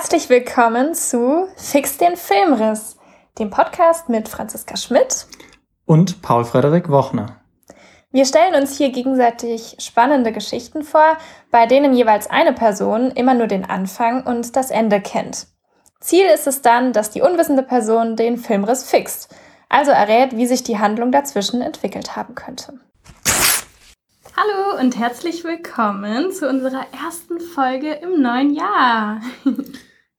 Herzlich 0.00 0.30
willkommen 0.30 0.94
zu 0.94 1.48
Fix 1.56 1.98
den 1.98 2.14
Filmriss, 2.14 2.96
dem 3.40 3.50
Podcast 3.50 4.08
mit 4.08 4.28
Franziska 4.28 4.76
Schmidt 4.76 5.26
und 5.86 6.22
Paul 6.22 6.44
Frederik 6.44 6.88
Wochner. 6.88 7.40
Wir 8.12 8.24
stellen 8.24 8.54
uns 8.54 8.78
hier 8.78 8.90
gegenseitig 8.92 9.74
spannende 9.80 10.30
Geschichten 10.30 10.84
vor, 10.84 11.18
bei 11.50 11.66
denen 11.66 11.94
jeweils 11.94 12.30
eine 12.30 12.52
Person 12.52 13.10
immer 13.10 13.34
nur 13.34 13.48
den 13.48 13.68
Anfang 13.68 14.24
und 14.24 14.54
das 14.54 14.70
Ende 14.70 15.00
kennt. 15.00 15.48
Ziel 15.98 16.26
ist 16.26 16.46
es 16.46 16.62
dann, 16.62 16.92
dass 16.92 17.10
die 17.10 17.22
unwissende 17.22 17.64
Person 17.64 18.14
den 18.14 18.36
Filmriss 18.36 18.88
fixt, 18.88 19.34
also 19.68 19.90
errät, 19.90 20.36
wie 20.36 20.46
sich 20.46 20.62
die 20.62 20.78
Handlung 20.78 21.10
dazwischen 21.10 21.60
entwickelt 21.60 22.14
haben 22.14 22.36
könnte. 22.36 22.78
Hallo 24.36 24.78
und 24.78 24.96
herzlich 24.96 25.42
willkommen 25.42 26.30
zu 26.30 26.48
unserer 26.48 26.86
ersten 26.92 27.40
Folge 27.40 27.94
im 27.94 28.22
neuen 28.22 28.54
Jahr. 28.54 29.20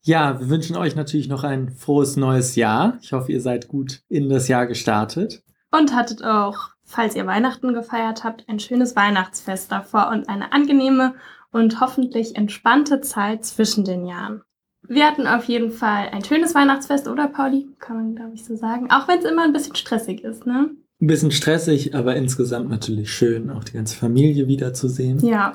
Ja, 0.03 0.39
wir 0.39 0.49
wünschen 0.49 0.75
euch 0.75 0.95
natürlich 0.95 1.27
noch 1.27 1.43
ein 1.43 1.71
frohes 1.71 2.15
neues 2.15 2.55
Jahr. 2.55 2.97
Ich 3.01 3.13
hoffe, 3.13 3.31
ihr 3.31 3.41
seid 3.41 3.67
gut 3.67 4.01
in 4.07 4.29
das 4.29 4.47
Jahr 4.47 4.65
gestartet. 4.65 5.43
Und 5.71 5.93
hattet 5.95 6.23
auch, 6.23 6.69
falls 6.85 7.15
ihr 7.15 7.27
Weihnachten 7.27 7.73
gefeiert 7.73 8.23
habt, 8.23 8.47
ein 8.47 8.59
schönes 8.59 8.95
Weihnachtsfest 8.95 9.71
davor 9.71 10.09
und 10.09 10.29
eine 10.29 10.51
angenehme 10.53 11.15
und 11.51 11.81
hoffentlich 11.81 12.35
entspannte 12.35 13.01
Zeit 13.01 13.45
zwischen 13.45 13.83
den 13.83 14.05
Jahren. 14.05 14.41
Wir 14.87 15.05
hatten 15.05 15.27
auf 15.27 15.45
jeden 15.45 15.71
Fall 15.71 16.09
ein 16.11 16.23
schönes 16.23 16.55
Weihnachtsfest, 16.55 17.07
oder 17.07 17.27
Pauli? 17.27 17.67
Kann 17.79 17.97
man, 17.97 18.15
glaube 18.15 18.33
ich, 18.33 18.45
so 18.45 18.55
sagen. 18.55 18.89
Auch 18.89 19.07
wenn 19.07 19.19
es 19.19 19.25
immer 19.25 19.43
ein 19.43 19.53
bisschen 19.53 19.75
stressig 19.75 20.23
ist, 20.23 20.45
ne? 20.45 20.71
Ein 21.01 21.07
bisschen 21.07 21.31
stressig, 21.31 21.95
aber 21.95 22.15
insgesamt 22.15 22.69
natürlich 22.69 23.11
schön, 23.11 23.49
auch 23.51 23.63
die 23.63 23.73
ganze 23.73 23.95
Familie 23.95 24.47
wiederzusehen. 24.47 25.19
Ja. 25.19 25.53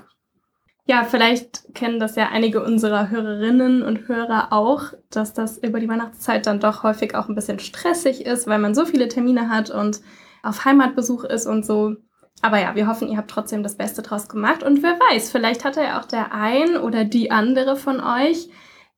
Ja, 0.87 1.05
vielleicht 1.05 1.75
kennen 1.75 1.99
das 1.99 2.15
ja 2.15 2.29
einige 2.29 2.63
unserer 2.63 3.09
Hörerinnen 3.09 3.83
und 3.83 4.07
Hörer 4.07 4.49
auch, 4.51 4.93
dass 5.09 5.33
das 5.33 5.57
über 5.57 5.81
die 5.81 5.89
Weihnachtszeit 5.89 6.47
dann 6.47 6.61
doch 6.61 6.83
häufig 6.83 7.15
auch 7.15 7.29
ein 7.29 7.35
bisschen 7.35 7.59
stressig 7.59 8.27
ist, 8.27 8.47
weil 8.47 8.59
man 8.59 8.75
so 8.75 8.85
viele 8.85 9.09
Termine 9.09 9.49
hat 9.49 9.71
und 9.71 10.01
auf 10.43 10.67
Heimatbesuch 10.67 11.25
ist 11.25 11.47
und 11.47 11.65
so. 11.65 11.97
Aber 12.43 12.61
ja, 12.61 12.75
wir 12.75 12.87
hoffen, 12.87 13.09
ihr 13.09 13.17
habt 13.17 13.31
trotzdem 13.31 13.62
das 13.62 13.79
Beste 13.79 14.03
draus 14.03 14.29
gemacht. 14.29 14.62
Und 14.62 14.83
wer 14.83 14.99
weiß, 15.11 15.31
vielleicht 15.31 15.65
hat 15.65 15.77
ja 15.77 15.99
auch 15.99 16.05
der 16.05 16.35
ein 16.35 16.77
oder 16.77 17.07
die 17.07 17.31
andere 17.31 17.77
von 17.77 18.01
euch 18.01 18.51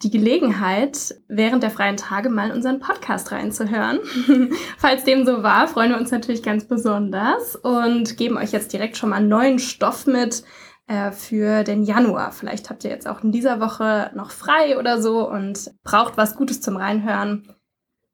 die 0.02 0.10
Gelegenheit, 0.10 1.14
während 1.28 1.62
der 1.62 1.70
freien 1.70 1.96
Tage 1.96 2.28
mal 2.28 2.50
unseren 2.50 2.80
Podcast 2.80 3.30
reinzuhören. 3.30 4.00
Falls 4.78 5.04
dem 5.04 5.24
so 5.24 5.42
war, 5.44 5.68
freuen 5.68 5.90
wir 5.90 5.98
uns 5.98 6.10
natürlich 6.10 6.42
ganz 6.42 6.64
besonders 6.64 7.56
und 7.56 8.16
geben 8.16 8.36
euch 8.36 8.50
jetzt 8.50 8.72
direkt 8.72 8.96
schon 8.96 9.10
mal 9.10 9.22
neuen 9.22 9.58
Stoff 9.58 10.06
mit 10.06 10.42
äh, 10.86 11.10
für 11.10 11.64
den 11.64 11.82
Januar. 11.82 12.32
Vielleicht 12.32 12.70
habt 12.70 12.84
ihr 12.84 12.90
jetzt 12.90 13.08
auch 13.08 13.22
in 13.22 13.32
dieser 13.32 13.60
Woche 13.60 14.10
noch 14.14 14.30
frei 14.30 14.78
oder 14.78 15.00
so 15.02 15.28
und 15.28 15.72
braucht 15.82 16.16
was 16.16 16.36
Gutes 16.36 16.60
zum 16.60 16.76
Reinhören. 16.76 17.48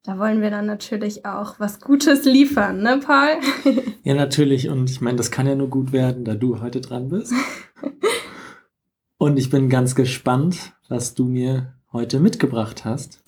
Da 0.05 0.19
wollen 0.19 0.41
wir 0.41 0.51
dann 0.51 0.67
natürlich 0.67 1.27
auch 1.27 1.61
was 1.61 1.81
Gutes 1.81 2.25
liefern, 2.25 2.83
ne, 2.83 3.01
Paul? 3.05 3.37
ja, 4.03 4.15
natürlich. 4.15 4.69
Und 4.69 4.91
ich 4.91 5.01
meine, 5.01 5.17
das 5.17 5.31
kann 5.31 5.47
ja 5.47 5.55
nur 5.55 5.69
gut 5.69 5.93
werden, 5.93 6.25
da 6.25 6.35
du 6.35 6.61
heute 6.61 6.81
dran 6.81 7.09
bist. 7.09 7.33
Und 9.19 9.37
ich 9.37 9.51
bin 9.51 9.69
ganz 9.69 9.95
gespannt, 9.95 10.73
was 10.89 11.15
du 11.15 11.27
mir 11.27 11.75
heute 11.93 12.19
mitgebracht 12.19 12.85
hast. 12.85 13.23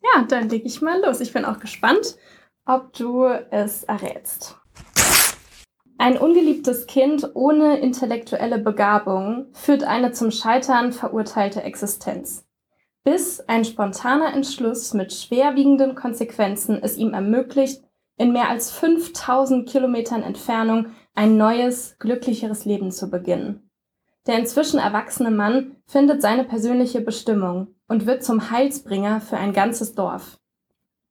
Ja, 0.00 0.22
dann 0.22 0.48
leg 0.48 0.64
ich 0.64 0.80
mal 0.80 1.00
los. 1.04 1.20
Ich 1.20 1.32
bin 1.32 1.44
auch 1.44 1.58
gespannt, 1.58 2.16
ob 2.64 2.92
du 2.92 3.24
es 3.50 3.82
errätst. 3.82 4.61
Ein 6.02 6.18
ungeliebtes 6.18 6.88
Kind 6.88 7.30
ohne 7.34 7.78
intellektuelle 7.78 8.58
Begabung 8.58 9.46
führt 9.52 9.84
eine 9.84 10.10
zum 10.10 10.32
Scheitern 10.32 10.90
verurteilte 10.90 11.62
Existenz. 11.62 12.44
Bis 13.04 13.38
ein 13.46 13.64
spontaner 13.64 14.34
Entschluss 14.34 14.94
mit 14.94 15.12
schwerwiegenden 15.12 15.94
Konsequenzen 15.94 16.82
es 16.82 16.96
ihm 16.96 17.14
ermöglicht, 17.14 17.84
in 18.16 18.32
mehr 18.32 18.48
als 18.48 18.72
5000 18.72 19.68
Kilometern 19.68 20.24
Entfernung 20.24 20.86
ein 21.14 21.36
neues, 21.36 21.94
glücklicheres 22.00 22.64
Leben 22.64 22.90
zu 22.90 23.08
beginnen. 23.08 23.70
Der 24.26 24.40
inzwischen 24.40 24.80
erwachsene 24.80 25.30
Mann 25.30 25.76
findet 25.86 26.20
seine 26.20 26.42
persönliche 26.42 27.00
Bestimmung 27.00 27.76
und 27.86 28.06
wird 28.06 28.24
zum 28.24 28.50
Heilsbringer 28.50 29.20
für 29.20 29.36
ein 29.36 29.52
ganzes 29.52 29.94
Dorf. 29.94 30.40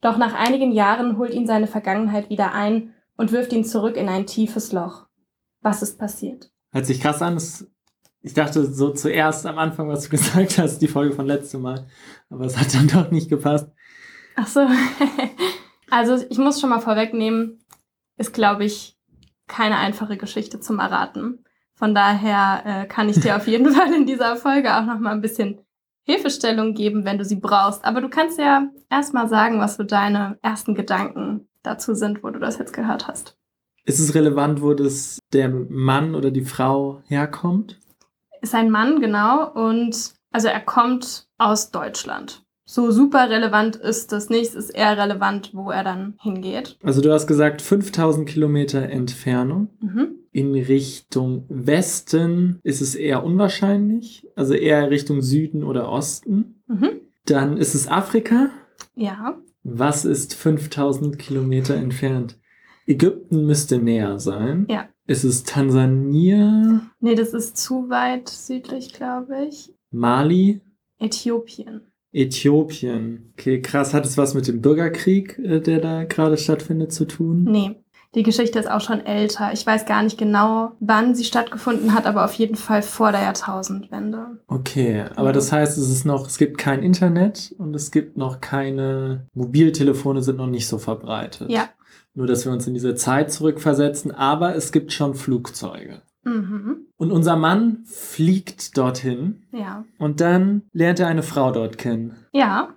Doch 0.01 0.17
nach 0.17 0.33
einigen 0.33 0.73
Jahren 0.73 1.17
holt 1.17 1.33
ihn 1.33 1.47
seine 1.47 1.67
Vergangenheit 1.67 2.29
wieder 2.29 2.53
ein 2.53 2.93
und 3.17 3.31
wirft 3.31 3.53
ihn 3.53 3.63
zurück 3.63 3.97
in 3.97 4.09
ein 4.09 4.25
tiefes 4.25 4.71
Loch. 4.71 5.07
Was 5.61 5.81
ist 5.81 5.97
passiert? 5.97 6.51
Hört 6.71 6.85
sich 6.85 7.01
krass 7.01 7.21
an. 7.21 7.37
Ich 8.23 8.33
dachte 8.33 8.65
so 8.65 8.91
zuerst 8.91 9.45
am 9.45 9.57
Anfang, 9.57 9.89
was 9.89 10.03
du 10.03 10.09
gesagt 10.11 10.57
hast, 10.57 10.79
die 10.79 10.87
Folge 10.87 11.15
von 11.15 11.25
letztem 11.25 11.61
Mal. 11.61 11.87
Aber 12.29 12.45
es 12.45 12.57
hat 12.57 12.73
dann 12.73 12.87
doch 12.87 13.11
nicht 13.11 13.29
gepasst. 13.29 13.69
Ach 14.35 14.47
so. 14.47 14.61
also 15.89 16.23
ich 16.29 16.37
muss 16.37 16.59
schon 16.59 16.69
mal 16.69 16.79
vorwegnehmen, 16.79 17.59
ist, 18.17 18.33
glaube 18.33 18.65
ich, 18.65 18.97
keine 19.47 19.77
einfache 19.77 20.17
Geschichte 20.17 20.59
zum 20.59 20.79
Erraten. 20.79 21.43
Von 21.75 21.95
daher 21.95 22.63
äh, 22.65 22.85
kann 22.87 23.09
ich 23.09 23.19
dir 23.19 23.35
auf 23.35 23.47
jeden 23.47 23.71
Fall 23.73 23.93
in 23.93 24.05
dieser 24.05 24.35
Folge 24.35 24.75
auch 24.75 24.85
noch 24.85 24.99
mal 24.99 25.11
ein 25.11 25.21
bisschen 25.21 25.61
Hilfestellung 26.03 26.73
geben, 26.73 27.05
wenn 27.05 27.17
du 27.17 27.25
sie 27.25 27.35
brauchst. 27.35 27.83
Aber 27.85 28.01
du 28.01 28.09
kannst 28.09 28.39
ja 28.39 28.67
erstmal 28.89 29.27
sagen, 29.27 29.59
was 29.59 29.75
so 29.75 29.83
deine 29.83 30.37
ersten 30.41 30.73
Gedanken 30.75 31.47
dazu 31.63 31.93
sind, 31.93 32.23
wo 32.23 32.29
du 32.29 32.39
das 32.39 32.57
jetzt 32.57 32.73
gehört 32.73 33.07
hast. 33.07 33.37
Ist 33.85 33.99
es 33.99 34.13
relevant, 34.13 34.61
wo 34.61 34.73
das 34.73 35.19
der 35.33 35.49
Mann 35.49 36.15
oder 36.15 36.31
die 36.31 36.45
Frau 36.45 37.01
herkommt? 37.07 37.79
Ist 38.41 38.55
ein 38.55 38.69
Mann, 38.69 39.01
genau. 39.01 39.51
Und 39.51 40.13
also 40.31 40.47
er 40.47 40.61
kommt 40.61 41.27
aus 41.37 41.71
Deutschland 41.71 42.43
so 42.71 42.89
super 42.89 43.29
relevant 43.29 43.75
ist 43.75 44.13
das 44.13 44.29
nicht. 44.29 44.49
Es 44.49 44.55
ist 44.55 44.69
eher 44.69 44.97
relevant, 44.97 45.49
wo 45.53 45.71
er 45.71 45.83
dann 45.83 46.13
hingeht. 46.21 46.77
Also 46.81 47.01
du 47.01 47.11
hast 47.11 47.27
gesagt 47.27 47.61
5000 47.61 48.27
Kilometer 48.27 48.83
Entfernung. 48.83 49.67
Mhm. 49.81 50.15
In 50.31 50.53
Richtung 50.53 51.43
Westen 51.49 52.61
ist 52.63 52.79
es 52.79 52.95
eher 52.95 53.25
unwahrscheinlich. 53.25 54.25
Also 54.37 54.53
eher 54.53 54.89
Richtung 54.89 55.21
Süden 55.21 55.65
oder 55.65 55.89
Osten. 55.89 56.63
Mhm. 56.67 57.01
Dann 57.25 57.57
ist 57.57 57.75
es 57.75 57.89
Afrika. 57.89 58.49
Ja. 58.95 59.37
Was 59.63 60.05
ist 60.05 60.33
5000 60.33 61.19
Kilometer 61.19 61.75
entfernt? 61.75 62.39
Ägypten 62.87 63.45
müsste 63.45 63.77
näher 63.77 64.19
sein. 64.19 64.65
Ja. 64.69 64.89
Ist 65.07 65.23
es 65.23 65.43
Tansania? 65.43 66.81
Nee, 66.99 67.15
das 67.15 67.33
ist 67.33 67.57
zu 67.57 67.89
weit 67.89 68.29
südlich, 68.29 68.93
glaube 68.93 69.45
ich. 69.47 69.73
Mali? 69.91 70.61
Äthiopien. 70.99 71.81
Äthiopien. 72.11 73.33
Okay, 73.33 73.61
krass. 73.61 73.93
Hat 73.93 74.05
es 74.05 74.17
was 74.17 74.33
mit 74.33 74.47
dem 74.47 74.61
Bürgerkrieg, 74.61 75.37
äh, 75.39 75.59
der 75.59 75.79
da 75.79 76.03
gerade 76.03 76.37
stattfindet, 76.37 76.91
zu 76.91 77.05
tun? 77.05 77.43
Nee. 77.43 77.75
Die 78.13 78.23
Geschichte 78.23 78.59
ist 78.59 78.69
auch 78.69 78.81
schon 78.81 79.05
älter. 79.05 79.53
Ich 79.53 79.65
weiß 79.65 79.85
gar 79.85 80.03
nicht 80.03 80.17
genau, 80.17 80.73
wann 80.81 81.15
sie 81.15 81.23
stattgefunden 81.23 81.93
hat, 81.93 82.05
aber 82.05 82.25
auf 82.25 82.33
jeden 82.33 82.57
Fall 82.57 82.81
vor 82.81 83.13
der 83.13 83.21
Jahrtausendwende. 83.21 84.41
Okay, 84.47 85.05
aber 85.15 85.31
das 85.31 85.53
heißt, 85.53 85.77
es 85.77 85.89
ist 85.89 86.05
noch, 86.05 86.27
es 86.27 86.37
gibt 86.37 86.57
kein 86.57 86.83
Internet 86.83 87.55
und 87.57 87.73
es 87.73 87.89
gibt 87.89 88.17
noch 88.17 88.41
keine 88.41 89.27
Mobiltelefone 89.33 90.21
sind 90.21 90.37
noch 90.37 90.47
nicht 90.47 90.67
so 90.67 90.77
verbreitet. 90.77 91.49
Ja. 91.49 91.69
Nur, 92.13 92.27
dass 92.27 92.45
wir 92.45 92.51
uns 92.51 92.67
in 92.67 92.73
diese 92.73 92.95
Zeit 92.95 93.31
zurückversetzen, 93.31 94.11
aber 94.11 94.55
es 94.55 94.73
gibt 94.73 94.91
schon 94.91 95.15
Flugzeuge. 95.15 96.01
Mhm. 96.23 96.87
Und 96.97 97.11
unser 97.11 97.37
Mann 97.37 97.83
fliegt 97.85 98.77
dorthin. 98.77 99.43
Ja. 99.53 99.85
Und 99.97 100.19
dann 100.19 100.63
lernt 100.73 100.99
er 100.99 101.07
eine 101.07 101.23
Frau 101.23 101.51
dort 101.51 101.77
kennen. 101.77 102.15
Ja. 102.33 102.75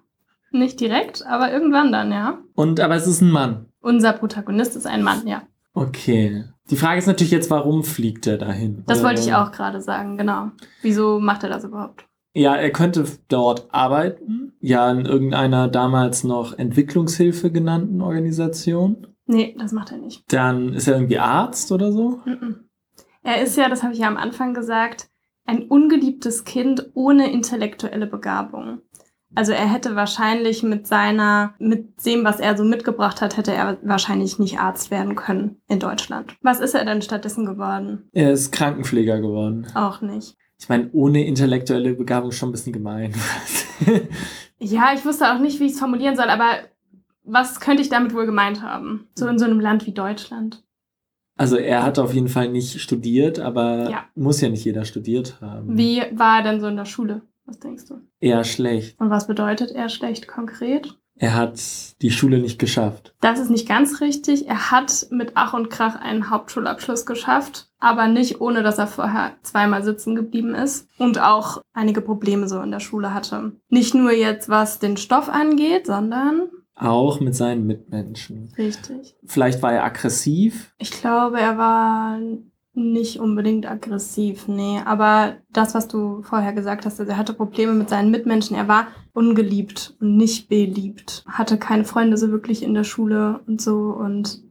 Nicht 0.53 0.79
direkt, 0.79 1.27
aber 1.27 1.53
irgendwann 1.53 1.91
dann, 1.91 2.13
ja. 2.13 2.39
Und 2.55 2.79
aber 2.79 2.95
es 2.95 3.09
ist 3.09 3.21
ein 3.21 3.33
Mann. 3.33 3.67
Unser 3.85 4.15
Protagonist 4.15 4.77
ist 4.77 4.87
ein 4.87 5.03
Mann, 5.03 5.27
ja. 5.27 5.43
Okay. 5.75 6.45
Die 6.71 6.77
Frage 6.77 6.99
ist 6.99 7.07
natürlich 7.07 7.33
jetzt, 7.33 7.51
warum 7.51 7.85
fliegt 7.85 8.27
er 8.27 8.39
dahin? 8.39 8.83
Das 8.87 9.03
wollte 9.03 9.21
ich 9.21 9.35
auch 9.35 9.53
gerade 9.53 9.83
sagen, 9.83 10.17
genau. 10.17 10.53
Wieso 10.81 11.21
macht 11.21 11.43
er 11.43 11.51
das 11.51 11.65
überhaupt? 11.65 12.07
Ja, 12.33 12.57
er 12.57 12.71
könnte 12.71 13.05
dort 13.29 13.69
arbeiten. 13.73 14.55
Ja, 14.61 14.91
in 14.91 15.05
irgendeiner 15.05 15.69
damals 15.69 16.25
noch 16.25 16.57
Entwicklungshilfe 16.59 17.53
genannten 17.53 18.01
Organisation. 18.01 19.07
Nee, 19.27 19.55
das 19.59 19.73
macht 19.73 19.93
er 19.93 19.99
nicht. 19.99 20.25
Dann 20.33 20.73
ist 20.73 20.89
er 20.89 20.95
irgendwie 20.95 21.19
Arzt 21.19 21.71
oder 21.71 21.93
so? 21.93 22.21
Mm 22.25 22.31
-mm. 22.31 22.55
Er 23.23 23.43
ist 23.43 23.57
ja, 23.57 23.69
das 23.69 23.83
habe 23.83 23.93
ich 23.93 23.99
ja 23.99 24.09
am 24.09 24.17
Anfang 24.17 24.55
gesagt, 24.55 25.11
ein 25.45 25.63
ungeliebtes 25.69 26.45
Kind 26.45 26.91
ohne 26.95 27.31
intellektuelle 27.31 28.07
Begabung. 28.07 28.81
Also 29.35 29.53
er 29.53 29.71
hätte 29.71 29.97
wahrscheinlich 29.97 30.63
mit 30.63 30.87
seiner, 30.87 31.55
mit 31.59 32.05
dem, 32.07 32.25
was 32.25 32.39
er 32.41 32.57
so 32.57 32.65
mitgebracht 32.65 33.21
hat, 33.21 33.37
hätte 33.37 33.53
er 33.53 33.79
wahrscheinlich 33.83 34.39
nicht 34.39 34.59
Arzt 34.59 34.91
werden 34.91 35.17
können 35.17 35.61
in 35.69 35.81
Deutschland. 35.81 36.37
Was 36.43 36.61
ist 36.61 36.75
er 36.75 36.85
denn 36.85 37.03
stattdessen 37.03 37.45
geworden? 37.45 38.09
Er 38.13 38.33
ist 38.33 38.53
Krankenpfleger 38.53 39.21
geworden. 39.21 39.67
Auch 39.75 40.01
nicht. 40.01 40.37
Ich 40.59 40.69
meine, 40.69 40.89
ohne 40.93 41.27
intellektuelle 41.27 41.95
Begabung 41.95 42.31
schon 42.31 42.51
ein 42.51 42.53
bisschen 42.53 42.73
gemein. 42.73 43.13
ja, 44.59 44.93
ich 44.95 45.05
wusste 45.05 45.33
auch 45.33 45.39
nicht, 45.39 45.59
wie 45.59 45.67
ich 45.67 45.73
es 45.73 45.79
formulieren 45.79 46.17
soll, 46.17 46.31
aber 46.31 46.47
was 47.25 47.59
könnte 47.59 47.83
ich 47.83 47.89
damit 47.89 48.15
wohl 48.15 48.27
gemeint 48.27 48.63
haben? 48.63 49.09
So 49.15 49.27
in 49.27 49.39
so 49.39 49.47
einem 49.47 49.61
Land 49.61 49.87
wie 49.87 49.93
Deutschland. 49.93 50.63
Also 51.37 51.57
er 51.57 51.83
hat 51.83 51.99
auf 51.99 52.15
jeden 52.15 52.29
Fall 52.29 52.49
nicht 52.49 52.81
studiert, 52.81 53.41
aber 53.41 53.91
ja. 53.91 54.05
muss 54.15 54.41
ja 54.41 54.49
nicht 54.49 54.65
jeder 54.65 54.85
studiert 54.85 55.41
haben. 55.41 55.77
Wie 55.77 56.03
war 56.13 56.39
er 56.39 56.45
denn 56.45 56.61
so 56.61 56.69
in 56.69 56.77
der 56.77 56.85
Schule? 56.85 57.23
Was 57.47 57.59
denkst 57.59 57.85
du? 57.87 58.01
Eher 58.21 58.45
schlecht. 58.45 58.99
Und 59.01 59.11
was 59.11 59.27
bedeutet 59.27 59.71
eher 59.71 59.89
schlecht 59.89 60.29
konkret? 60.29 60.99
Er 61.17 61.35
hat 61.35 61.61
die 62.03 62.11
Schule 62.11 62.39
nicht 62.39 62.59
geschafft. 62.59 63.15
Das 63.21 63.39
ist 63.39 63.51
nicht 63.51 63.69
ganz 63.69 64.01
richtig. 64.01 64.49
Er 64.49 64.73
hat 64.73 65.07
mit 65.11 65.33
Ach 65.35 65.55
und 65.55 65.71
Krach 65.71 65.95
einen 65.95 66.29
Hauptschulabschluss 66.29 67.07
geschafft, 67.07 67.69
aber 67.79 68.09
nicht 68.09 68.41
ohne, 68.41 68.63
dass 68.65 68.79
er 68.79 68.89
vorher 68.89 69.37
zweimal 69.43 69.85
sitzen 69.85 70.17
geblieben 70.17 70.55
ist 70.55 70.89
und 70.99 71.21
auch 71.21 71.63
einige 71.73 72.01
Probleme 72.01 72.49
so 72.49 72.61
in 72.61 72.73
der 72.73 72.81
Schule 72.81 73.15
hatte. 73.15 73.53
Nicht 73.69 73.95
nur 73.95 74.13
jetzt, 74.13 74.49
was 74.49 74.81
den 74.81 74.97
Stoff 74.97 75.29
angeht, 75.29 75.87
sondern 75.87 76.49
auch 76.75 77.21
mit 77.21 77.37
seinen 77.37 77.67
Mitmenschen. 77.67 78.53
Richtig. 78.59 79.17
Vielleicht 79.25 79.63
war 79.63 79.73
er 79.73 79.85
aggressiv. 79.85 80.75
Ich 80.79 80.91
glaube, 80.91 81.39
er 81.39 81.57
war 81.57 82.19
nicht 82.75 83.21
unbedingt 83.21 83.71
aggressiv, 83.71 84.49
nee. 84.49 84.81
Aber 84.85 85.37
das, 85.53 85.75
was 85.75 85.89
du 85.89 86.23
vorher 86.23 86.53
gesagt 86.53 86.85
hast, 86.85 86.99
also 86.99 87.11
er 87.11 87.19
hatte 87.19 87.33
Probleme 87.33 87.73
mit 87.73 87.89
seinen 87.89 88.11
Mitmenschen. 88.11 88.57
Er 88.57 88.69
war 88.69 88.89
ungeliebt 89.13 89.97
und 90.01 90.17
nicht 90.17 90.49
beliebt. 90.49 91.25
Hatte 91.27 91.57
keine 91.57 91.85
Freunde 91.85 92.17
so 92.17 92.31
wirklich 92.31 92.63
in 92.63 92.75
der 92.75 92.85
Schule 92.85 93.41
und 93.47 93.61
so. 93.61 93.77
Und 93.77 94.43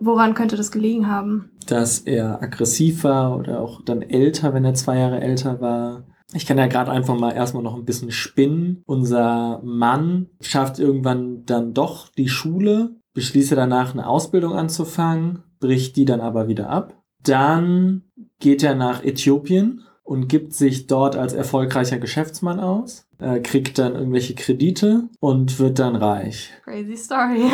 woran 0.00 0.34
könnte 0.34 0.56
das 0.56 0.70
gelegen 0.70 1.08
haben? 1.08 1.50
Dass 1.66 2.00
er 2.00 2.42
aggressiv 2.42 3.04
war 3.04 3.36
oder 3.36 3.60
auch 3.60 3.82
dann 3.82 4.02
älter, 4.02 4.54
wenn 4.54 4.64
er 4.64 4.74
zwei 4.74 4.98
Jahre 4.98 5.20
älter 5.20 5.60
war. 5.60 6.04
Ich 6.32 6.46
kann 6.46 6.58
ja 6.58 6.66
gerade 6.66 6.90
einfach 6.90 7.18
mal 7.18 7.32
erstmal 7.32 7.62
noch 7.62 7.74
ein 7.74 7.84
bisschen 7.84 8.10
spinnen. 8.10 8.82
Unser 8.86 9.60
Mann 9.64 10.28
schafft 10.40 10.78
irgendwann 10.78 11.44
dann 11.44 11.74
doch 11.74 12.08
die 12.08 12.28
Schule, 12.28 12.96
beschließt 13.14 13.52
danach 13.52 13.92
eine 13.92 14.06
Ausbildung 14.06 14.54
anzufangen, 14.54 15.42
bricht 15.60 15.96
die 15.96 16.04
dann 16.04 16.20
aber 16.20 16.48
wieder 16.48 16.70
ab 16.70 17.03
dann 17.24 18.02
geht 18.38 18.62
er 18.62 18.74
nach 18.74 19.02
Äthiopien 19.02 19.84
und 20.02 20.28
gibt 20.28 20.52
sich 20.52 20.86
dort 20.86 21.16
als 21.16 21.32
erfolgreicher 21.32 21.98
Geschäftsmann 21.98 22.60
aus, 22.60 23.06
äh, 23.18 23.40
kriegt 23.40 23.78
dann 23.78 23.94
irgendwelche 23.94 24.34
Kredite 24.34 25.08
und 25.18 25.58
wird 25.58 25.78
dann 25.78 25.96
reich. 25.96 26.52
Crazy 26.64 26.96
Story. 26.96 27.50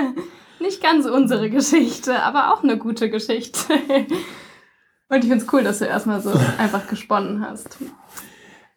Nicht 0.60 0.82
ganz 0.82 1.06
unsere 1.06 1.50
Geschichte, 1.50 2.22
aber 2.22 2.52
auch 2.52 2.62
eine 2.62 2.78
gute 2.78 3.10
Geschichte. 3.10 3.74
und 5.08 5.18
ich 5.18 5.30
finde 5.30 5.44
es 5.44 5.52
cool, 5.52 5.64
dass 5.64 5.78
du 5.78 5.86
erstmal 5.86 6.20
so 6.20 6.32
einfach 6.58 6.86
gesponnen 6.86 7.40
hast. 7.40 7.78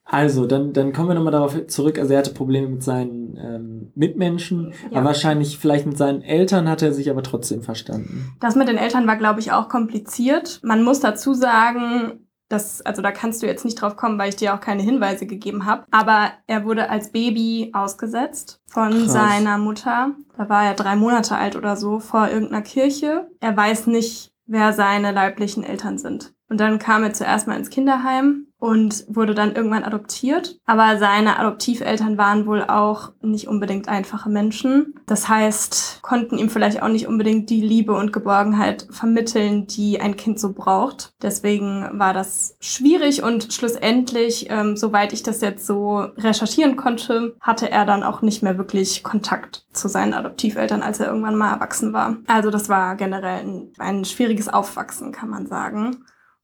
Also, 0.09 0.45
dann, 0.45 0.73
dann 0.73 0.93
kommen 0.93 1.09
wir 1.09 1.15
nochmal 1.15 1.33
darauf 1.33 1.67
zurück. 1.67 1.99
Also 1.99 2.13
er 2.13 2.19
hatte 2.19 2.33
Probleme 2.33 2.67
mit 2.67 2.83
seinen 2.83 3.37
ähm, 3.37 3.91
Mitmenschen, 3.93 4.73
ja. 4.89 4.97
aber 4.97 5.07
wahrscheinlich 5.07 5.57
vielleicht 5.57 5.85
mit 5.85 5.97
seinen 5.97 6.21
Eltern 6.21 6.69
hat 6.69 6.81
er 6.81 6.93
sich 6.93 7.09
aber 7.09 7.23
trotzdem 7.23 7.61
verstanden. 7.61 8.33
Das 8.39 8.55
mit 8.55 8.69
den 8.69 8.77
Eltern 8.77 9.05
war, 9.05 9.17
glaube 9.17 9.41
ich, 9.41 9.51
auch 9.51 9.67
kompliziert. 9.67 10.61
Man 10.63 10.83
muss 10.83 11.01
dazu 11.01 11.33
sagen, 11.33 12.27
dass, 12.49 12.81
also 12.81 13.01
da 13.01 13.11
kannst 13.11 13.41
du 13.41 13.47
jetzt 13.47 13.65
nicht 13.65 13.81
drauf 13.81 13.97
kommen, 13.97 14.17
weil 14.17 14.29
ich 14.29 14.37
dir 14.37 14.53
auch 14.53 14.61
keine 14.61 14.81
Hinweise 14.81 15.25
gegeben 15.25 15.65
habe. 15.65 15.83
Aber 15.91 16.31
er 16.47 16.63
wurde 16.63 16.89
als 16.89 17.11
Baby 17.11 17.71
ausgesetzt 17.73 18.61
von 18.67 18.91
Krass. 18.91 19.11
seiner 19.11 19.57
Mutter. 19.57 20.11
Da 20.37 20.47
war 20.47 20.65
er 20.65 20.73
drei 20.73 20.95
Monate 20.95 21.35
alt 21.35 21.55
oder 21.55 21.75
so 21.75 21.99
vor 21.99 22.29
irgendeiner 22.29 22.61
Kirche. 22.61 23.27
Er 23.41 23.57
weiß 23.57 23.87
nicht, 23.87 24.31
wer 24.45 24.71
seine 24.71 25.11
leiblichen 25.11 25.63
Eltern 25.63 25.97
sind. 25.97 26.33
Und 26.49 26.61
dann 26.61 26.79
kam 26.79 27.03
er 27.03 27.13
zuerst 27.13 27.47
mal 27.47 27.57
ins 27.57 27.69
Kinderheim 27.69 28.46
und 28.59 29.05
wurde 29.07 29.35
dann 29.35 29.55
irgendwann 29.55 29.83
adoptiert. 29.83 30.59
Aber 30.65 30.97
seine 30.97 31.39
Adoptiveltern 31.39 32.17
waren 32.17 32.47
wohl 32.47 32.63
auch 32.63 33.11
nicht 33.21 33.47
unbedingt 33.47 33.87
einfache 33.87 34.29
Menschen. 34.29 34.95
Das 35.05 35.29
heißt, 35.29 35.99
konnten 36.01 36.37
ihm 36.37 36.49
vielleicht 36.49 36.81
auch 36.81 36.87
nicht 36.87 37.07
unbedingt 37.07 37.49
die 37.49 37.61
Liebe 37.61 37.93
und 37.93 38.11
Geborgenheit 38.11 38.87
vermitteln, 38.89 39.67
die 39.67 40.01
ein 40.01 40.15
Kind 40.15 40.39
so 40.39 40.53
braucht. 40.53 41.13
Deswegen 41.21 41.87
war 41.93 42.13
das 42.13 42.57
schwierig 42.59 43.21
und 43.21 43.53
schlussendlich, 43.53 44.47
ähm, 44.49 44.75
soweit 44.75 45.13
ich 45.13 45.21
das 45.21 45.41
jetzt 45.41 45.67
so 45.67 45.99
recherchieren 46.17 46.77
konnte, 46.77 47.35
hatte 47.39 47.69
er 47.69 47.85
dann 47.85 48.03
auch 48.03 48.21
nicht 48.23 48.41
mehr 48.41 48.57
wirklich 48.57 49.03
Kontakt 49.03 49.65
zu 49.71 49.87
seinen 49.87 50.15
Adoptiveltern, 50.15 50.81
als 50.81 50.99
er 50.99 51.07
irgendwann 51.07 51.35
mal 51.35 51.53
erwachsen 51.53 51.93
war. 51.93 52.17
Also 52.25 52.49
das 52.49 52.69
war 52.69 52.95
generell 52.95 53.41
ein, 53.41 53.71
ein 53.77 54.05
schwieriges 54.05 54.49
Aufwachsen, 54.49 55.11
kann 55.11 55.29
man 55.29 55.45
sagen. 55.45 55.97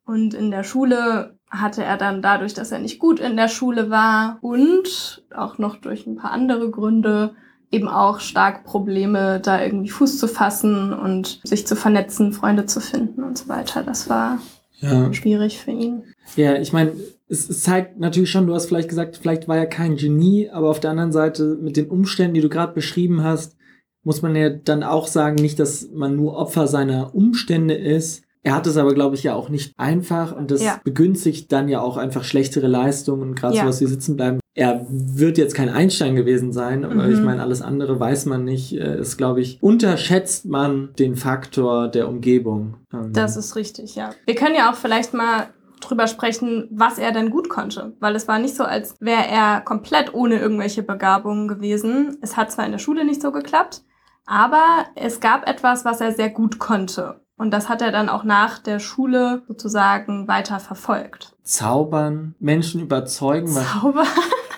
Und 0.05 0.33
in 0.33 0.51
der 0.51 0.63
Schule 0.63 1.39
hatte 1.53 1.83
er 1.83 1.97
dann 1.97 2.21
dadurch, 2.21 2.53
dass 2.53 2.71
er 2.71 2.79
nicht 2.79 2.99
gut 2.99 3.19
in 3.19 3.37
der 3.37 3.47
Schule 3.47 3.89
war 3.89 4.39
und 4.41 5.23
auch 5.35 5.57
noch 5.59 5.75
durch 5.75 6.07
ein 6.07 6.15
paar 6.15 6.31
andere 6.31 6.69
Gründe 6.71 7.35
eben 7.71 7.87
auch 7.87 8.19
stark 8.19 8.65
Probleme, 8.65 9.39
da 9.39 9.61
irgendwie 9.61 9.89
Fuß 9.89 10.19
zu 10.19 10.27
fassen 10.27 10.93
und 10.93 11.39
sich 11.43 11.65
zu 11.65 11.75
vernetzen, 11.75 12.33
Freunde 12.33 12.65
zu 12.65 12.79
finden 12.79 13.23
und 13.23 13.37
so 13.37 13.47
weiter. 13.47 13.83
Das 13.83 14.09
war 14.09 14.39
ja. 14.79 15.11
schwierig 15.13 15.59
für 15.59 15.71
ihn. 15.71 16.03
Ja, 16.35 16.55
ich 16.55 16.73
meine, 16.73 16.91
es, 17.27 17.49
es, 17.49 17.63
zeigt 17.63 17.99
natürlich 17.99 18.29
schon, 18.29 18.47
du 18.47 18.53
hast 18.53 18.67
vielleicht 18.67 18.89
gesagt, 18.89 19.17
vielleicht 19.17 19.47
war 19.47 19.57
er 19.57 19.65
kein 19.65 19.95
Genie, 19.95 20.49
aber 20.51 20.69
auf 20.69 20.79
der 20.79 20.91
anderen 20.91 21.11
Seite 21.11 21.57
mit 21.61 21.77
den 21.77 21.89
Umständen, 21.89 22.35
die 22.35 22.41
du 22.41 22.49
gerade 22.49 22.73
beschrieben 22.73 23.23
hast, 23.23 23.55
muss 24.03 24.21
man 24.21 24.35
ja 24.35 24.49
dann 24.49 24.83
auch 24.83 25.07
sagen, 25.07 25.35
nicht, 25.35 25.59
dass 25.59 25.89
man 25.91 26.15
nur 26.15 26.35
Opfer 26.35 26.67
seiner 26.67 27.15
Umstände 27.15 27.73
ist, 27.73 28.23
er 28.43 28.55
hat 28.55 28.67
es 28.67 28.75
aber, 28.75 28.93
glaube 28.93 29.15
ich, 29.15 29.23
ja 29.23 29.33
auch 29.33 29.47
nicht 29.47 29.73
einfach 29.77 30.35
und 30.35 30.51
das 30.51 30.61
ja. 30.61 30.79
begünstigt 30.83 31.51
dann 31.51 31.69
ja 31.69 31.79
auch 31.79 31.95
einfach 31.95 32.25
schlechtere 32.25 32.67
Leistungen 32.67 33.21
und 33.21 33.35
gerade 33.35 33.55
ja. 33.55 33.63
sowas 33.63 33.79
wie 33.79 33.85
sitzen 33.85 34.17
bleiben. 34.17 34.39
Er 34.53 34.85
wird 34.89 35.37
jetzt 35.37 35.55
kein 35.55 35.69
Einstein 35.69 36.15
gewesen 36.15 36.51
sein, 36.51 36.85
aber 36.85 37.07
mhm. 37.07 37.13
ich 37.13 37.19
meine, 37.21 37.41
alles 37.41 37.61
andere 37.61 37.99
weiß 37.99 38.25
man 38.25 38.43
nicht. 38.43 38.73
Äh, 38.73 38.99
ist, 38.99 39.17
glaube 39.17 39.41
ich, 39.41 39.57
unterschätzt 39.61 40.45
man 40.45 40.89
den 40.99 41.15
Faktor 41.15 41.87
der 41.87 42.07
Umgebung. 42.07 42.75
Ähm, 42.93 43.13
das 43.13 43.37
ist 43.37 43.55
richtig, 43.55 43.95
ja. 43.95 44.11
Wir 44.25 44.35
können 44.35 44.55
ja 44.55 44.69
auch 44.69 44.75
vielleicht 44.75 45.13
mal 45.13 45.47
drüber 45.79 46.07
sprechen, 46.07 46.67
was 46.71 46.97
er 46.97 47.11
denn 47.11 47.29
gut 47.29 47.49
konnte. 47.49 47.93
Weil 47.99 48.15
es 48.15 48.27
war 48.27 48.39
nicht 48.39 48.55
so, 48.55 48.63
als 48.63 48.95
wäre 48.99 49.25
er 49.27 49.61
komplett 49.61 50.13
ohne 50.13 50.39
irgendwelche 50.39 50.83
Begabungen 50.83 51.47
gewesen. 51.47 52.17
Es 52.21 52.37
hat 52.37 52.51
zwar 52.51 52.65
in 52.65 52.71
der 52.73 52.79
Schule 52.79 53.05
nicht 53.05 53.21
so 53.21 53.31
geklappt, 53.31 53.83
aber 54.25 54.85
es 54.95 55.19
gab 55.19 55.47
etwas, 55.47 55.83
was 55.83 55.99
er 55.99 56.11
sehr 56.11 56.29
gut 56.29 56.59
konnte. 56.59 57.22
Und 57.37 57.51
das 57.51 57.67
hat 57.67 57.81
er 57.81 57.91
dann 57.91 58.09
auch 58.09 58.23
nach 58.23 58.59
der 58.59 58.79
Schule 58.79 59.43
sozusagen 59.47 60.27
weiter 60.27 60.59
verfolgt. 60.59 61.35
Zaubern, 61.43 62.35
Menschen 62.39 62.81
überzeugen. 62.81 63.47
Zaubern? 63.47 64.07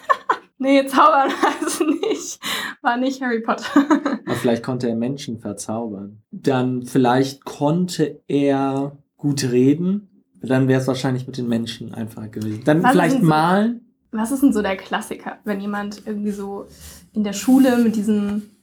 nee, 0.57 0.85
zaubern 0.85 1.31
es 1.65 1.79
nicht. 1.79 2.39
War 2.81 2.97
nicht 2.97 3.21
Harry 3.21 3.41
Potter. 3.41 3.65
Aber 4.25 4.35
vielleicht 4.35 4.63
konnte 4.63 4.89
er 4.89 4.95
Menschen 4.95 5.39
verzaubern. 5.39 6.21
Dann 6.31 6.83
vielleicht 6.83 7.45
konnte 7.45 8.21
er 8.27 8.97
gut 9.17 9.43
reden. 9.43 10.23
Dann 10.41 10.67
wäre 10.67 10.81
es 10.81 10.87
wahrscheinlich 10.87 11.25
mit 11.25 11.37
den 11.37 11.47
Menschen 11.47 11.93
einfacher 11.93 12.27
gewesen. 12.27 12.63
Dann 12.65 12.83
was 12.83 12.91
vielleicht 12.91 13.19
so, 13.19 13.25
malen. 13.25 13.81
Was 14.11 14.31
ist 14.31 14.43
denn 14.43 14.53
so 14.53 14.61
der 14.61 14.77
Klassiker, 14.77 15.39
wenn 15.43 15.59
jemand 15.59 16.03
irgendwie 16.05 16.31
so 16.31 16.67
in 17.13 17.23
der 17.23 17.33
Schule 17.33 17.77
mit 17.77 17.95
diesen 17.95 18.54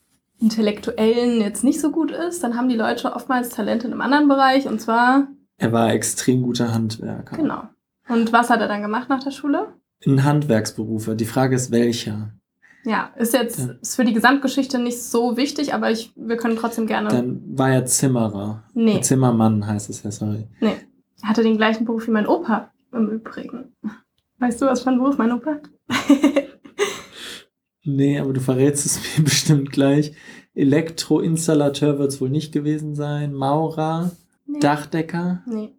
Intellektuellen 0.42 1.40
jetzt 1.40 1.62
nicht 1.62 1.80
so 1.80 1.90
gut 1.90 2.10
ist, 2.10 2.42
dann 2.42 2.56
haben 2.56 2.68
die 2.68 2.76
Leute 2.76 3.14
oftmals 3.14 3.50
Talente 3.50 3.86
in 3.86 3.92
einem 3.92 4.02
anderen 4.02 4.28
Bereich 4.28 4.66
und 4.66 4.80
zwar. 4.80 5.28
Er 5.56 5.72
war 5.72 5.92
extrem 5.92 6.42
guter 6.42 6.74
Handwerker. 6.74 7.36
Genau. 7.36 7.62
Und 8.08 8.32
was 8.32 8.50
hat 8.50 8.60
er 8.60 8.68
dann 8.68 8.82
gemacht 8.82 9.08
nach 9.08 9.22
der 9.22 9.30
Schule? 9.30 9.68
In 10.00 10.24
Handwerksberufe. 10.24 11.14
Die 11.14 11.24
Frage 11.24 11.54
ist, 11.54 11.70
welcher? 11.70 12.32
Ja, 12.84 13.10
ist 13.16 13.32
jetzt 13.32 13.60
ja. 13.60 13.74
ist 13.80 13.94
für 13.94 14.04
die 14.04 14.12
Gesamtgeschichte 14.12 14.80
nicht 14.80 15.00
so 15.00 15.36
wichtig, 15.36 15.72
aber 15.72 15.92
ich, 15.92 16.12
wir 16.16 16.36
können 16.36 16.56
trotzdem 16.56 16.88
gerne. 16.88 17.08
Dann 17.08 17.40
war 17.56 17.70
er 17.70 17.86
Zimmerer. 17.86 18.64
Nee. 18.74 19.00
Zimmermann 19.00 19.64
heißt 19.64 19.88
es 19.88 20.02
ja, 20.02 20.10
sorry. 20.10 20.48
Nee. 20.60 20.74
Er 21.22 21.28
hatte 21.28 21.44
den 21.44 21.56
gleichen 21.56 21.84
Beruf 21.84 22.08
wie 22.08 22.10
mein 22.10 22.26
Opa 22.26 22.72
im 22.92 23.08
Übrigen. 23.08 23.76
Weißt 24.40 24.60
du, 24.60 24.66
was 24.66 24.82
für 24.82 24.90
ein 24.90 24.98
Beruf 24.98 25.16
mein 25.18 25.30
Opa 25.30 25.52
hat? 25.52 25.70
Nee, 27.84 28.18
aber 28.20 28.32
du 28.32 28.40
verrätst 28.40 28.86
es 28.86 29.00
mir 29.18 29.24
bestimmt 29.24 29.72
gleich. 29.72 30.14
Elektroinstallateur 30.54 31.98
wird 31.98 32.12
es 32.12 32.20
wohl 32.20 32.30
nicht 32.30 32.52
gewesen 32.52 32.94
sein. 32.94 33.32
Maurer, 33.32 34.12
nee. 34.46 34.60
Dachdecker, 34.60 35.42
nee. 35.46 35.72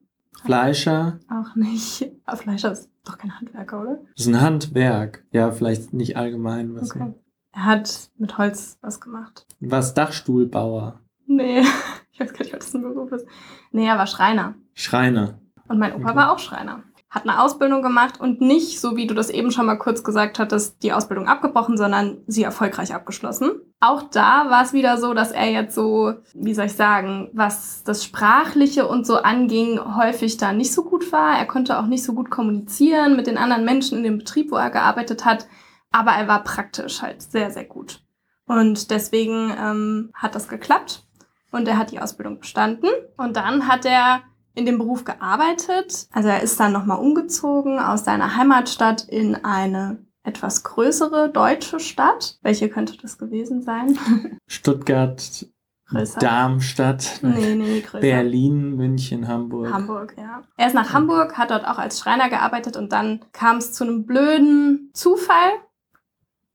Fleischer. 0.44 1.20
Auch 1.30 1.56
nicht. 1.56 2.12
Aber 2.26 2.38
Fleischer 2.38 2.72
ist 2.72 2.90
doch 3.06 3.18
kein 3.18 3.40
Handwerker, 3.40 3.82
oder? 3.82 4.00
Das 4.16 4.26
ist 4.26 4.34
ein 4.34 4.42
Handwerk. 4.42 5.24
Ja, 5.32 5.52
vielleicht 5.52 5.94
nicht 5.94 6.18
allgemein. 6.18 6.76
Was 6.76 6.92
okay. 6.92 7.14
Er 7.54 7.66
hat 7.66 8.10
mit 8.18 8.38
Holz 8.38 8.78
was 8.82 9.00
gemacht. 9.00 9.46
Was 9.60 9.94
Dachstuhlbauer? 9.94 11.00
Nee, 11.28 11.62
ich 12.12 12.20
weiß 12.20 12.34
gar 12.34 12.40
nicht, 12.40 12.54
was 12.54 12.66
das 12.66 12.76
ein 12.76 12.82
Beruf 12.82 13.12
ist. 13.12 13.28
Nee, 13.72 13.88
er 13.88 13.98
war 13.98 14.08
Schreiner. 14.08 14.56
Schreiner. 14.74 15.40
Und 15.68 15.80
mein 15.80 15.94
Opa 15.94 16.10
okay. 16.10 16.16
war 16.16 16.34
auch 16.34 16.40
Schreiner 16.40 16.84
hat 17.14 17.30
eine 17.30 17.40
Ausbildung 17.40 17.84
gemacht 17.84 18.20
und 18.20 18.42
nicht, 18.42 18.82
so 18.82 18.96
wie 18.96 19.06
du 19.06 19.14
das 19.14 19.30
eben 19.30 19.52
schon 19.52 19.68
mal 19.68 19.78
kurz 19.78 20.04
gesagt 20.04 20.40
hattest, 20.40 20.82
die 20.82 20.94
Ausbildung 20.94 21.28
abgebrochen, 21.28 21.78
sondern 21.78 22.18
sie 22.26 22.42
erfolgreich 22.42 22.96
abgeschlossen. 22.96 23.52
Auch 23.80 24.02
da 24.02 24.50
war 24.50 24.64
es 24.64 24.74
wieder 24.74 24.98
so, 24.98 25.14
dass 25.14 25.32
er 25.32 25.52
jetzt 25.52 25.76
so, 25.76 26.16
wie 26.34 26.56
soll 26.56 26.66
ich 26.66 26.74
sagen, 26.74 27.30
was 27.32 27.84
das 27.84 28.04
Sprachliche 28.04 28.88
und 28.88 29.06
so 29.06 29.18
anging, 29.18 29.80
häufig 29.96 30.38
da 30.38 30.54
nicht 30.54 30.74
so 30.74 30.84
gut 30.84 31.12
war. 31.12 31.38
Er 31.38 31.46
konnte 31.46 31.78
auch 31.78 31.86
nicht 31.86 32.04
so 32.04 32.14
gut 32.14 32.32
kommunizieren 32.32 33.16
mit 33.16 33.28
den 33.28 33.38
anderen 33.38 33.64
Menschen 33.64 34.00
in 34.00 34.04
dem 34.04 34.18
Betrieb, 34.18 34.52
wo 34.52 34.56
er 34.56 34.72
gearbeitet 34.72 35.24
hat. 35.24 35.46
Aber 35.92 36.14
er 36.14 36.28
war 36.28 36.44
praktisch 36.44 37.04
halt 37.04 37.22
sehr, 37.22 37.52
sehr 37.52 37.66
gut. 37.66 38.02
Und 38.48 38.90
deswegen 38.90 39.54
ähm, 39.56 40.10
hat 40.16 40.34
das 40.34 40.48
geklappt 40.48 41.04
und 41.52 41.68
er 41.68 41.78
hat 41.78 41.92
die 41.92 42.00
Ausbildung 42.00 42.40
bestanden. 42.40 42.90
Und 43.18 43.38
dann 43.38 43.68
hat 43.68 43.86
er 43.86 44.24
in 44.56 44.66
dem 44.66 44.78
Beruf 44.78 45.04
gearbeitet. 45.04 46.08
Also 46.12 46.30
er 46.30 46.42
ist 46.42 46.60
dann 46.60 46.72
nochmal 46.72 47.00
umgezogen 47.00 47.80
aus 47.80 48.06
seiner 48.06 48.36
Heimatstadt 48.36 49.04
in 49.04 49.36
eine 49.44 49.98
etwas 50.24 50.64
größere 50.64 51.30
deutsche 51.30 51.80
Stadt. 51.80 52.38
Welche 52.42 52.70
könnte 52.70 52.98
das 53.02 53.18
gewesen 53.18 53.62
sein? 53.62 53.98
Stuttgart, 54.48 55.46
größer. 55.88 56.20
Darmstadt, 56.20 57.20
nee, 57.22 57.56
nee. 57.56 57.84
Berlin, 58.00 58.76
München, 58.76 59.28
Hamburg. 59.28 59.72
Hamburg, 59.72 60.16
ja. 60.18 60.44
Er 60.58 60.68
ist 60.68 60.76
nach 60.76 60.94
Hamburg, 60.94 61.38
hat 61.38 61.52
dort 61.52 61.66
auch 61.66 61.78
als 61.78 62.00
Schreiner 62.00 62.30
gearbeitet 62.30 62.78
und 62.78 62.92
dann 62.92 63.26
kam 63.34 63.58
es 63.58 63.74
zu 63.74 63.84
einem 63.84 64.06
blöden 64.06 64.92
Zufall, 64.94 65.52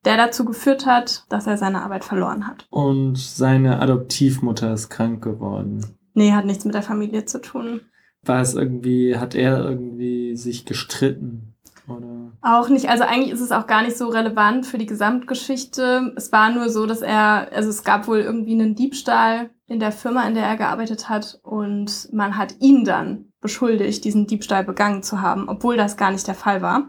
der 0.04 0.16
dazu 0.16 0.44
geführt 0.44 0.86
hat, 0.86 1.24
dass 1.28 1.46
er 1.46 1.58
seine 1.58 1.82
Arbeit 1.82 2.04
verloren 2.04 2.46
hat. 2.46 2.66
Und 2.70 3.18
seine 3.18 3.80
Adoptivmutter 3.80 4.72
ist 4.72 4.88
krank 4.88 5.22
geworden. 5.22 5.97
Nee, 6.14 6.32
hat 6.32 6.44
nichts 6.44 6.64
mit 6.64 6.74
der 6.74 6.82
Familie 6.82 7.24
zu 7.24 7.40
tun. 7.40 7.80
War 8.22 8.40
es 8.40 8.54
irgendwie, 8.54 9.16
hat 9.16 9.34
er 9.34 9.64
irgendwie 9.64 10.36
sich 10.36 10.64
gestritten? 10.64 11.54
Oder? 11.88 12.32
Auch 12.42 12.68
nicht. 12.68 12.88
Also 12.88 13.04
eigentlich 13.04 13.32
ist 13.32 13.40
es 13.40 13.52
auch 13.52 13.66
gar 13.66 13.82
nicht 13.82 13.96
so 13.96 14.08
relevant 14.08 14.66
für 14.66 14.78
die 14.78 14.86
Gesamtgeschichte. 14.86 16.12
Es 16.16 16.32
war 16.32 16.52
nur 16.52 16.68
so, 16.68 16.86
dass 16.86 17.00
er, 17.00 17.48
also 17.52 17.70
es 17.70 17.84
gab 17.84 18.06
wohl 18.06 18.18
irgendwie 18.18 18.52
einen 18.52 18.74
Diebstahl 18.74 19.50
in 19.66 19.80
der 19.80 19.92
Firma, 19.92 20.26
in 20.26 20.34
der 20.34 20.44
er 20.44 20.56
gearbeitet 20.56 21.08
hat 21.08 21.40
und 21.42 22.08
man 22.12 22.36
hat 22.36 22.56
ihn 22.60 22.84
dann 22.84 23.26
beschuldigt, 23.40 24.04
diesen 24.04 24.26
Diebstahl 24.26 24.64
begangen 24.64 25.02
zu 25.02 25.20
haben, 25.20 25.48
obwohl 25.48 25.76
das 25.76 25.96
gar 25.96 26.10
nicht 26.10 26.26
der 26.26 26.34
Fall 26.34 26.62
war. 26.62 26.88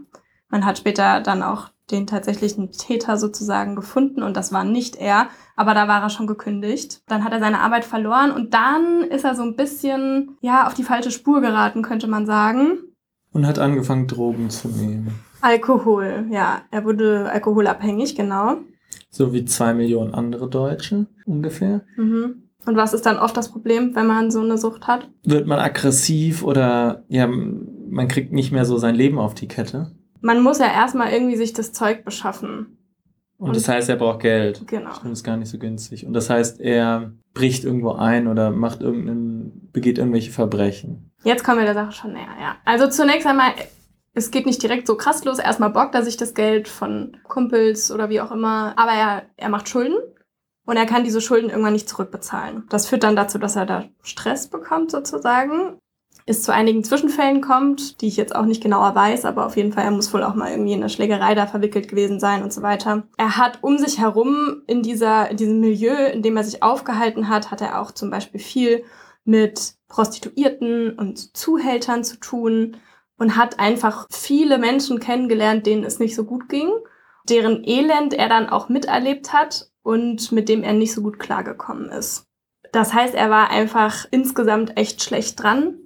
Man 0.49 0.65
hat 0.65 0.79
später 0.79 1.21
dann 1.21 1.43
auch 1.43 1.69
den 1.91 2.07
tatsächlichen 2.07 2.71
Täter 2.71 3.17
sozusagen 3.17 3.75
gefunden 3.75 4.23
und 4.23 4.37
das 4.37 4.51
war 4.51 4.63
nicht 4.63 4.95
er, 4.95 5.27
aber 5.55 5.73
da 5.73 5.87
war 5.87 6.01
er 6.01 6.09
schon 6.09 6.27
gekündigt. 6.27 7.01
Dann 7.07 7.23
hat 7.23 7.33
er 7.33 7.39
seine 7.39 7.59
Arbeit 7.59 7.85
verloren 7.85 8.31
und 8.31 8.53
dann 8.53 9.01
ist 9.01 9.25
er 9.25 9.35
so 9.35 9.43
ein 9.43 9.55
bisschen, 9.55 10.37
ja, 10.41 10.67
auf 10.67 10.73
die 10.73 10.83
falsche 10.83 11.11
Spur 11.11 11.41
geraten, 11.41 11.81
könnte 11.81 12.07
man 12.07 12.25
sagen. 12.25 12.79
Und 13.31 13.45
hat 13.45 13.59
angefangen, 13.59 14.07
Drogen 14.07 14.49
zu 14.49 14.69
nehmen. 14.69 15.13
Alkohol, 15.41 16.27
ja. 16.31 16.61
Er 16.71 16.83
wurde 16.83 17.29
alkoholabhängig, 17.31 18.15
genau. 18.15 18.57
So 19.09 19.33
wie 19.33 19.45
zwei 19.45 19.73
Millionen 19.73 20.13
andere 20.13 20.49
Deutsche 20.49 21.07
ungefähr. 21.25 21.81
Mhm. 21.95 22.43
Und 22.65 22.75
was 22.75 22.93
ist 22.93 23.05
dann 23.05 23.17
oft 23.17 23.35
das 23.37 23.49
Problem, 23.49 23.95
wenn 23.95 24.05
man 24.05 24.31
so 24.31 24.41
eine 24.41 24.57
Sucht 24.57 24.87
hat? 24.87 25.09
Wird 25.23 25.47
man 25.47 25.59
aggressiv 25.59 26.43
oder 26.43 27.03
ja, 27.07 27.27
man 27.27 28.07
kriegt 28.07 28.33
nicht 28.33 28.51
mehr 28.51 28.65
so 28.65 28.77
sein 28.77 28.95
Leben 28.95 29.17
auf 29.17 29.33
die 29.33 29.47
Kette? 29.47 29.91
Man 30.21 30.41
muss 30.41 30.59
ja 30.59 30.67
erstmal 30.67 31.11
irgendwie 31.11 31.37
sich 31.37 31.53
das 31.53 31.71
Zeug 31.71 32.03
beschaffen. 32.03 32.77
Und, 33.37 33.47
und 33.47 33.55
das 33.55 33.69
heißt, 33.69 33.87
er 33.89 33.95
braucht 33.95 34.19
Geld. 34.19 34.67
Genau. 34.67 34.91
Das 34.91 35.11
ist 35.11 35.23
gar 35.23 35.37
nicht 35.37 35.49
so 35.49 35.57
günstig. 35.57 36.05
Und 36.05 36.13
das 36.13 36.29
heißt, 36.29 36.59
er 36.59 37.13
bricht 37.33 37.63
irgendwo 37.63 37.93
ein 37.93 38.27
oder 38.27 38.51
macht 38.51 38.81
irgendeinen, 38.81 39.69
begeht 39.71 39.97
irgendwelche 39.97 40.31
Verbrechen. 40.31 41.11
Jetzt 41.23 41.43
kommen 41.43 41.59
wir 41.59 41.65
der 41.65 41.73
Sache 41.73 41.93
schon 41.93 42.13
näher, 42.13 42.35
ja. 42.41 42.57
Also 42.65 42.87
zunächst 42.87 43.25
einmal, 43.25 43.51
es 44.13 44.31
geht 44.31 44.45
nicht 44.45 44.61
direkt 44.61 44.87
so 44.87 44.97
krass 44.97 45.23
los. 45.23 45.39
Erstmal 45.39 45.69
bockt 45.69 45.95
er 45.95 46.03
sich 46.03 46.17
das 46.17 46.33
Geld 46.33 46.67
von 46.67 47.15
Kumpels 47.23 47.91
oder 47.91 48.09
wie 48.09 48.19
auch 48.19 48.31
immer. 48.31 48.73
Aber 48.77 48.91
er, 48.91 49.23
er 49.37 49.49
macht 49.49 49.69
Schulden 49.69 49.97
und 50.65 50.75
er 50.75 50.85
kann 50.85 51.05
diese 51.05 51.21
Schulden 51.21 51.49
irgendwann 51.49 51.73
nicht 51.73 51.87
zurückbezahlen. 51.87 52.65
Das 52.69 52.87
führt 52.87 53.03
dann 53.03 53.15
dazu, 53.15 53.37
dass 53.37 53.55
er 53.55 53.65
da 53.65 53.85
Stress 54.03 54.49
bekommt 54.49 54.91
sozusagen. 54.91 55.77
Es 56.29 56.43
zu 56.43 56.53
einigen 56.53 56.83
Zwischenfällen 56.83 57.41
kommt, 57.41 58.01
die 58.01 58.07
ich 58.07 58.15
jetzt 58.15 58.35
auch 58.35 58.45
nicht 58.45 58.61
genauer 58.61 58.93
weiß, 58.93 59.25
aber 59.25 59.47
auf 59.47 59.57
jeden 59.57 59.73
Fall, 59.73 59.85
er 59.85 59.89
muss 59.89 60.13
wohl 60.13 60.21
auch 60.21 60.35
mal 60.35 60.51
irgendwie 60.51 60.73
in 60.73 60.79
eine 60.81 60.89
Schlägerei 60.91 61.33
da 61.33 61.47
verwickelt 61.47 61.87
gewesen 61.87 62.19
sein 62.19 62.43
und 62.43 62.53
so 62.53 62.61
weiter. 62.61 63.07
Er 63.17 63.37
hat 63.37 63.63
um 63.63 63.79
sich 63.79 63.97
herum 63.97 64.61
in 64.67 64.83
dieser, 64.83 65.31
in 65.31 65.37
diesem 65.37 65.59
Milieu, 65.59 65.95
in 65.95 66.21
dem 66.21 66.37
er 66.37 66.43
sich 66.43 66.61
aufgehalten 66.61 67.29
hat, 67.29 67.49
hat 67.49 67.61
er 67.61 67.81
auch 67.81 67.93
zum 67.93 68.11
Beispiel 68.11 68.39
viel 68.39 68.83
mit 69.25 69.73
Prostituierten 69.87 70.99
und 70.99 71.35
Zuhältern 71.35 72.03
zu 72.03 72.17
tun 72.17 72.77
und 73.17 73.35
hat 73.35 73.59
einfach 73.59 74.05
viele 74.11 74.59
Menschen 74.59 74.99
kennengelernt, 74.99 75.65
denen 75.65 75.83
es 75.83 75.97
nicht 75.97 76.13
so 76.13 76.25
gut 76.25 76.47
ging, 76.47 76.69
deren 77.27 77.63
Elend 77.63 78.13
er 78.13 78.29
dann 78.29 78.49
auch 78.49 78.69
miterlebt 78.69 79.33
hat 79.33 79.71
und 79.81 80.31
mit 80.31 80.47
dem 80.47 80.61
er 80.61 80.73
nicht 80.73 80.93
so 80.93 81.01
gut 81.01 81.17
klargekommen 81.17 81.89
ist. 81.89 82.27
Das 82.71 82.93
heißt, 82.93 83.15
er 83.15 83.31
war 83.31 83.49
einfach 83.49 84.05
insgesamt 84.11 84.77
echt 84.77 85.01
schlecht 85.01 85.41
dran, 85.41 85.79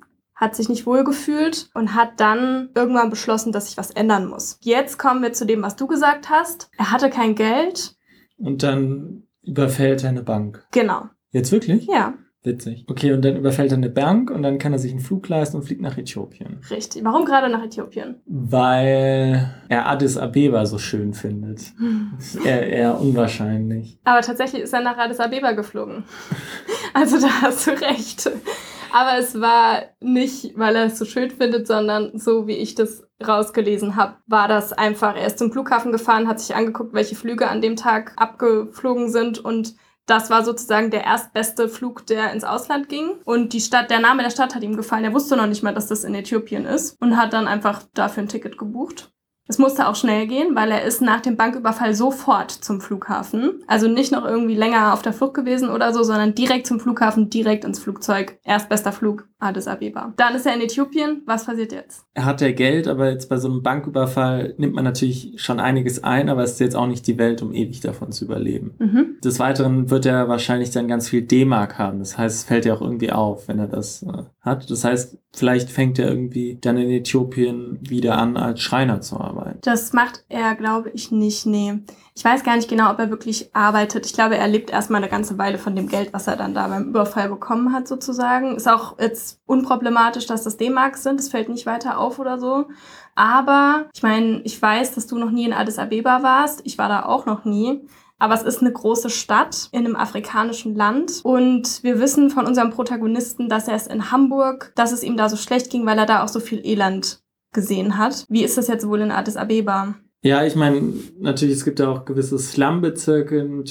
hat 0.43 0.55
sich 0.55 0.69
nicht 0.69 0.85
wohlgefühlt 0.85 1.69
und 1.73 1.95
hat 1.95 2.19
dann 2.19 2.69
irgendwann 2.75 3.09
beschlossen, 3.09 3.51
dass 3.51 3.67
sich 3.67 3.77
was 3.77 3.91
ändern 3.91 4.27
muss. 4.27 4.59
Jetzt 4.61 4.99
kommen 4.99 5.23
wir 5.23 5.33
zu 5.33 5.45
dem, 5.45 5.63
was 5.63 5.75
du 5.75 5.87
gesagt 5.87 6.29
hast. 6.29 6.69
Er 6.77 6.91
hatte 6.91 7.09
kein 7.09 7.33
Geld. 7.33 7.95
Und 8.37 8.61
dann 8.61 9.23
überfällt 9.41 10.03
er 10.03 10.09
eine 10.09 10.23
Bank. 10.23 10.65
Genau. 10.71 11.05
Jetzt 11.31 11.51
wirklich? 11.51 11.87
Ja. 11.87 12.13
Witzig. 12.45 12.83
Okay, 12.89 13.13
und 13.13 13.23
dann 13.23 13.37
überfällt 13.37 13.71
er 13.71 13.77
eine 13.77 13.89
Bank 13.89 14.29
und 14.29 14.43
dann 14.43 14.57
kann 14.57 14.73
er 14.73 14.79
sich 14.79 14.91
einen 14.91 14.99
Flug 14.99 15.29
leisten 15.29 15.55
und 15.55 15.63
fliegt 15.63 15.81
nach 15.81 15.97
Äthiopien. 15.97 16.59
Richtig. 16.69 17.01
Warum 17.05 17.23
gerade 17.23 17.49
nach 17.49 17.63
Äthiopien? 17.63 18.15
Weil 18.25 19.49
er 19.69 19.87
Addis 19.87 20.17
Abeba 20.17 20.65
so 20.65 20.77
schön 20.77 21.13
findet. 21.13 21.71
eher, 22.43 22.67
eher 22.67 22.99
unwahrscheinlich. 22.99 23.97
Aber 24.03 24.19
tatsächlich 24.19 24.61
ist 24.61 24.73
er 24.73 24.81
nach 24.81 24.97
Addis 24.97 25.21
Abeba 25.21 25.53
geflogen. 25.53 26.03
also 26.93 27.17
da 27.17 27.29
hast 27.43 27.65
du 27.65 27.71
recht. 27.71 28.29
Aber 28.93 29.17
es 29.17 29.41
war 29.41 29.85
nicht, 30.01 30.55
weil 30.55 30.75
er 30.75 30.85
es 30.85 30.99
so 30.99 31.05
schön 31.05 31.31
findet, 31.31 31.65
sondern 31.65 32.19
so 32.19 32.45
wie 32.45 32.57
ich 32.57 32.75
das 32.75 33.03
rausgelesen 33.27 33.95
habe, 33.95 34.17
war 34.27 34.47
das 34.47 34.71
einfach, 34.71 35.15
er 35.15 35.25
ist 35.25 35.39
zum 35.39 35.51
Flughafen 35.51 35.91
gefahren, 35.91 36.27
hat 36.27 36.39
sich 36.39 36.55
angeguckt, 36.55 36.93
welche 36.93 37.15
Flüge 37.15 37.47
an 37.47 37.59
dem 37.59 37.75
Tag 37.75 38.13
abgeflogen 38.17 39.09
sind 39.09 39.43
und 39.43 39.73
das 40.05 40.29
war 40.29 40.45
sozusagen 40.45 40.91
der 40.91 41.05
erstbeste 41.05 41.69
Flug, 41.69 42.05
der 42.05 42.33
ins 42.33 42.43
Ausland 42.43 42.89
ging. 42.89 43.13
Und 43.23 43.53
die 43.53 43.61
Stadt, 43.61 43.89
der 43.89 43.99
Name 43.99 44.21
der 44.21 44.31
Stadt 44.31 44.53
hat 44.53 44.61
ihm 44.61 44.75
gefallen. 44.75 45.05
Er 45.05 45.13
wusste 45.13 45.37
noch 45.37 45.47
nicht 45.47 45.63
mal, 45.63 45.73
dass 45.73 45.87
das 45.87 46.03
in 46.03 46.13
Äthiopien 46.13 46.65
ist 46.65 47.01
und 47.01 47.15
hat 47.15 47.31
dann 47.31 47.47
einfach 47.47 47.83
dafür 47.93 48.23
ein 48.23 48.27
Ticket 48.27 48.57
gebucht. 48.57 49.12
Es 49.47 49.57
musste 49.57 49.87
auch 49.87 49.95
schnell 49.95 50.25
gehen, 50.27 50.55
weil 50.55 50.71
er 50.71 50.83
ist 50.83 51.01
nach 51.01 51.19
dem 51.19 51.35
Banküberfall 51.35 51.93
sofort 51.93 52.49
zum 52.49 52.79
Flughafen. 52.79 53.61
Also 53.67 53.89
nicht 53.89 54.11
noch 54.11 54.23
irgendwie 54.23 54.55
länger 54.55 54.93
auf 54.93 55.01
der 55.01 55.11
Flucht 55.11 55.33
gewesen 55.33 55.69
oder 55.69 55.93
so, 55.93 56.03
sondern 56.03 56.33
direkt 56.33 56.65
zum 56.65 56.79
Flughafen, 56.79 57.29
direkt 57.29 57.65
ins 57.65 57.79
Flugzeug. 57.79 58.39
Erstbester 58.45 58.93
Flug, 58.93 59.27
Addis 59.39 59.67
Abeba. 59.67 60.13
Dann 60.15 60.35
ist 60.35 60.45
er 60.45 60.55
in 60.55 60.61
Äthiopien. 60.61 61.23
Was 61.25 61.45
passiert 61.45 61.73
jetzt? 61.73 62.05
Er 62.13 62.23
hat 62.23 62.39
ja 62.39 62.51
Geld, 62.51 62.87
aber 62.87 63.09
jetzt 63.09 63.27
bei 63.27 63.37
so 63.37 63.49
einem 63.49 63.61
Banküberfall 63.61 64.53
nimmt 64.57 64.75
man 64.75 64.85
natürlich 64.85 65.33
schon 65.35 65.59
einiges 65.59 66.03
ein, 66.03 66.29
aber 66.29 66.43
es 66.43 66.53
ist 66.53 66.59
jetzt 66.61 66.75
auch 66.77 66.87
nicht 66.87 67.05
die 67.07 67.17
Welt, 67.17 67.41
um 67.41 67.53
ewig 67.53 67.81
davon 67.81 68.13
zu 68.13 68.23
überleben. 68.23 68.75
Mhm. 68.79 69.17
Des 69.23 69.39
Weiteren 69.39 69.89
wird 69.89 70.05
er 70.05 70.29
wahrscheinlich 70.29 70.71
dann 70.71 70.87
ganz 70.87 71.09
viel 71.09 71.21
D-Mark 71.21 71.77
haben. 71.77 71.99
Das 71.99 72.17
heißt, 72.17 72.37
es 72.37 72.43
fällt 72.45 72.65
ja 72.65 72.75
auch 72.75 72.81
irgendwie 72.81 73.11
auf, 73.11 73.49
wenn 73.49 73.59
er 73.59 73.67
das 73.67 74.03
äh, 74.03 74.23
hat. 74.39 74.71
Das 74.71 74.85
heißt, 74.85 75.17
vielleicht 75.33 75.69
fängt 75.69 75.99
er 75.99 76.07
irgendwie 76.07 76.57
dann 76.61 76.77
in 76.77 76.89
Äthiopien 76.89 77.79
wieder 77.81 78.17
an, 78.17 78.37
als 78.37 78.61
Schreiner 78.61 79.01
zu 79.01 79.19
arbeiten. 79.19 79.32
Das 79.61 79.93
macht 79.93 80.23
er, 80.29 80.55
glaube 80.55 80.89
ich, 80.91 81.11
nicht. 81.11 81.45
Nee. 81.45 81.79
Ich 82.15 82.23
weiß 82.23 82.43
gar 82.43 82.55
nicht 82.55 82.69
genau, 82.69 82.91
ob 82.91 82.99
er 82.99 83.09
wirklich 83.09 83.55
arbeitet. 83.55 84.05
Ich 84.05 84.13
glaube, 84.13 84.37
er 84.37 84.47
lebt 84.47 84.69
erstmal 84.69 85.01
eine 85.01 85.09
ganze 85.09 85.37
Weile 85.37 85.57
von 85.57 85.75
dem 85.75 85.87
Geld, 85.87 86.13
was 86.13 86.27
er 86.27 86.35
dann 86.35 86.53
da 86.53 86.67
beim 86.67 86.89
Überfall 86.89 87.29
bekommen 87.29 87.73
hat, 87.73 87.87
sozusagen. 87.87 88.55
Ist 88.55 88.69
auch 88.69 88.99
jetzt 88.99 89.39
unproblematisch, 89.45 90.27
dass 90.27 90.43
das 90.43 90.57
D-Mark 90.57 90.97
sind. 90.97 91.19
Es 91.19 91.29
fällt 91.29 91.49
nicht 91.49 91.65
weiter 91.65 91.97
auf 91.97 92.19
oder 92.19 92.39
so. 92.39 92.67
Aber 93.15 93.85
ich 93.93 94.03
meine, 94.03 94.41
ich 94.43 94.61
weiß, 94.61 94.93
dass 94.93 95.07
du 95.07 95.17
noch 95.17 95.31
nie 95.31 95.45
in 95.45 95.53
Addis 95.53 95.79
Abeba 95.79 96.23
warst. 96.23 96.61
Ich 96.65 96.77
war 96.77 96.89
da 96.89 97.05
auch 97.05 97.25
noch 97.25 97.45
nie. 97.45 97.87
Aber 98.19 98.35
es 98.35 98.43
ist 98.43 98.61
eine 98.61 98.71
große 98.71 99.09
Stadt 99.09 99.67
in 99.71 99.85
einem 99.85 99.95
afrikanischen 99.95 100.75
Land. 100.75 101.21
Und 101.23 101.83
wir 101.83 101.99
wissen 101.99 102.29
von 102.29 102.45
unserem 102.45 102.69
Protagonisten, 102.69 103.49
dass 103.49 103.67
er 103.67 103.75
es 103.75 103.87
in 103.87 104.11
Hamburg, 104.11 104.71
dass 104.75 104.91
es 104.91 105.03
ihm 105.03 105.17
da 105.17 105.27
so 105.27 105.35
schlecht 105.35 105.69
ging, 105.69 105.85
weil 105.85 105.97
er 105.97 106.05
da 106.05 106.23
auch 106.23 106.29
so 106.29 106.39
viel 106.39 106.65
Elend 106.65 107.22
gesehen 107.53 107.97
hat. 107.97 108.25
Wie 108.29 108.43
ist 108.43 108.57
das 108.57 108.67
jetzt 108.67 108.87
wohl 108.87 109.01
in 109.01 109.11
Addis 109.11 109.37
Abeba? 109.37 109.95
Ja, 110.25 110.45
ich 110.45 110.55
meine, 110.55 110.93
natürlich, 111.19 111.55
es 111.55 111.65
gibt 111.65 111.79
ja 111.79 111.89
auch 111.89 112.05
gewisse 112.05 112.39
Slum-Bezirke, 112.39 113.63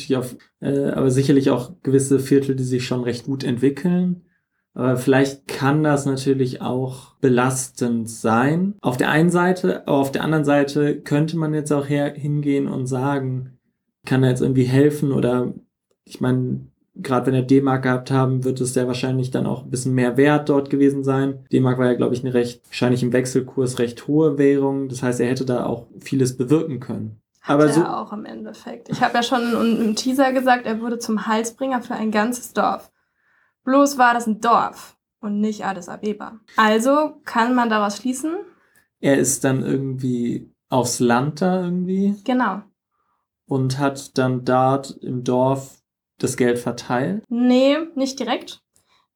äh, 0.60 0.90
aber 0.90 1.10
sicherlich 1.10 1.50
auch 1.50 1.72
gewisse 1.82 2.18
Viertel, 2.18 2.54
die 2.54 2.64
sich 2.64 2.86
schon 2.86 3.02
recht 3.02 3.24
gut 3.24 3.42
entwickeln. 3.42 4.26
Aber 4.74 4.96
vielleicht 4.96 5.48
kann 5.48 5.82
das 5.82 6.06
natürlich 6.06 6.60
auch 6.60 7.16
belastend 7.20 8.08
sein. 8.08 8.74
Auf 8.80 8.96
der 8.98 9.10
einen 9.10 9.30
Seite, 9.30 9.86
aber 9.86 9.98
auf 9.98 10.12
der 10.12 10.24
anderen 10.24 10.44
Seite 10.44 11.00
könnte 11.00 11.36
man 11.38 11.54
jetzt 11.54 11.72
auch 11.72 11.88
her 11.88 12.12
hingehen 12.14 12.68
und 12.68 12.86
sagen, 12.86 13.58
kann 14.04 14.22
er 14.22 14.30
jetzt 14.30 14.42
irgendwie 14.42 14.64
helfen 14.64 15.12
oder 15.12 15.54
ich 16.04 16.20
meine, 16.20 16.71
gerade 16.94 17.26
wenn 17.26 17.34
er 17.34 17.42
D-Mark 17.42 17.82
gehabt 17.82 18.10
haben, 18.10 18.44
wird 18.44 18.60
es 18.60 18.74
ja 18.74 18.86
wahrscheinlich 18.86 19.30
dann 19.30 19.46
auch 19.46 19.64
ein 19.64 19.70
bisschen 19.70 19.94
mehr 19.94 20.16
wert 20.16 20.48
dort 20.48 20.70
gewesen 20.70 21.04
sein. 21.04 21.44
D-Mark 21.52 21.78
war 21.78 21.86
ja, 21.86 21.94
glaube 21.94 22.14
ich, 22.14 22.22
eine 22.22 22.34
recht, 22.34 22.62
wahrscheinlich 22.68 23.02
im 23.02 23.12
Wechselkurs 23.12 23.78
recht 23.78 24.06
hohe 24.06 24.38
Währung. 24.38 24.88
Das 24.88 25.02
heißt, 25.02 25.20
er 25.20 25.28
hätte 25.28 25.44
da 25.44 25.66
auch 25.66 25.86
vieles 26.00 26.36
bewirken 26.36 26.80
können. 26.80 27.20
Hat 27.40 27.54
Aber 27.54 27.66
er 27.66 27.72
so 27.72 27.84
auch 27.84 28.12
im 28.12 28.24
Endeffekt. 28.24 28.88
Ich 28.88 29.02
habe 29.02 29.14
ja 29.14 29.22
schon 29.22 29.42
im 29.80 29.96
Teaser 29.96 30.32
gesagt, 30.32 30.66
er 30.66 30.80
wurde 30.80 30.98
zum 30.98 31.26
Halsbringer 31.26 31.82
für 31.82 31.94
ein 31.94 32.10
ganzes 32.10 32.52
Dorf. 32.52 32.92
Bloß 33.64 33.98
war 33.98 34.14
das 34.14 34.26
ein 34.26 34.40
Dorf 34.40 34.96
und 35.20 35.40
nicht 35.40 35.64
Addis 35.64 35.88
Abeba. 35.88 36.40
Also 36.56 37.14
kann 37.24 37.54
man 37.54 37.70
daraus 37.70 37.96
schließen. 37.96 38.34
Er 39.00 39.18
ist 39.18 39.44
dann 39.44 39.64
irgendwie 39.64 40.52
aufs 40.68 41.00
Land 41.00 41.42
da 41.42 41.64
irgendwie. 41.64 42.14
Genau 42.24 42.62
und 43.52 43.78
hat 43.78 44.16
dann 44.16 44.46
dort 44.46 44.92
im 45.02 45.24
Dorf 45.24 45.81
das 46.22 46.36
Geld 46.36 46.58
verteilt? 46.58 47.24
Nee, 47.28 47.78
nicht 47.94 48.18
direkt. 48.18 48.60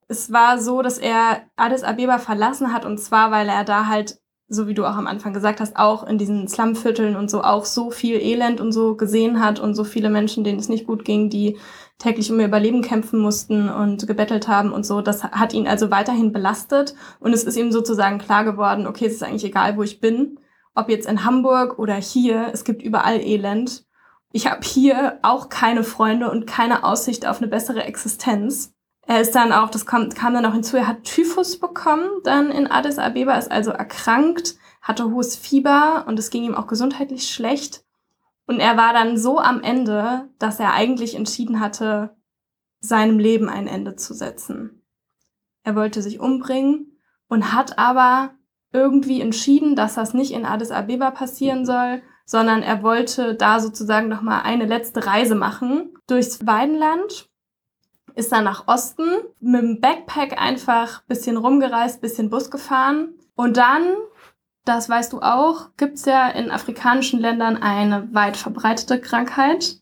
es 0.09 0.33
war 0.33 0.59
so, 0.61 0.83
dass 0.83 0.99
er 0.99 1.43
Addis 1.57 1.83
Abeba 1.83 2.19
verlassen 2.19 2.73
hat 2.73 2.85
und 2.85 2.99
zwar, 2.99 3.31
weil 3.31 3.49
er 3.49 3.65
da 3.65 3.87
halt, 3.87 4.19
so 4.49 4.69
wie 4.69 4.75
du 4.75 4.85
auch 4.85 4.97
am 4.97 5.09
Anfang 5.09 5.33
gesagt 5.33 5.59
hast, 5.59 5.77
auch 5.77 6.07
in 6.07 6.19
diesen 6.19 6.47
Slumvierteln 6.47 7.17
und 7.17 7.29
so 7.31 7.43
auch 7.43 7.65
so 7.65 7.91
viel 7.91 8.21
Elend 8.21 8.61
und 8.61 8.71
so 8.71 8.97
gesehen 8.97 9.41
hat 9.43 9.59
und 9.59 9.75
so 9.75 9.83
viele 9.83 10.09
Menschen, 10.09 10.45
denen 10.45 10.61
es 10.61 10.69
nicht 10.69 10.87
gut 10.87 11.05
ging, 11.05 11.29
die 11.31 11.59
täglich 11.99 12.31
um 12.31 12.39
ihr 12.39 12.47
Überleben 12.47 12.83
kämpfen 12.83 13.19
mussten 13.19 13.69
und 13.69 14.07
gebettelt 14.07 14.47
haben 14.47 14.73
und 14.73 14.87
so. 14.87 15.01
Das 15.01 15.25
hat 15.25 15.53
ihn 15.53 15.67
also 15.67 15.91
weiterhin 15.91 16.33
belastet 16.33 16.95
und 17.19 17.33
es 17.33 17.43
ist 17.43 17.57
ihm 17.57 17.73
sozusagen 17.73 18.19
klar 18.19 18.45
geworden, 18.45 18.87
okay, 18.87 19.07
es 19.07 19.15
ist 19.15 19.23
eigentlich 19.25 19.45
egal, 19.45 19.77
wo 19.77 19.83
ich 19.83 20.01
bin, 20.01 20.39
ob 20.77 20.91
jetzt 20.91 21.09
in 21.09 21.25
Hamburg 21.25 21.79
oder 21.79 21.95
hier, 21.95 22.51
es 22.53 22.63
gibt 22.63 22.83
überall 22.83 23.21
Elend. 23.21 23.86
Ich 24.33 24.51
habe 24.51 24.63
hier 24.63 25.19
auch 25.23 25.49
keine 25.49 25.85
Freunde 25.85 26.31
und 26.31 26.47
keine 26.47 26.85
Aussicht 26.85 27.27
auf 27.27 27.39
eine 27.39 27.49
bessere 27.49 27.85
Existenz. 27.85 28.73
Er 29.07 29.21
ist 29.21 29.35
dann 29.35 29.53
auch, 29.53 29.71
das 29.71 29.87
kam, 29.87 30.11
kam 30.11 30.35
dann 30.35 30.45
auch 30.47 30.53
hinzu, 30.53 30.77
er 30.77 30.89
hat 30.89 31.05
Typhus 31.05 31.61
bekommen, 31.61 32.09
dann 32.25 32.51
in 32.51 32.67
Addis 32.67 32.99
Abeba, 32.99 33.39
ist 33.39 33.51
also 33.51 33.71
erkrankt, 33.71 34.57
hatte 34.83 35.11
hohes 35.11 35.37
Fieber 35.37 36.05
und 36.09 36.19
es 36.19 36.31
ging 36.31 36.43
ihm 36.43 36.55
auch 36.55 36.67
gesundheitlich 36.67 37.31
schlecht. 37.31 37.85
Und 38.47 38.61
er 38.61 38.77
war 38.77 38.93
dann 38.93 39.17
so 39.17 39.39
am 39.39 39.63
Ende, 39.63 40.29
dass 40.39 40.61
er 40.61 40.73
eigentlich 40.73 41.15
entschieden 41.15 41.61
hatte, 41.61 42.17
seinem 42.81 43.19
Leben 43.19 43.49
ein 43.49 43.67
Ende 43.67 43.97
zu 43.97 44.15
setzen. 44.15 44.83
Er 45.63 45.75
wollte 45.75 46.03
sich 46.03 46.21
umbringen 46.21 46.99
und 47.29 47.53
hat 47.53 47.79
aber 47.79 48.35
irgendwie 48.73 49.21
entschieden, 49.21 49.75
dass 49.75 49.95
das 49.95 50.15
nicht 50.15 50.33
in 50.33 50.45
Addis 50.45 50.71
Abeba 50.71 51.11
passieren 51.11 51.65
soll, 51.65 52.03
sondern 52.27 52.63
er 52.63 52.83
wollte 52.83 53.35
da 53.35 53.61
sozusagen 53.61 54.09
nochmal 54.09 54.43
eine 54.43 54.67
letzte 54.67 55.07
Reise 55.07 55.35
machen 55.35 55.95
durchs 56.07 56.47
Weidenland 56.47 57.31
ist 58.17 58.33
dann 58.33 58.45
nach 58.45 58.67
Osten 58.67 59.05
mit 59.41 59.63
dem 59.63 59.81
Backpack 59.81 60.41
einfach 60.41 61.03
bisschen 61.05 61.37
rumgereist, 61.37 62.01
bisschen 62.01 62.31
Bus 62.31 62.51
gefahren. 62.51 63.11
Und 63.35 63.59
dann, 63.59 63.83
das 64.65 64.89
weißt 64.89 65.13
du 65.13 65.21
auch, 65.21 65.69
gibt's 65.77 66.07
ja 66.07 66.29
in 66.29 66.51
afrikanischen 66.51 67.21
Ländern 67.21 67.59
eine 67.59 68.09
weit 68.15 68.39
verbreitete 68.39 69.01
Krankheit. 69.01 69.77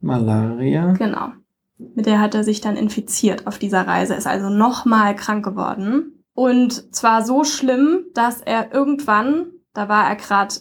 Malaria. 0.00 0.92
Genau. 0.92 1.32
Mit 1.76 2.06
der 2.06 2.20
hat 2.20 2.36
er 2.36 2.44
sich 2.44 2.60
dann 2.60 2.76
infiziert 2.76 3.48
auf 3.48 3.58
dieser 3.58 3.86
Reise, 3.86 4.14
ist 4.14 4.28
also 4.28 4.48
nochmal 4.48 5.16
krank 5.16 5.44
geworden. 5.44 6.24
Und 6.32 6.94
zwar 6.94 7.24
so 7.24 7.42
schlimm, 7.42 8.04
dass 8.14 8.40
er 8.40 8.72
irgendwann, 8.72 9.46
da 9.72 9.88
war 9.88 10.08
er 10.08 10.14
gerade 10.14 10.54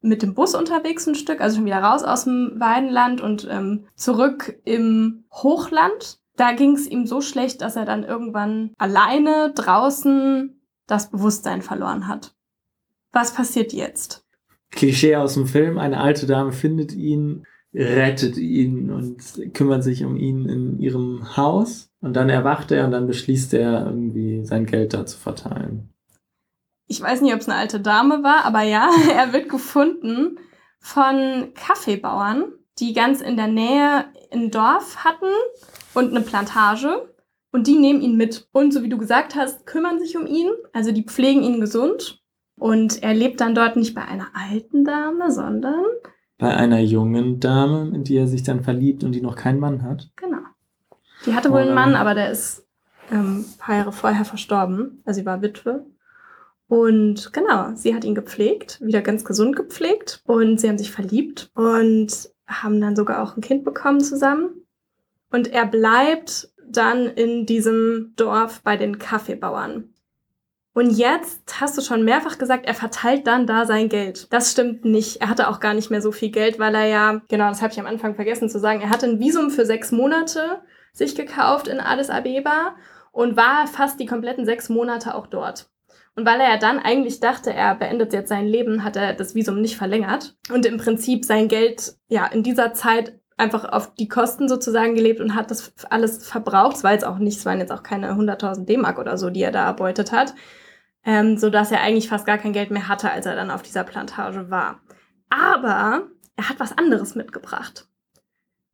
mit 0.00 0.22
dem 0.22 0.34
Bus 0.34 0.54
unterwegs 0.54 1.06
ein 1.06 1.14
Stück, 1.14 1.40
also 1.40 1.56
schon 1.56 1.66
wieder 1.66 1.82
raus 1.82 2.04
aus 2.04 2.24
dem 2.24 2.54
Weidenland 2.56 3.20
und 3.20 3.46
ähm, 3.50 3.86
zurück 3.96 4.60
im 4.64 5.24
Hochland 5.32 6.20
da 6.38 6.52
ging 6.52 6.74
es 6.74 6.88
ihm 6.88 7.04
so 7.04 7.20
schlecht, 7.20 7.60
dass 7.60 7.76
er 7.76 7.84
dann 7.84 8.04
irgendwann 8.04 8.70
alleine 8.78 9.52
draußen 9.54 10.60
das 10.86 11.10
Bewusstsein 11.10 11.62
verloren 11.62 12.06
hat. 12.06 12.34
Was 13.12 13.34
passiert 13.34 13.72
jetzt? 13.72 14.24
Klischee 14.70 15.16
aus 15.16 15.34
dem 15.34 15.46
Film, 15.46 15.78
eine 15.78 15.98
alte 15.98 16.26
Dame 16.26 16.52
findet 16.52 16.94
ihn, 16.94 17.44
rettet 17.74 18.36
ihn 18.36 18.90
und 18.90 19.52
kümmert 19.52 19.82
sich 19.82 20.04
um 20.04 20.16
ihn 20.16 20.48
in 20.48 20.78
ihrem 20.78 21.36
Haus. 21.36 21.90
Und 22.00 22.14
dann 22.14 22.28
erwacht 22.28 22.70
er 22.70 22.84
und 22.84 22.92
dann 22.92 23.08
beschließt 23.08 23.54
er 23.54 23.86
irgendwie 23.86 24.44
sein 24.44 24.66
Geld 24.66 24.94
da 24.94 25.04
zu 25.06 25.18
verteilen. 25.18 25.90
Ich 26.88 27.00
weiß 27.00 27.20
nicht, 27.20 27.34
ob 27.34 27.40
es 27.40 27.48
eine 27.48 27.58
alte 27.58 27.80
Dame 27.80 28.22
war, 28.22 28.44
aber 28.44 28.62
ja, 28.62 28.90
er 29.14 29.32
wird 29.32 29.48
gefunden 29.48 30.38
von 30.80 31.52
Kaffeebauern, 31.54 32.52
die 32.78 32.92
ganz 32.92 33.20
in 33.20 33.36
der 33.36 33.48
Nähe 33.48 34.06
ein 34.32 34.50
Dorf 34.50 35.04
hatten 35.04 35.32
und 35.94 36.10
eine 36.10 36.22
Plantage. 36.22 37.14
Und 37.50 37.66
die 37.66 37.78
nehmen 37.78 38.02
ihn 38.02 38.16
mit. 38.16 38.48
Und 38.52 38.72
so 38.72 38.82
wie 38.82 38.90
du 38.90 38.98
gesagt 38.98 39.34
hast, 39.34 39.66
kümmern 39.66 39.98
sich 39.98 40.16
um 40.16 40.26
ihn. 40.26 40.50
Also 40.72 40.92
die 40.92 41.02
pflegen 41.04 41.42
ihn 41.42 41.60
gesund. 41.60 42.22
Und 42.58 43.02
er 43.02 43.14
lebt 43.14 43.40
dann 43.40 43.54
dort 43.54 43.76
nicht 43.76 43.94
bei 43.94 44.02
einer 44.02 44.28
alten 44.34 44.84
Dame, 44.84 45.30
sondern 45.30 45.84
bei 46.38 46.54
einer 46.56 46.78
jungen 46.78 47.40
Dame, 47.40 47.90
in 47.94 48.04
die 48.04 48.16
er 48.16 48.28
sich 48.28 48.44
dann 48.44 48.62
verliebt 48.62 49.02
und 49.02 49.12
die 49.12 49.20
noch 49.20 49.34
keinen 49.34 49.58
Mann 49.58 49.82
hat. 49.82 50.10
Genau. 50.16 50.38
Die 51.26 51.34
hatte 51.34 51.50
wohl 51.50 51.60
einen 51.60 51.74
Mann, 51.74 51.96
aber 51.96 52.14
der 52.14 52.30
ist 52.30 52.64
ähm, 53.10 53.40
ein 53.40 53.58
paar 53.58 53.76
Jahre 53.76 53.92
vorher 53.92 54.24
verstorben. 54.24 55.02
Also 55.04 55.20
sie 55.20 55.26
war 55.26 55.42
Witwe. 55.42 55.84
Und 56.68 57.32
genau, 57.32 57.70
sie 57.74 57.94
hat 57.94 58.04
ihn 58.04 58.14
gepflegt, 58.14 58.78
wieder 58.80 59.00
ganz 59.00 59.24
gesund 59.24 59.56
gepflegt. 59.56 60.22
Und 60.26 60.60
sie 60.60 60.68
haben 60.68 60.78
sich 60.78 60.92
verliebt 60.92 61.50
und 61.54 62.30
haben 62.46 62.80
dann 62.80 62.94
sogar 62.94 63.22
auch 63.22 63.36
ein 63.36 63.42
Kind 63.42 63.64
bekommen 63.64 64.00
zusammen. 64.00 64.66
Und 65.30 65.48
er 65.48 65.66
bleibt 65.66 66.50
dann 66.66 67.06
in 67.06 67.46
diesem 67.46 68.12
Dorf 68.16 68.62
bei 68.62 68.76
den 68.76 68.98
Kaffeebauern. 68.98 69.94
Und 70.74 70.90
jetzt 70.90 71.60
hast 71.60 71.76
du 71.76 71.82
schon 71.82 72.04
mehrfach 72.04 72.38
gesagt, 72.38 72.66
er 72.66 72.74
verteilt 72.74 73.26
dann 73.26 73.46
da 73.46 73.66
sein 73.66 73.88
Geld. 73.88 74.32
Das 74.32 74.52
stimmt 74.52 74.84
nicht. 74.84 75.20
Er 75.20 75.28
hatte 75.28 75.48
auch 75.48 75.58
gar 75.58 75.74
nicht 75.74 75.90
mehr 75.90 76.00
so 76.00 76.12
viel 76.12 76.30
Geld, 76.30 76.60
weil 76.60 76.74
er 76.74 76.86
ja, 76.86 77.22
genau, 77.28 77.48
das 77.48 77.62
habe 77.62 77.72
ich 77.72 77.80
am 77.80 77.86
Anfang 77.86 78.14
vergessen 78.14 78.48
zu 78.48 78.60
sagen, 78.60 78.80
er 78.80 78.90
hatte 78.90 79.06
ein 79.06 79.18
Visum 79.18 79.50
für 79.50 79.66
sechs 79.66 79.90
Monate 79.90 80.60
sich 80.92 81.16
gekauft 81.16 81.66
in 81.66 81.80
Addis 81.80 82.10
Abeba 82.10 82.76
und 83.10 83.36
war 83.36 83.66
fast 83.66 83.98
die 83.98 84.06
kompletten 84.06 84.44
sechs 84.44 84.68
Monate 84.68 85.14
auch 85.14 85.26
dort. 85.26 85.68
Und 86.18 86.26
weil 86.26 86.40
er 86.40 86.50
ja 86.50 86.56
dann 86.56 86.80
eigentlich 86.80 87.20
dachte, 87.20 87.54
er 87.54 87.76
beendet 87.76 88.12
jetzt 88.12 88.28
sein 88.28 88.48
Leben, 88.48 88.82
hat 88.82 88.96
er 88.96 89.14
das 89.14 89.36
Visum 89.36 89.60
nicht 89.60 89.76
verlängert 89.76 90.34
und 90.52 90.66
im 90.66 90.76
Prinzip 90.76 91.24
sein 91.24 91.46
Geld 91.46 91.94
ja 92.08 92.26
in 92.26 92.42
dieser 92.42 92.74
Zeit 92.74 93.20
einfach 93.36 93.64
auf 93.64 93.94
die 93.94 94.08
Kosten 94.08 94.48
sozusagen 94.48 94.96
gelebt 94.96 95.20
und 95.20 95.36
hat 95.36 95.52
das 95.52 95.72
alles 95.90 96.26
verbraucht. 96.26 96.74
Es 96.74 96.82
war 96.82 96.90
jetzt 96.90 97.06
auch 97.06 97.18
nicht, 97.18 97.38
es 97.38 97.46
waren 97.46 97.60
jetzt 97.60 97.70
auch 97.70 97.84
keine 97.84 98.10
100.000 98.10 98.64
D-Mark 98.64 98.98
oder 98.98 99.16
so, 99.16 99.30
die 99.30 99.42
er 99.42 99.52
da 99.52 99.64
erbeutet 99.66 100.10
hat, 100.10 100.34
ähm, 101.04 101.38
so 101.38 101.50
dass 101.50 101.70
er 101.70 101.82
eigentlich 101.82 102.08
fast 102.08 102.26
gar 102.26 102.38
kein 102.38 102.52
Geld 102.52 102.72
mehr 102.72 102.88
hatte, 102.88 103.12
als 103.12 103.24
er 103.24 103.36
dann 103.36 103.52
auf 103.52 103.62
dieser 103.62 103.84
Plantage 103.84 104.50
war. 104.50 104.80
Aber 105.30 106.08
er 106.34 106.48
hat 106.48 106.58
was 106.58 106.76
anderes 106.76 107.14
mitgebracht. 107.14 107.86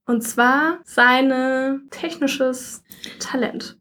Und 0.07 0.23
zwar 0.23 0.79
sein 0.85 1.83
technisches 1.91 2.83
Talent. 3.19 3.77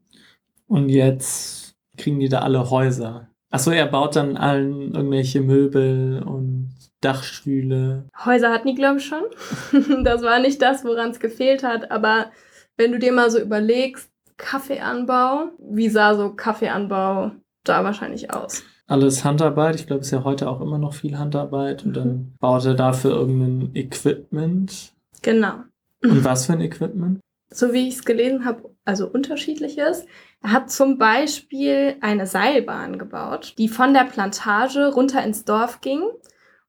Und 0.66 0.90
jetzt 0.90 1.76
kriegen 1.96 2.20
die 2.20 2.28
da 2.28 2.40
alle 2.40 2.68
Häuser. 2.68 3.30
Achso, 3.54 3.70
er 3.70 3.86
baut 3.86 4.16
dann 4.16 4.36
allen 4.36 4.96
irgendwelche 4.96 5.40
Möbel 5.40 6.20
und 6.26 6.74
Dachstühle. 7.00 8.08
Häuser 8.24 8.50
hatten 8.50 8.66
die, 8.66 8.74
glaube 8.74 8.98
ich, 8.98 9.06
schon. 9.06 9.22
das 10.02 10.22
war 10.22 10.40
nicht 10.40 10.60
das, 10.60 10.84
woran 10.84 11.12
es 11.12 11.20
gefehlt 11.20 11.62
hat. 11.62 11.92
Aber 11.92 12.32
wenn 12.76 12.90
du 12.90 12.98
dir 12.98 13.12
mal 13.12 13.30
so 13.30 13.38
überlegst, 13.38 14.10
Kaffeeanbau, 14.38 15.50
wie 15.60 15.88
sah 15.88 16.16
so 16.16 16.30
Kaffeeanbau 16.30 17.30
da 17.62 17.84
wahrscheinlich 17.84 18.34
aus? 18.34 18.64
Alles 18.88 19.24
Handarbeit. 19.24 19.76
Ich 19.76 19.86
glaube, 19.86 20.00
es 20.00 20.08
ist 20.08 20.12
ja 20.12 20.24
heute 20.24 20.50
auch 20.50 20.60
immer 20.60 20.78
noch 20.78 20.94
viel 20.94 21.16
Handarbeit. 21.16 21.84
Und 21.84 21.90
mhm. 21.90 21.94
dann 21.94 22.34
baut 22.40 22.64
er 22.64 22.74
dafür 22.74 23.12
irgendein 23.12 23.70
Equipment. 23.76 24.94
Genau. 25.22 25.54
Und 26.02 26.24
was 26.24 26.46
für 26.46 26.54
ein 26.54 26.60
Equipment? 26.60 27.20
So 27.54 27.72
wie 27.72 27.86
ich 27.86 27.94
es 27.94 28.04
gelesen 28.04 28.44
habe, 28.44 28.74
also 28.84 29.06
unterschiedliches. 29.06 30.06
Er 30.42 30.50
hat 30.50 30.72
zum 30.72 30.98
Beispiel 30.98 31.96
eine 32.00 32.26
Seilbahn 32.26 32.98
gebaut, 32.98 33.54
die 33.58 33.68
von 33.68 33.94
der 33.94 34.02
Plantage 34.04 34.92
runter 34.92 35.22
ins 35.22 35.44
Dorf 35.44 35.80
ging 35.80 36.02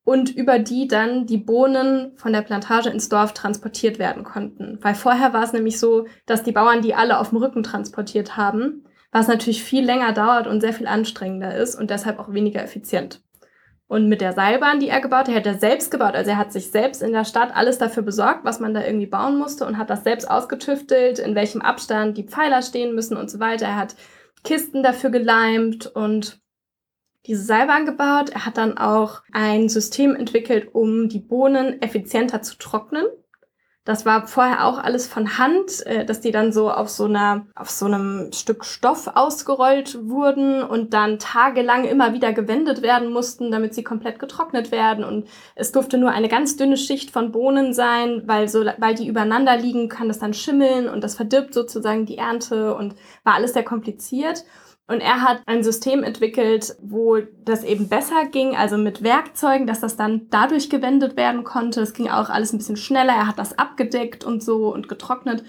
und 0.04 0.30
über 0.30 0.60
die 0.60 0.88
dann 0.88 1.26
die 1.26 1.40
Bohnen 1.40 2.16
von 2.18 2.32
der 2.34 2.44
Plantage 2.44 2.92
ins 2.92 3.10
Dorf 3.10 3.34
transportiert 3.34 3.98
werden 3.98 4.24
konnten. 4.24 4.78
Weil 4.82 4.94
vorher 4.94 5.34
war 5.34 5.44
es 5.44 5.54
nämlich 5.54 5.80
so, 5.80 6.06
dass 6.28 6.44
die 6.44 6.52
Bauern 6.52 6.84
die 6.84 6.94
alle 6.94 7.18
auf 7.18 7.30
dem 7.30 7.40
Rücken 7.40 7.64
transportiert 7.64 8.38
haben, 8.38 8.86
was 9.12 9.28
natürlich 9.28 9.64
viel 9.64 9.84
länger 9.84 10.14
dauert 10.14 10.46
und 10.46 10.62
sehr 10.62 10.74
viel 10.74 10.88
anstrengender 10.88 11.56
ist 11.56 11.74
und 11.74 11.90
deshalb 11.90 12.20
auch 12.20 12.32
weniger 12.32 12.64
effizient. 12.64 13.25
Und 13.88 14.10
mit 14.10 14.20
der 14.20 14.34
Seilbahn, 14.34 14.80
die 14.80 14.90
er 14.90 15.00
gebaut 15.00 15.28
hat, 15.28 15.36
hat 15.36 15.46
er 15.46 15.60
selbst 15.60 15.92
gebaut. 15.92 16.16
Also 16.16 16.32
er 16.32 16.38
hat 16.38 16.52
sich 16.52 16.72
selbst 16.72 17.04
in 17.04 17.12
der 17.12 17.24
Stadt 17.24 17.56
alles 17.56 17.78
dafür 17.78 18.02
besorgt, 18.02 18.44
was 18.44 18.60
man 18.60 18.74
da 18.74 18.84
irgendwie 18.84 19.06
bauen 19.06 19.38
musste 19.38 19.66
und 19.66 19.78
hat 19.78 19.92
das 19.92 20.04
selbst 20.04 20.30
ausgetüftelt, 20.30 21.20
in 21.20 21.36
welchem 21.36 21.62
Abstand 21.62 22.18
die 22.18 22.28
Pfeiler 22.28 22.64
stehen 22.64 22.96
müssen 22.96 23.16
und 23.16 23.30
so 23.30 23.40
weiter. 23.40 23.68
Er 23.68 23.76
hat 23.76 23.96
Kisten 24.44 24.82
dafür 24.82 25.12
geleimt 25.12 25.86
und 25.86 26.40
diese 27.28 27.44
Seilbahn 27.44 27.86
gebaut. 27.86 28.30
Er 28.32 28.46
hat 28.46 28.58
dann 28.58 28.78
auch 28.78 29.22
ein 29.32 29.70
System 29.70 30.16
entwickelt, 30.16 30.74
um 30.74 31.08
die 31.08 31.20
Bohnen 31.20 31.82
effizienter 31.82 32.42
zu 32.42 32.58
trocknen. 32.58 33.06
Das 33.86 34.04
war 34.04 34.26
vorher 34.26 34.66
auch 34.66 34.80
alles 34.80 35.08
von 35.08 35.38
Hand, 35.38 35.86
äh, 35.86 36.06
dass 36.06 36.20
die 36.20 36.32
dann 36.32 36.52
so 36.52 36.72
auf 36.72 36.90
so 36.90 37.06
einer, 37.06 37.46
auf 37.54 37.70
so 37.70 37.86
einem 37.86 38.32
Stück 38.34 38.66
Stoff 38.66 39.12
ausgerollt 39.14 40.00
wurden 40.10 40.64
und 40.64 40.96
dann 40.96 41.20
tagelang 41.20 41.86
immer 41.86 42.12
wieder 42.12 42.34
gewendet 42.34 42.82
werden 42.82 43.14
mussten, 43.14 43.52
damit 43.52 43.76
sie 43.76 43.84
komplett 43.84 44.18
getrocknet 44.18 44.72
werden. 44.72 45.06
Und 45.06 45.28
es 45.54 45.72
durfte 45.72 46.00
nur 46.00 46.10
eine 46.10 46.30
ganz 46.30 46.58
dünne 46.58 46.78
Schicht 46.78 47.12
von 47.12 47.32
Bohnen 47.32 47.76
sein, 47.76 48.24
weil 48.26 48.48
so, 48.50 48.66
weil 48.80 48.96
die 48.96 49.08
übereinander 49.08 49.56
liegen, 49.56 49.88
kann 49.88 50.08
das 50.08 50.18
dann 50.18 50.34
schimmeln 50.34 50.90
und 50.90 51.04
das 51.04 51.16
verdirbt 51.16 51.54
sozusagen 51.54 52.08
die 52.08 52.18
Ernte 52.18 52.74
und 52.74 52.96
war 53.24 53.36
alles 53.36 53.54
sehr 53.54 53.64
kompliziert. 53.64 54.46
Und 54.88 55.02
er 55.02 55.22
hat 55.22 55.42
ein 55.48 55.64
System 55.64 56.04
entwickelt, 56.04 56.76
wo 56.80 57.18
das 57.44 57.64
eben 57.64 57.90
besser 57.90 58.26
ging, 58.26 58.56
also 58.56 58.78
mit 58.78 59.02
Werkzeugen, 59.02 59.66
dass 59.66 59.80
das 59.80 59.98
dann 59.98 60.28
dadurch 60.30 60.70
gewendet 60.70 61.18
werden 61.18 61.44
konnte. 61.44 61.82
Es 61.82 61.94
ging 61.94 62.08
auch 62.08 62.30
alles 62.30 62.54
ein 62.54 62.60
bisschen 62.60 62.78
schneller. 62.78 63.14
Er 63.14 63.28
hat 63.28 63.40
das 63.40 63.58
abgedeckt 63.58 64.24
und 64.24 64.44
so 64.44 64.72
und 64.72 64.88
getrocknet. 64.88 65.44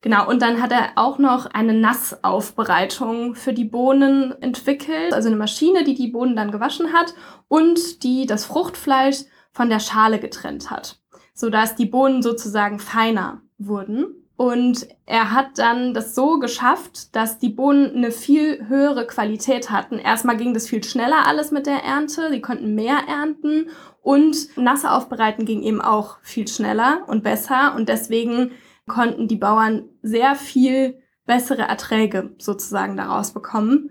Genau, 0.00 0.28
und 0.28 0.40
dann 0.40 0.62
hat 0.62 0.70
er 0.70 0.92
auch 0.94 1.18
noch 1.18 1.46
eine 1.46 1.74
Nassaufbereitung 1.74 3.34
für 3.34 3.52
die 3.52 3.64
Bohnen 3.64 4.40
entwickelt, 4.40 5.12
also 5.12 5.28
eine 5.28 5.36
Maschine, 5.36 5.82
die 5.82 5.94
die 5.94 6.08
Bohnen 6.08 6.36
dann 6.36 6.52
gewaschen 6.52 6.92
hat 6.92 7.14
und 7.48 8.04
die 8.04 8.24
das 8.24 8.44
Fruchtfleisch 8.44 9.24
von 9.50 9.68
der 9.68 9.80
Schale 9.80 10.20
getrennt 10.20 10.70
hat, 10.70 11.00
sodass 11.34 11.74
die 11.74 11.86
Bohnen 11.86 12.22
sozusagen 12.22 12.78
feiner 12.78 13.42
wurden. 13.58 14.27
Und 14.38 14.86
er 15.04 15.32
hat 15.32 15.58
dann 15.58 15.94
das 15.94 16.14
so 16.14 16.38
geschafft, 16.38 17.16
dass 17.16 17.40
die 17.40 17.48
Bohnen 17.48 17.96
eine 17.96 18.12
viel 18.12 18.68
höhere 18.68 19.04
Qualität 19.04 19.72
hatten. 19.72 19.98
Erstmal 19.98 20.36
ging 20.36 20.54
das 20.54 20.68
viel 20.68 20.84
schneller 20.84 21.26
alles 21.26 21.50
mit 21.50 21.66
der 21.66 21.82
Ernte, 21.82 22.30
sie 22.30 22.40
konnten 22.40 22.76
mehr 22.76 22.98
ernten 23.08 23.70
und 24.00 24.56
nasse 24.56 24.92
Aufbereiten 24.92 25.44
ging 25.44 25.64
eben 25.64 25.80
auch 25.80 26.18
viel 26.22 26.46
schneller 26.46 27.02
und 27.08 27.24
besser 27.24 27.74
und 27.74 27.88
deswegen 27.88 28.52
konnten 28.86 29.26
die 29.26 29.34
Bauern 29.34 29.88
sehr 30.02 30.36
viel 30.36 31.02
bessere 31.26 31.62
Erträge 31.62 32.30
sozusagen 32.38 32.96
daraus 32.96 33.32
bekommen 33.34 33.90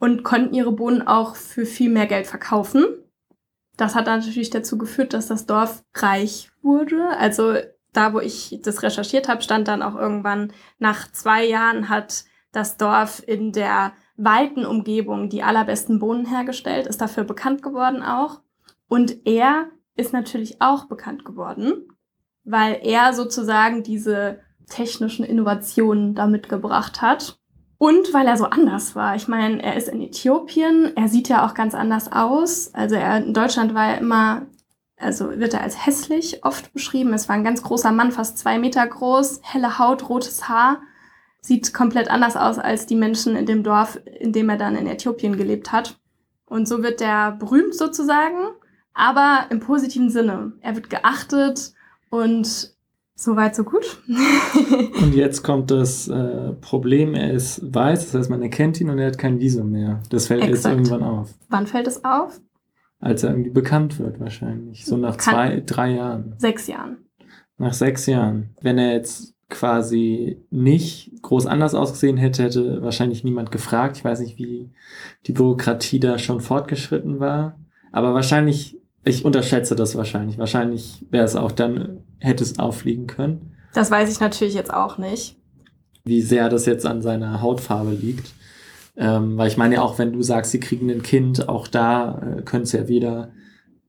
und 0.00 0.24
konnten 0.24 0.54
ihre 0.54 0.72
Bohnen 0.72 1.06
auch 1.06 1.36
für 1.36 1.66
viel 1.66 1.88
mehr 1.88 2.06
Geld 2.06 2.26
verkaufen. 2.26 2.84
Das 3.76 3.94
hat 3.94 4.06
natürlich 4.06 4.50
dazu 4.50 4.76
geführt, 4.76 5.12
dass 5.12 5.28
das 5.28 5.46
Dorf 5.46 5.84
reich 5.94 6.50
wurde. 6.62 7.16
Also 7.16 7.54
da, 7.94 8.12
wo 8.12 8.20
ich 8.20 8.60
das 8.62 8.82
recherchiert 8.82 9.28
habe, 9.28 9.42
stand 9.42 9.68
dann 9.68 9.82
auch 9.82 9.94
irgendwann, 9.94 10.52
nach 10.78 11.10
zwei 11.12 11.44
Jahren 11.44 11.88
hat 11.88 12.24
das 12.52 12.76
Dorf 12.76 13.22
in 13.26 13.52
der 13.52 13.92
weiten 14.16 14.64
Umgebung 14.64 15.28
die 15.28 15.42
allerbesten 15.42 15.98
Bohnen 15.98 16.26
hergestellt, 16.26 16.86
ist 16.86 17.00
dafür 17.00 17.24
bekannt 17.24 17.62
geworden 17.62 18.02
auch. 18.02 18.40
Und 18.88 19.26
er 19.26 19.68
ist 19.96 20.12
natürlich 20.12 20.60
auch 20.60 20.84
bekannt 20.86 21.24
geworden, 21.24 21.88
weil 22.44 22.80
er 22.82 23.12
sozusagen 23.12 23.82
diese 23.82 24.40
technischen 24.68 25.24
Innovationen 25.24 26.14
damit 26.14 26.48
gebracht 26.48 27.02
hat. 27.02 27.38
Und 27.76 28.14
weil 28.14 28.26
er 28.26 28.36
so 28.36 28.44
anders 28.44 28.94
war. 28.94 29.16
Ich 29.16 29.28
meine, 29.28 29.62
er 29.62 29.76
ist 29.76 29.88
in 29.88 30.00
Äthiopien, 30.00 30.96
er 30.96 31.08
sieht 31.08 31.28
ja 31.28 31.44
auch 31.44 31.54
ganz 31.54 31.74
anders 31.74 32.10
aus. 32.10 32.72
Also 32.72 32.94
er 32.94 33.18
in 33.18 33.34
Deutschland 33.34 33.74
war 33.74 33.88
er 33.88 33.98
immer 33.98 34.46
also 35.04 35.38
wird 35.38 35.54
er 35.54 35.62
als 35.62 35.86
hässlich 35.86 36.44
oft 36.44 36.72
beschrieben. 36.72 37.12
Es 37.12 37.28
war 37.28 37.36
ein 37.36 37.44
ganz 37.44 37.62
großer 37.62 37.92
Mann, 37.92 38.10
fast 38.10 38.38
zwei 38.38 38.58
Meter 38.58 38.86
groß, 38.86 39.40
helle 39.42 39.78
Haut, 39.78 40.08
rotes 40.08 40.48
Haar. 40.48 40.80
Sieht 41.40 41.74
komplett 41.74 42.10
anders 42.10 42.36
aus 42.36 42.58
als 42.58 42.86
die 42.86 42.96
Menschen 42.96 43.36
in 43.36 43.46
dem 43.46 43.62
Dorf, 43.62 44.00
in 44.18 44.32
dem 44.32 44.48
er 44.48 44.56
dann 44.56 44.76
in 44.76 44.86
Äthiopien 44.86 45.36
gelebt 45.36 45.72
hat. 45.72 45.98
Und 46.46 46.66
so 46.66 46.82
wird 46.82 47.00
er 47.00 47.32
berühmt 47.32 47.74
sozusagen, 47.74 48.38
aber 48.94 49.46
im 49.50 49.60
positiven 49.60 50.08
Sinne. 50.08 50.52
Er 50.60 50.74
wird 50.74 50.88
geachtet 50.88 51.74
und 52.10 52.74
so 53.16 53.36
weit, 53.36 53.54
so 53.54 53.64
gut. 53.64 54.02
und 55.02 55.14
jetzt 55.14 55.42
kommt 55.42 55.70
das 55.70 56.08
äh, 56.08 56.52
Problem, 56.60 57.14
er 57.14 57.32
ist 57.32 57.60
weiß, 57.62 58.06
das 58.06 58.14
heißt, 58.14 58.30
man 58.30 58.42
erkennt 58.42 58.80
ihn 58.80 58.90
und 58.90 58.98
er 58.98 59.08
hat 59.08 59.18
kein 59.18 59.38
Visum 59.38 59.70
mehr. 59.70 60.02
Das 60.10 60.26
fällt 60.26 60.42
Exakt. 60.42 60.76
jetzt 60.76 60.90
irgendwann 60.90 61.02
auf. 61.02 61.34
Wann 61.48 61.66
fällt 61.66 61.86
es 61.86 62.04
auf? 62.04 62.40
Als 63.04 63.22
er 63.22 63.30
irgendwie 63.30 63.50
bekannt 63.50 63.98
wird 63.98 64.18
wahrscheinlich. 64.18 64.86
So 64.86 64.96
nach 64.96 65.18
Kann 65.18 65.34
zwei, 65.34 65.62
drei 65.64 65.90
Jahren. 65.90 66.34
Sechs 66.38 66.66
Jahren. 66.66 66.96
Nach 67.58 67.74
sechs 67.74 68.06
Jahren. 68.06 68.54
Wenn 68.62 68.78
er 68.78 68.94
jetzt 68.94 69.34
quasi 69.50 70.42
nicht 70.50 71.12
groß 71.20 71.44
anders 71.44 71.74
ausgesehen 71.74 72.16
hätte, 72.16 72.42
hätte 72.42 72.82
wahrscheinlich 72.82 73.22
niemand 73.22 73.50
gefragt. 73.50 73.98
Ich 73.98 74.04
weiß 74.04 74.20
nicht, 74.20 74.38
wie 74.38 74.70
die 75.26 75.32
Bürokratie 75.32 76.00
da 76.00 76.18
schon 76.18 76.40
fortgeschritten 76.40 77.20
war. 77.20 77.58
Aber 77.92 78.14
wahrscheinlich, 78.14 78.80
ich 79.04 79.26
unterschätze 79.26 79.76
das 79.76 79.96
wahrscheinlich. 79.96 80.38
Wahrscheinlich 80.38 81.04
wäre 81.10 81.26
es 81.26 81.36
auch 81.36 81.52
dann, 81.52 81.98
hätte 82.20 82.42
es 82.42 82.58
auffliegen 82.58 83.06
können. 83.06 83.54
Das 83.74 83.90
weiß 83.90 84.10
ich 84.10 84.18
natürlich 84.18 84.54
jetzt 84.54 84.72
auch 84.72 84.96
nicht. 84.96 85.36
Wie 86.04 86.22
sehr 86.22 86.48
das 86.48 86.64
jetzt 86.64 86.86
an 86.86 87.02
seiner 87.02 87.42
Hautfarbe 87.42 87.90
liegt. 87.90 88.32
Ähm, 88.96 89.36
weil 89.36 89.48
ich 89.48 89.56
meine 89.56 89.76
ja 89.76 89.82
auch, 89.82 89.98
wenn 89.98 90.12
du 90.12 90.22
sagst, 90.22 90.52
sie 90.52 90.60
kriegen 90.60 90.90
ein 90.90 91.02
Kind, 91.02 91.48
auch 91.48 91.66
da 91.66 92.18
äh, 92.18 92.42
könnte 92.42 92.64
es 92.64 92.72
ja 92.72 92.88
wieder 92.88 93.32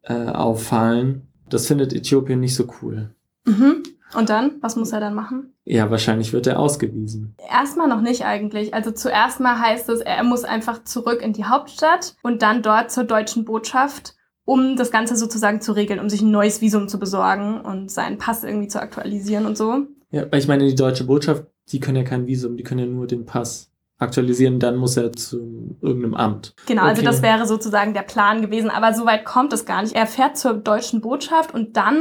äh, 0.04 0.14
auffallen. 0.14 1.28
Das 1.50 1.68
findet 1.68 1.94
Äthiopien 1.94 2.40
nicht 2.40 2.56
so 2.56 2.68
cool. 2.82 3.12
Mhm. 3.46 3.84
Und 4.16 4.30
dann? 4.30 4.54
Was 4.62 4.76
muss 4.76 4.92
er 4.92 5.00
dann 5.00 5.14
machen? 5.14 5.54
Ja, 5.66 5.90
wahrscheinlich 5.90 6.32
wird 6.32 6.48
er 6.48 6.60
ausgewiesen. 6.60 7.36
Erstmal 7.50 7.88
noch 7.88 8.02
nicht 8.02 8.24
eigentlich. 8.26 8.74
Also 8.74 8.92
zuerst 8.92 9.40
mal 9.40 9.60
heißt 9.60 9.90
es, 9.90 10.00
er 10.00 10.24
muss 10.24 10.44
einfach 10.44 10.84
zurück 10.84 11.22
in 11.22 11.34
die 11.34 11.46
Hauptstadt 11.46 12.16
und 12.22 12.42
dann 12.42 12.62
dort 12.62 12.92
zur 12.92 13.04
deutschen 13.04 13.46
Botschaft, 13.46 14.16
um 14.46 14.76
das 14.76 14.92
Ganze 14.92 15.16
sozusagen 15.16 15.62
zu 15.62 15.74
regeln, 15.74 16.00
um 16.00 16.10
sich 16.10 16.22
ein 16.22 16.32
neues 16.32 16.62
Visum 16.62 16.88
zu 16.88 17.00
besorgen 17.00 17.62
und 17.62 17.92
seinen 17.92 18.18
Pass 18.18 18.44
irgendwie 18.44 18.68
zu 18.68 18.80
aktualisieren 18.80 19.46
und 19.46 19.58
so. 19.58 19.88
Ja, 20.12 20.32
weil 20.32 20.40
ich 20.40 20.48
meine, 20.48 20.66
die 20.66 20.76
deutsche 20.76 21.06
Botschaft, 21.06 21.46
die 21.72 21.80
können 21.80 21.98
ja 21.98 22.04
kein 22.04 22.28
Visum, 22.28 22.58
die 22.58 22.64
können 22.64 22.80
ja 22.80 22.86
nur 22.86 23.08
den 23.08 23.26
Pass 23.26 23.72
aktualisieren, 23.98 24.60
dann 24.60 24.76
muss 24.76 24.98
er 24.98 25.14
zu 25.14 25.78
irgendeinem 25.82 26.16
Amt. 26.16 26.54
Genau, 26.66 26.84
also 26.84 27.00
okay. 27.00 27.08
also 27.08 27.22
das 27.22 27.22
wäre 27.22 27.48
sozusagen 27.48 27.94
der 27.94 28.02
Plan 28.02 28.42
gewesen, 28.42 28.70
aber 28.70 28.94
so 28.94 29.06
weit 29.06 29.26
kommt 29.26 29.54
es 29.54 29.66
gar 29.66 29.82
nicht. 29.82 29.96
Er 29.96 30.08
fährt 30.08 30.38
zur 30.38 30.54
deutschen 30.54 31.02
Botschaft 31.02 31.54
und 31.54 31.78
dann, 31.78 31.98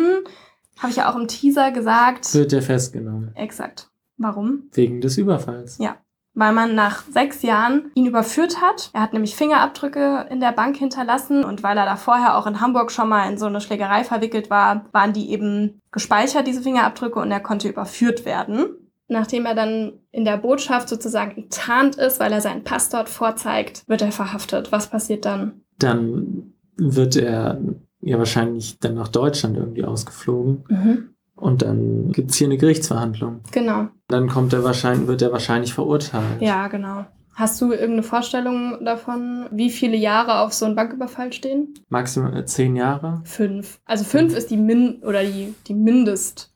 habe 0.79 0.91
ich 0.91 0.97
ja 0.97 1.11
auch 1.11 1.17
im 1.17 1.29
Teaser 1.29 1.71
gesagt, 1.71 2.35
wird 2.35 2.53
er 2.53 2.63
festgenommen. 2.63 3.31
Exakt. 3.37 3.91
Warum? 4.17 4.65
Wegen 4.73 5.01
des 5.01 5.19
Überfalls. 5.19 5.79
Ja. 5.79 5.97
Weil 6.37 6.53
man 6.53 6.75
nach 6.75 7.05
sechs 7.05 7.43
Jahren 7.43 7.93
ihn 7.95 8.07
überführt 8.07 8.61
hat. 8.61 8.91
Er 8.93 9.03
hat 9.03 9.13
nämlich 9.13 9.37
Fingerabdrücke 9.37 10.27
in 10.31 10.41
der 10.41 10.51
Bank 10.51 10.77
hinterlassen 10.77 11.45
und 11.45 11.63
weil 11.63 11.79
er 11.79 11.85
da 11.85 11.95
vorher 11.95 12.37
auch 12.37 12.49
in 12.49 12.61
Hamburg 12.61 12.91
schon 12.91 13.09
mal 13.09 13.31
in 13.31 13.39
so 13.39 13.47
eine 13.47 13.61
Schlägerei 13.61 14.03
verwickelt 14.03 14.51
war, 14.51 14.85
waren 14.91 15.13
die 15.13 15.31
eben 15.31 15.81
gespeichert, 15.93 16.49
diese 16.49 16.63
Fingerabdrücke, 16.63 17.21
und 17.21 17.31
er 17.31 17.39
konnte 17.39 17.69
überführt 17.69 18.25
werden 18.25 18.84
nachdem 19.09 19.47
er 19.47 19.55
dann 19.55 19.93
in 20.11 20.25
der 20.25 20.37
Botschaft 20.37 20.89
sozusagen 20.89 21.37
enttarnt 21.37 21.97
ist, 21.97 22.21
weil 22.21 22.33
er 22.33 22.41
seinen 22.41 22.65
Pass 22.65 22.89
dort 22.89 23.09
vorzeigt, 23.09 23.83
wird 23.87 24.03
er 24.03 24.13
verhaftet. 24.13 24.73
Was 24.73 24.89
passiert 24.89 25.25
dann? 25.25 25.63
Dann 25.79 26.55
wird 26.77 27.17
er 27.17 27.61
ja 28.01 28.19
wahrscheinlich 28.19 28.79
dann 28.79 28.95
nach 28.95 29.09
Deutschland 29.09 29.57
irgendwie 29.57 29.85
ausgeflogen. 29.85 30.65
Mhm. 30.69 31.11
Und 31.37 31.63
dann 31.63 32.13
gibt 32.13 32.31
es 32.31 32.37
hier 32.37 32.47
eine 32.47 32.59
Gerichtsverhandlung. 32.59 33.41
Genau. 33.51 33.89
Dann 34.09 34.29
kommt 34.29 34.53
er 34.53 34.63
wahrscheinlich, 34.63 35.09
wird 35.09 35.23
er 35.23 35.33
wahrscheinlich 35.33 35.75
verurteilt. 35.75 36.41
Ja, 36.41 36.69
genau. 36.69 37.07
Hast 37.35 37.61
du 37.61 37.73
irgendeine 37.73 38.05
Vorstellung 38.05 38.85
davon, 38.85 39.47
wie 39.51 39.71
viele 39.71 39.97
Jahre 39.97 40.39
auf 40.39 40.53
so 40.53 40.67
einen 40.67 40.77
Banküberfall 40.77 41.33
stehen? 41.33 41.75
Maximal 41.89 42.45
zehn 42.47 42.77
Jahre? 42.77 43.23
Fünf. 43.25 43.81
Also 43.85 44.05
fünf 44.05 44.33
mhm. 44.33 44.39
ist 44.39 44.51
die 44.51 44.57
Min 44.57 45.03
oder 45.03 45.25
die, 45.25 45.53
die 45.67 45.75
Mindest 45.75 46.54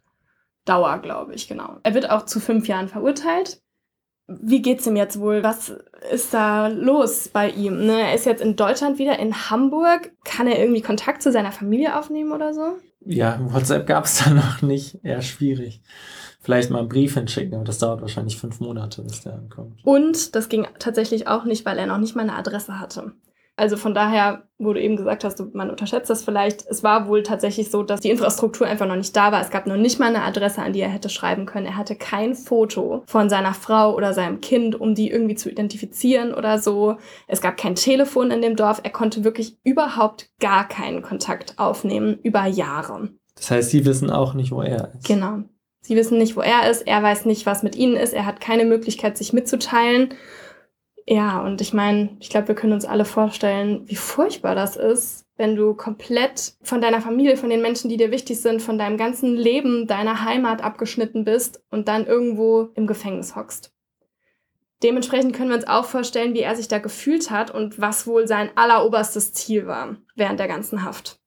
Dauer, 0.69 0.99
glaube 0.99 1.35
ich, 1.35 1.49
genau. 1.49 1.79
Er 1.83 1.95
wird 1.95 2.11
auch 2.11 2.25
zu 2.25 2.41
fünf 2.41 2.69
Jahren 2.69 2.89
verurteilt. 2.89 3.61
Wie 4.27 4.61
geht's 4.61 4.87
ihm 4.87 4.97
jetzt 4.97 5.19
wohl? 5.19 5.43
Was 5.43 5.73
ist 6.13 6.35
da 6.35 6.67
los 6.69 7.29
bei 7.29 7.49
ihm? 7.49 7.87
Ne? 7.87 8.03
Er 8.03 8.15
ist 8.15 8.27
jetzt 8.27 8.43
in 8.43 8.57
Deutschland 8.57 8.99
wieder, 8.99 9.19
in 9.19 9.51
Hamburg. 9.51 10.13
Kann 10.25 10.47
er 10.47 10.59
irgendwie 10.59 10.83
Kontakt 10.83 11.23
zu 11.23 11.33
seiner 11.33 11.51
Familie 11.51 11.99
aufnehmen 11.99 12.33
oder 12.33 12.53
so? 12.53 12.77
Ja, 13.01 13.39
WhatsApp 13.41 13.87
gab 13.87 14.05
es 14.05 14.23
da 14.23 14.31
noch 14.35 14.61
nicht. 14.61 15.03
Eher 15.03 15.23
schwierig. 15.23 15.81
Vielleicht 16.41 16.71
mal 16.71 16.81
einen 16.81 16.89
Brief 16.89 17.15
hinschicken, 17.15 17.55
aber 17.55 17.65
das 17.65 17.79
dauert 17.79 18.03
wahrscheinlich 18.03 18.37
fünf 18.37 18.61
Monate, 18.61 19.03
bis 19.03 19.23
der 19.23 19.35
ankommt. 19.35 19.81
Und 19.85 20.35
das 20.35 20.49
ging 20.49 20.67
tatsächlich 20.79 21.27
auch 21.27 21.45
nicht, 21.45 21.65
weil 21.65 21.79
er 21.79 21.87
noch 21.87 21.99
nicht 21.99 22.15
mal 22.15 22.23
eine 22.23 22.37
Adresse 22.37 22.79
hatte. 22.79 23.13
Also 23.59 23.77
von 23.77 23.92
daher, 23.92 24.44
wo 24.59 24.73
du 24.73 24.81
eben 24.81 24.97
gesagt 24.97 25.25
hast, 25.25 25.42
man 25.53 25.68
unterschätzt 25.68 26.09
das 26.09 26.23
vielleicht, 26.23 26.64
es 26.68 26.85
war 26.85 27.09
wohl 27.09 27.25
tatsächlich 27.25 27.71
so, 27.71 27.83
dass 27.83 28.01
die 28.01 28.11
Infrastruktur 28.11 28.68
einfach 28.68 28.87
noch 28.87 28.97
nicht 28.97 29.16
da 29.16 29.33
war. 29.33 29.40
Es 29.40 29.51
gab 29.51 29.66
noch 29.66 29.77
nicht 29.77 29.99
mal 29.99 30.07
eine 30.07 30.23
Adresse, 30.23 30.62
an 30.62 30.73
die 30.73 30.81
er 30.81 30.88
hätte 30.88 31.09
schreiben 31.09 31.44
können. 31.44 31.66
Er 31.66 31.77
hatte 31.77 31.97
kein 31.97 32.37
Foto 32.37 33.03
von 33.07 33.29
seiner 33.29 33.55
Frau 33.55 33.97
oder 33.97 34.14
seinem 34.14 34.40
Kind, 34.40 34.81
um 34.81 34.94
die 34.94 35.11
irgendwie 35.11 35.35
zu 35.35 35.51
identifizieren 35.51 36.33
oder 36.33 36.59
so. 36.59 36.99
Es 37.27 37.40
gab 37.40 37.57
kein 37.57 37.75
Telefon 37.75 38.31
in 38.31 38.42
dem 38.42 38.55
Dorf. 38.55 38.81
Er 38.85 38.90
konnte 38.90 39.25
wirklich 39.25 39.59
überhaupt 39.64 40.31
gar 40.38 40.68
keinen 40.68 41.03
Kontakt 41.03 41.55
aufnehmen 41.59 42.18
über 42.23 42.47
Jahre. 42.47 43.11
Das 43.35 43.51
heißt, 43.51 43.71
sie 43.71 43.85
wissen 43.85 44.11
auch 44.11 44.35
nicht, 44.35 44.53
wo 44.53 44.62
er 44.62 44.92
ist. 44.94 45.07
Genau. 45.07 45.40
Sie 45.81 45.97
wissen 45.97 46.18
nicht, 46.18 46.37
wo 46.37 46.42
er 46.42 46.71
ist. 46.71 46.87
Er 46.87 47.03
weiß 47.03 47.25
nicht, 47.25 47.47
was 47.47 47.62
mit 47.62 47.75
ihnen 47.75 47.97
ist. 47.97 48.12
Er 48.12 48.27
hat 48.27 48.40
keine 48.40 48.64
Möglichkeit, 48.64 49.16
sich 49.16 49.33
mitzuteilen. 49.33 50.14
Ja, 51.11 51.40
und 51.40 51.62
ich 51.62 51.73
meine, 51.73 52.11
ich 52.21 52.29
glaube, 52.29 52.49
wir 52.49 52.55
können 52.55 52.75
uns 52.75 52.85
alle 52.85 53.07
vorstellen, 53.07 53.81
wie 53.87 53.97
furchtbar 53.97 54.55
das 54.55 54.77
ist, 54.77 55.25
wenn 55.38 55.57
du 55.57 55.73
komplett 55.73 56.53
von 56.62 56.83
deiner 56.83 57.01
Familie, 57.01 57.38
von 57.38 57.49
den 57.49 57.62
Menschen, 57.62 57.88
die 57.88 57.97
dir 57.97 58.11
wichtig 58.11 58.42
sind, 58.42 58.61
von 58.61 58.77
deinem 58.77 58.99
ganzen 58.99 59.35
Leben, 59.35 59.87
deiner 59.87 60.23
Heimat 60.27 60.62
abgeschnitten 60.62 61.25
bist 61.25 61.62
und 61.71 61.88
dann 61.88 62.07
irgendwo 62.07 62.68
im 62.75 62.87
Gefängnis 62.87 63.37
hockst. 63.37 63.73
Dementsprechend 64.83 65.35
können 65.35 65.49
wir 65.49 65.57
uns 65.57 65.66
auch 65.66 65.87
vorstellen, 65.87 66.35
wie 66.35 66.40
er 66.40 66.55
sich 66.55 66.68
da 66.68 66.79
gefühlt 66.79 67.31
hat 67.31 67.51
und 67.51 67.81
was 67.81 68.07
wohl 68.07 68.29
sein 68.29 68.51
alleroberstes 68.55 69.33
Ziel 69.33 69.66
war 69.66 69.97
während 70.14 70.38
der 70.38 70.47
ganzen 70.47 70.85
Haft. 70.85 71.18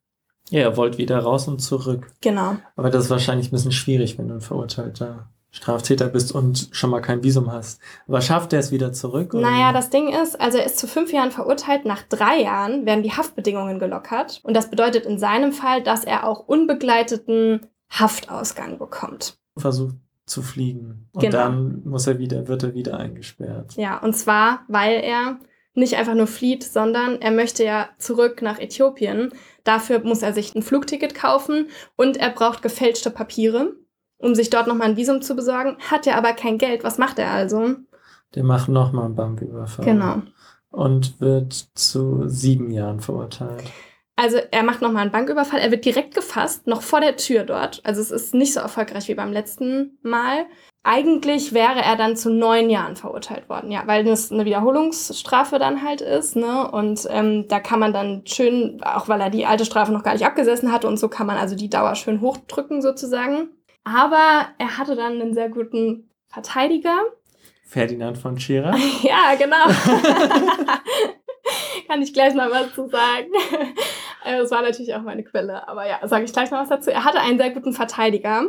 Ja, 0.52 0.60
er 0.60 0.78
wollte 0.78 1.00
wieder 1.00 1.18
raus 1.18 1.48
und 1.48 1.60
zurück. 1.60 2.14
Genau. 2.22 2.58
Aber 2.76 2.92
das 2.92 3.06
ist 3.06 3.10
wahrscheinlich 3.10 3.48
ein 3.48 3.52
bisschen 3.52 3.72
schwierig, 3.72 4.20
wenn 4.20 4.28
du 4.28 4.36
ein 4.36 4.42
Verurteilter 4.42 5.32
Straftäter 5.52 6.08
bist 6.08 6.32
und 6.32 6.70
schon 6.72 6.90
mal 6.90 7.02
kein 7.02 7.24
Visum 7.24 7.52
hast. 7.52 7.82
Aber 8.08 8.22
schafft 8.22 8.54
er 8.54 8.60
es 8.60 8.72
wieder 8.72 8.94
zurück? 8.94 9.34
Oder? 9.34 9.52
Naja, 9.52 9.74
das 9.74 9.90
Ding 9.90 10.08
ist, 10.08 10.40
also 10.40 10.58
er 10.58 10.66
ist 10.66 10.80
zu 10.80 10.88
fünf 10.88 11.12
Jahren 11.12 11.32
verurteilt. 11.32 11.86
Nach 11.86 12.04
drei 12.04 12.42
Jahren 12.42 12.86
werden 12.86 13.04
die 13.04 13.12
Haftbedingungen 13.12 13.78
gelockert. 13.78 14.40
Und 14.44 14.56
das 14.56 14.70
bedeutet 14.70 15.06
in 15.06 15.20
seinem 15.20 15.52
Fall, 15.52 15.84
dass 15.84 16.06
er 16.06 16.26
auch 16.26 16.48
unbegleiteten 16.48 17.68
Haftausgang 17.90 18.80
bekommt. 18.80 19.38
Versucht 19.58 19.96
zu 20.26 20.42
fliegen. 20.42 21.10
Und 21.12 21.22
genau. 21.22 21.38
dann 21.38 21.82
muss 21.84 22.08
er 22.08 22.18
wieder, 22.18 22.48
wird 22.48 22.64
er 22.64 22.74
wieder 22.74 22.98
eingesperrt. 22.98 23.76
Ja, 23.76 23.98
und 23.98 24.16
zwar, 24.16 24.64
weil 24.70 25.02
er 25.04 25.40
nicht 25.74 25.96
einfach 25.96 26.16
nur 26.16 26.28
flieht, 26.28 26.64
sondern 26.64 27.22
er 27.22 27.32
möchte 27.32 27.64
ja 27.64 27.90
zurück 27.98 28.42
nach 28.42 28.60
Äthiopien. 28.60 29.34
Dafür 29.64 30.00
muss 30.00 30.22
er 30.22 30.34
sich 30.34 30.56
ein 30.56 30.64
Flugticket 30.64 31.16
kaufen 31.16 31.68
und 31.96 32.18
er 32.18 32.30
braucht 32.30 32.62
gefälschte 32.62 33.10
Papiere, 33.10 33.74
um 34.22 34.36
sich 34.36 34.50
dort 34.50 34.68
nochmal 34.68 34.90
ein 34.90 34.98
Visum 34.98 35.22
zu 35.22 35.36
besorgen. 35.36 35.78
Hat 35.90 36.08
er 36.08 36.18
aber 36.18 36.34
kein 36.34 36.58
Geld. 36.58 36.84
Was 36.84 36.98
macht 36.98 37.20
er 37.20 37.32
also? 37.32 37.76
Der 38.36 38.44
macht 38.44 38.70
nochmal 38.70 39.06
einen 39.06 39.16
Banküberfall. 39.16 39.86
Genau. 39.86 40.22
Und 40.70 41.20
wird 41.20 41.54
zu 41.76 42.28
sieben 42.28 42.72
Jahren 42.72 43.02
verurteilt. 43.02 43.64
Also 44.16 44.38
er 44.52 44.64
macht 44.64 44.82
nochmal 44.82 45.02
einen 45.04 45.12
Banküberfall. 45.12 45.60
Er 45.60 45.72
wird 45.72 45.84
direkt 45.84 46.14
gefasst, 46.14 46.68
noch 46.68 46.82
vor 46.82 47.02
der 47.02 47.18
Tür 47.18 47.44
dort. 47.44 47.82
Also 47.84 48.02
es 48.02 48.12
ist 48.12 48.34
nicht 48.34 48.54
so 48.54 48.60
erfolgreich 48.60 49.08
wie 49.08 49.16
beim 49.16 49.34
letzten 49.34 49.98
Mal. 50.04 50.46
Eigentlich 50.84 51.54
wäre 51.54 51.82
er 51.82 51.96
dann 51.96 52.16
zu 52.16 52.32
neun 52.32 52.70
Jahren 52.70 52.96
verurteilt 52.96 53.50
worden, 53.50 53.72
ja, 53.72 53.84
weil 53.86 54.04
das 54.04 54.32
eine 54.32 54.46
Wiederholungsstrafe 54.46 55.60
dann 55.60 55.84
halt 55.84 56.02
ist, 56.02 56.36
ne? 56.36 56.72
Und 56.72 57.08
ähm, 57.12 57.46
da 57.48 57.60
kann 57.60 57.80
man 57.80 57.94
dann 57.94 58.24
schön, 58.26 58.82
auch 58.84 59.08
weil 59.08 59.22
er 59.22 59.30
die 59.30 59.46
alte 59.46 59.66
Strafe 59.66 59.92
noch 59.92 60.02
gar 60.02 60.14
nicht 60.14 60.26
abgesessen 60.26 60.72
hatte 60.72 60.88
und 60.88 60.98
so 60.98 61.08
kann 61.08 61.28
man 61.28 61.38
also 61.38 61.56
die 61.56 61.70
Dauer 61.70 61.94
schön 61.94 62.20
hochdrücken 62.20 62.82
sozusagen. 62.82 63.50
Aber 63.84 64.48
er 64.58 64.78
hatte 64.78 64.96
dann 64.96 65.22
einen 65.22 65.34
sehr 65.34 65.50
guten 65.50 66.10
Verteidiger. 66.28 66.98
Ferdinand 67.66 68.18
von 68.18 68.40
Schirach. 68.40 68.78
ja, 69.04 69.36
genau. 69.36 69.66
kann 71.88 72.02
ich 72.02 72.14
gleich 72.14 72.34
noch 72.34 72.50
was 72.50 72.74
zu 72.74 72.88
sagen. 72.88 73.32
Das 74.24 74.52
war 74.52 74.62
natürlich 74.62 74.94
auch 74.94 75.02
meine 75.02 75.24
Quelle, 75.24 75.68
aber 75.68 75.88
ja, 75.88 76.08
sage 76.08 76.26
ich 76.26 76.32
gleich 76.32 76.52
noch 76.52 76.60
was 76.60 76.70
dazu. 76.70 76.92
Er 76.92 77.06
hatte 77.06 77.20
einen 77.20 77.40
sehr 77.40 77.50
guten 77.50 77.74
Verteidiger. 77.74 78.44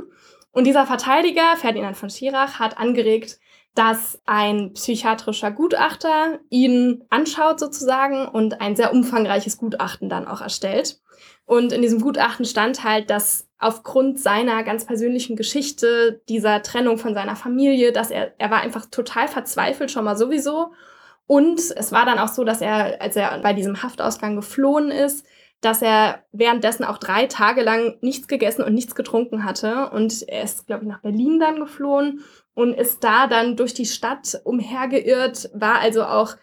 Und 0.50 0.66
dieser 0.66 0.84
Verteidiger, 0.84 1.56
Ferdinand 1.56 1.96
von 1.96 2.10
Schirach, 2.10 2.58
hat 2.58 2.76
angeregt, 2.76 3.38
dass 3.74 4.20
ein 4.26 4.74
psychiatrischer 4.74 5.50
Gutachter 5.50 6.40
ihn 6.50 7.04
anschaut 7.08 7.58
sozusagen 7.58 8.28
und 8.28 8.60
ein 8.60 8.76
sehr 8.76 8.92
umfangreiches 8.92 9.56
Gutachten 9.56 10.08
dann 10.08 10.28
auch 10.28 10.42
erstellt. 10.42 11.00
Und 11.46 11.72
in 11.72 11.82
diesem 11.82 12.00
Gutachten 12.00 12.44
stand 12.44 12.84
halt, 12.84 13.10
dass 13.10 13.48
aufgrund 13.58 14.18
seiner 14.18 14.62
ganz 14.64 14.84
persönlichen 14.84 15.36
Geschichte, 15.36 16.20
dieser 16.28 16.62
Trennung 16.62 16.98
von 16.98 17.14
seiner 17.14 17.36
Familie, 17.36 17.92
dass 17.92 18.10
er, 18.10 18.32
er 18.38 18.50
war 18.50 18.60
einfach 18.60 18.86
total 18.86 19.28
verzweifelt 19.28 19.90
schon 19.90 20.04
mal 20.04 20.16
sowieso. 20.16 20.72
Und 21.26 21.60
es 21.60 21.92
war 21.92 22.04
dann 22.04 22.18
auch 22.18 22.28
so, 22.28 22.44
dass 22.44 22.60
er, 22.60 23.00
als 23.00 23.16
er 23.16 23.38
bei 23.40 23.52
diesem 23.54 23.82
Haftausgang 23.82 24.36
geflohen 24.36 24.90
ist, 24.90 25.24
dass 25.62 25.80
er 25.80 26.24
währenddessen 26.32 26.84
auch 26.84 26.98
drei 26.98 27.26
Tage 27.26 27.62
lang 27.62 27.96
nichts 28.00 28.26
gegessen 28.26 28.62
und 28.62 28.74
nichts 28.74 28.96
getrunken 28.96 29.44
hatte. 29.44 29.90
Und 29.90 30.28
er 30.28 30.42
ist, 30.42 30.66
glaube 30.66 30.82
ich, 30.82 30.88
nach 30.88 31.00
Berlin 31.00 31.38
dann 31.38 31.60
geflohen 31.60 32.24
und 32.54 32.74
ist 32.74 33.02
da 33.02 33.26
dann 33.26 33.56
durch 33.56 33.74
die 33.74 33.86
Stadt 33.86 34.40
umhergeirrt, 34.44 35.50
war 35.54 35.78
also 35.78 36.04
auch, 36.04 36.36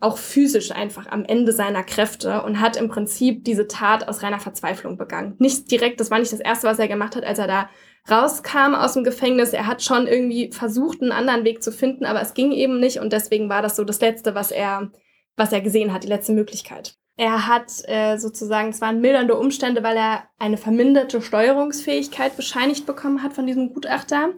auch 0.00 0.18
physisch 0.18 0.70
einfach 0.70 1.06
am 1.06 1.24
Ende 1.24 1.52
seiner 1.52 1.82
Kräfte 1.82 2.42
und 2.42 2.60
hat 2.60 2.76
im 2.76 2.88
Prinzip 2.88 3.44
diese 3.44 3.66
Tat 3.66 4.08
aus 4.08 4.22
reiner 4.22 4.38
Verzweiflung 4.38 4.96
begangen. 4.96 5.34
Nicht 5.38 5.70
direkt, 5.70 6.00
das 6.00 6.10
war 6.10 6.18
nicht 6.18 6.32
das 6.32 6.40
Erste, 6.40 6.68
was 6.68 6.78
er 6.78 6.88
gemacht 6.88 7.16
hat, 7.16 7.24
als 7.24 7.38
er 7.38 7.46
da 7.46 7.70
rauskam 8.08 8.74
aus 8.74 8.92
dem 8.92 9.04
Gefängnis. 9.04 9.52
Er 9.52 9.66
hat 9.66 9.82
schon 9.82 10.06
irgendwie 10.06 10.52
versucht, 10.52 11.02
einen 11.02 11.12
anderen 11.12 11.44
Weg 11.44 11.62
zu 11.62 11.72
finden, 11.72 12.04
aber 12.04 12.20
es 12.20 12.34
ging 12.34 12.52
eben 12.52 12.78
nicht 12.78 13.00
und 13.00 13.12
deswegen 13.12 13.48
war 13.48 13.62
das 13.62 13.76
so 13.76 13.84
das 13.84 14.00
Letzte, 14.00 14.34
was 14.34 14.50
er, 14.50 14.90
was 15.36 15.52
er 15.52 15.60
gesehen 15.60 15.92
hat, 15.92 16.04
die 16.04 16.08
letzte 16.08 16.32
Möglichkeit. 16.32 16.96
Er 17.18 17.46
hat 17.46 17.72
äh, 17.86 18.18
sozusagen, 18.18 18.68
es 18.68 18.82
waren 18.82 19.00
mildernde 19.00 19.36
Umstände, 19.36 19.82
weil 19.82 19.96
er 19.96 20.24
eine 20.38 20.58
verminderte 20.58 21.22
Steuerungsfähigkeit 21.22 22.36
bescheinigt 22.36 22.84
bekommen 22.84 23.22
hat 23.22 23.32
von 23.32 23.46
diesem 23.46 23.72
Gutachter. 23.72 24.30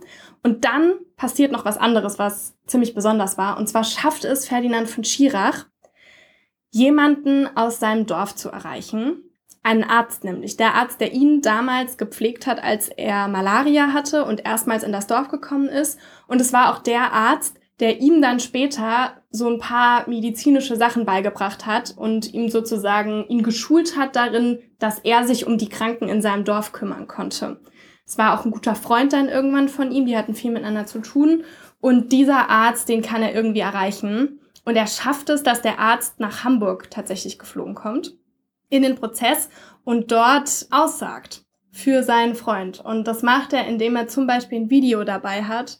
Und 0.45 0.64
dann 0.64 0.95
passiert 1.17 1.51
noch 1.51 1.64
was 1.64 1.77
anderes, 1.77 2.21
was 2.21 2.55
ziemlich 2.67 2.95
besonders 2.95 3.37
war. 3.37 3.59
Und 3.59 3.69
zwar 3.69 3.83
schafft 3.83 4.25
es 4.25 4.47
Ferdinand 4.47 4.88
von 4.88 5.03
Schirach, 5.03 5.67
jemanden 6.71 7.49
aus 7.57 7.81
seinem 7.81 8.07
Dorf 8.07 8.37
zu 8.37 8.49
erreichen. 8.49 9.25
Einen 9.64 9.83
Arzt 9.83 10.23
nämlich. 10.23 10.57
Der 10.57 10.75
Arzt, 10.75 11.01
der 11.01 11.12
ihn 11.12 11.43
damals 11.43 11.99
gepflegt 11.99 12.47
hat, 12.47 12.62
als 12.62 12.88
er 12.88 13.27
Malaria 13.27 13.93
hatte 13.93 14.25
und 14.25 14.47
erstmals 14.47 14.85
in 14.85 14.93
das 14.93 15.09
Dorf 15.09 15.29
gekommen 15.29 15.69
ist. 15.69 15.99
Und 16.29 16.41
es 16.41 16.53
war 16.53 16.73
auch 16.73 16.79
der 16.79 17.12
Arzt, 17.12 17.58
der 17.81 18.01
ihm 18.01 18.21
dann 18.21 18.41
später 18.41 19.23
so 19.31 19.49
ein 19.49 19.59
paar 19.59 20.09
medizinische 20.09 20.77
Sachen 20.77 21.05
beigebracht 21.05 21.67
hat 21.67 21.95
und 21.97 22.33
ihm 22.35 22.49
sozusagen 22.49 23.27
ihn 23.29 23.43
geschult 23.43 23.97
hat 23.97 24.17
darin, 24.17 24.59
dass 24.79 24.99
er 25.01 25.25
sich 25.27 25.47
um 25.47 25.59
die 25.59 25.69
Kranken 25.69 26.09
in 26.09 26.23
seinem 26.23 26.45
Dorf 26.45 26.73
kümmern 26.73 27.07
konnte. 27.07 27.61
Es 28.05 28.19
war 28.19 28.38
auch 28.38 28.45
ein 28.45 28.51
guter 28.51 28.75
Freund 28.75 29.12
dann 29.12 29.29
irgendwann 29.29 29.69
von 29.69 29.93
ihm, 29.93 30.07
die 30.07 30.17
hatten 30.17 30.35
viel 30.35 30.51
miteinander 30.51 30.87
zu 30.87 31.01
tun 31.01 31.45
und 31.81 32.11
dieser 32.11 32.49
Arzt, 32.49 32.88
den 32.88 33.03
kann 33.03 33.23
er 33.23 33.35
irgendwie 33.35 33.61
erreichen 33.61 34.41
und 34.64 34.77
er 34.77 34.87
schafft 34.87 35.31
es, 35.31 35.43
dass 35.43 35.62
der 35.62 35.79
Arzt 35.79 36.19
nach 36.19 36.43
Hamburg 36.45 36.91
tatsächlich 36.91 37.38
geflogen 37.38 37.75
kommt 37.75 38.14
in 38.71 38.83
den 38.83 38.97
Prozess 38.97 39.49
und 39.85 40.11
dort 40.12 40.67
aussagt 40.71 41.45
für 41.71 42.03
seinen 42.03 42.35
Freund. 42.35 42.81
Und 42.81 43.07
das 43.07 43.23
macht 43.23 43.53
er, 43.53 43.67
indem 43.67 43.97
er 43.97 44.09
zum 44.09 44.27
Beispiel 44.27 44.59
ein 44.61 44.71
Video 44.71 45.05
dabei 45.05 45.45
hat, 45.45 45.79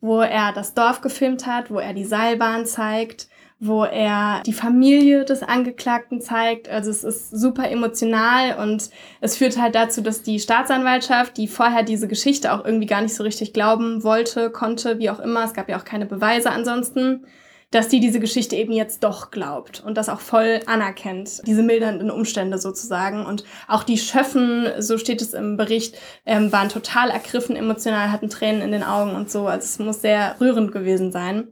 wo 0.00 0.20
er 0.20 0.52
das 0.52 0.74
Dorf 0.74 1.00
gefilmt 1.00 1.46
hat, 1.46 1.70
wo 1.70 1.78
er 1.78 1.92
die 1.92 2.04
Seilbahn 2.04 2.66
zeigt, 2.66 3.28
wo 3.58 3.84
er 3.84 4.42
die 4.46 4.54
Familie 4.54 5.26
des 5.26 5.42
Angeklagten 5.42 6.22
zeigt. 6.22 6.70
Also 6.70 6.90
es 6.90 7.04
ist 7.04 7.30
super 7.30 7.70
emotional 7.70 8.56
und 8.58 8.88
es 9.20 9.36
führt 9.36 9.60
halt 9.60 9.74
dazu, 9.74 10.00
dass 10.00 10.22
die 10.22 10.40
Staatsanwaltschaft, 10.40 11.36
die 11.36 11.46
vorher 11.46 11.82
diese 11.82 12.08
Geschichte 12.08 12.52
auch 12.52 12.64
irgendwie 12.64 12.86
gar 12.86 13.02
nicht 13.02 13.14
so 13.14 13.22
richtig 13.22 13.52
glauben 13.52 14.02
wollte, 14.02 14.50
konnte, 14.50 14.98
wie 14.98 15.10
auch 15.10 15.20
immer, 15.20 15.44
es 15.44 15.52
gab 15.52 15.68
ja 15.68 15.78
auch 15.78 15.84
keine 15.84 16.06
Beweise 16.06 16.50
ansonsten, 16.50 17.26
dass 17.70 17.88
die 17.88 18.00
diese 18.00 18.18
Geschichte 18.18 18.56
eben 18.56 18.72
jetzt 18.72 19.04
doch 19.04 19.30
glaubt 19.30 19.82
und 19.84 19.96
das 19.96 20.08
auch 20.08 20.20
voll 20.20 20.60
anerkennt, 20.66 21.46
diese 21.46 21.62
mildernden 21.62 22.10
Umstände 22.10 22.58
sozusagen. 22.58 23.24
Und 23.24 23.44
auch 23.68 23.84
die 23.84 23.98
Schöffen, 23.98 24.66
so 24.78 24.98
steht 24.98 25.22
es 25.22 25.34
im 25.34 25.56
Bericht, 25.56 25.96
ähm, 26.26 26.50
waren 26.50 26.68
total 26.68 27.10
ergriffen 27.10 27.54
emotional, 27.54 28.10
hatten 28.10 28.28
Tränen 28.28 28.62
in 28.62 28.72
den 28.72 28.82
Augen 28.82 29.14
und 29.14 29.30
so. 29.30 29.46
Also 29.46 29.64
es 29.64 29.78
muss 29.78 30.02
sehr 30.02 30.36
rührend 30.40 30.72
gewesen 30.72 31.12
sein. 31.12 31.48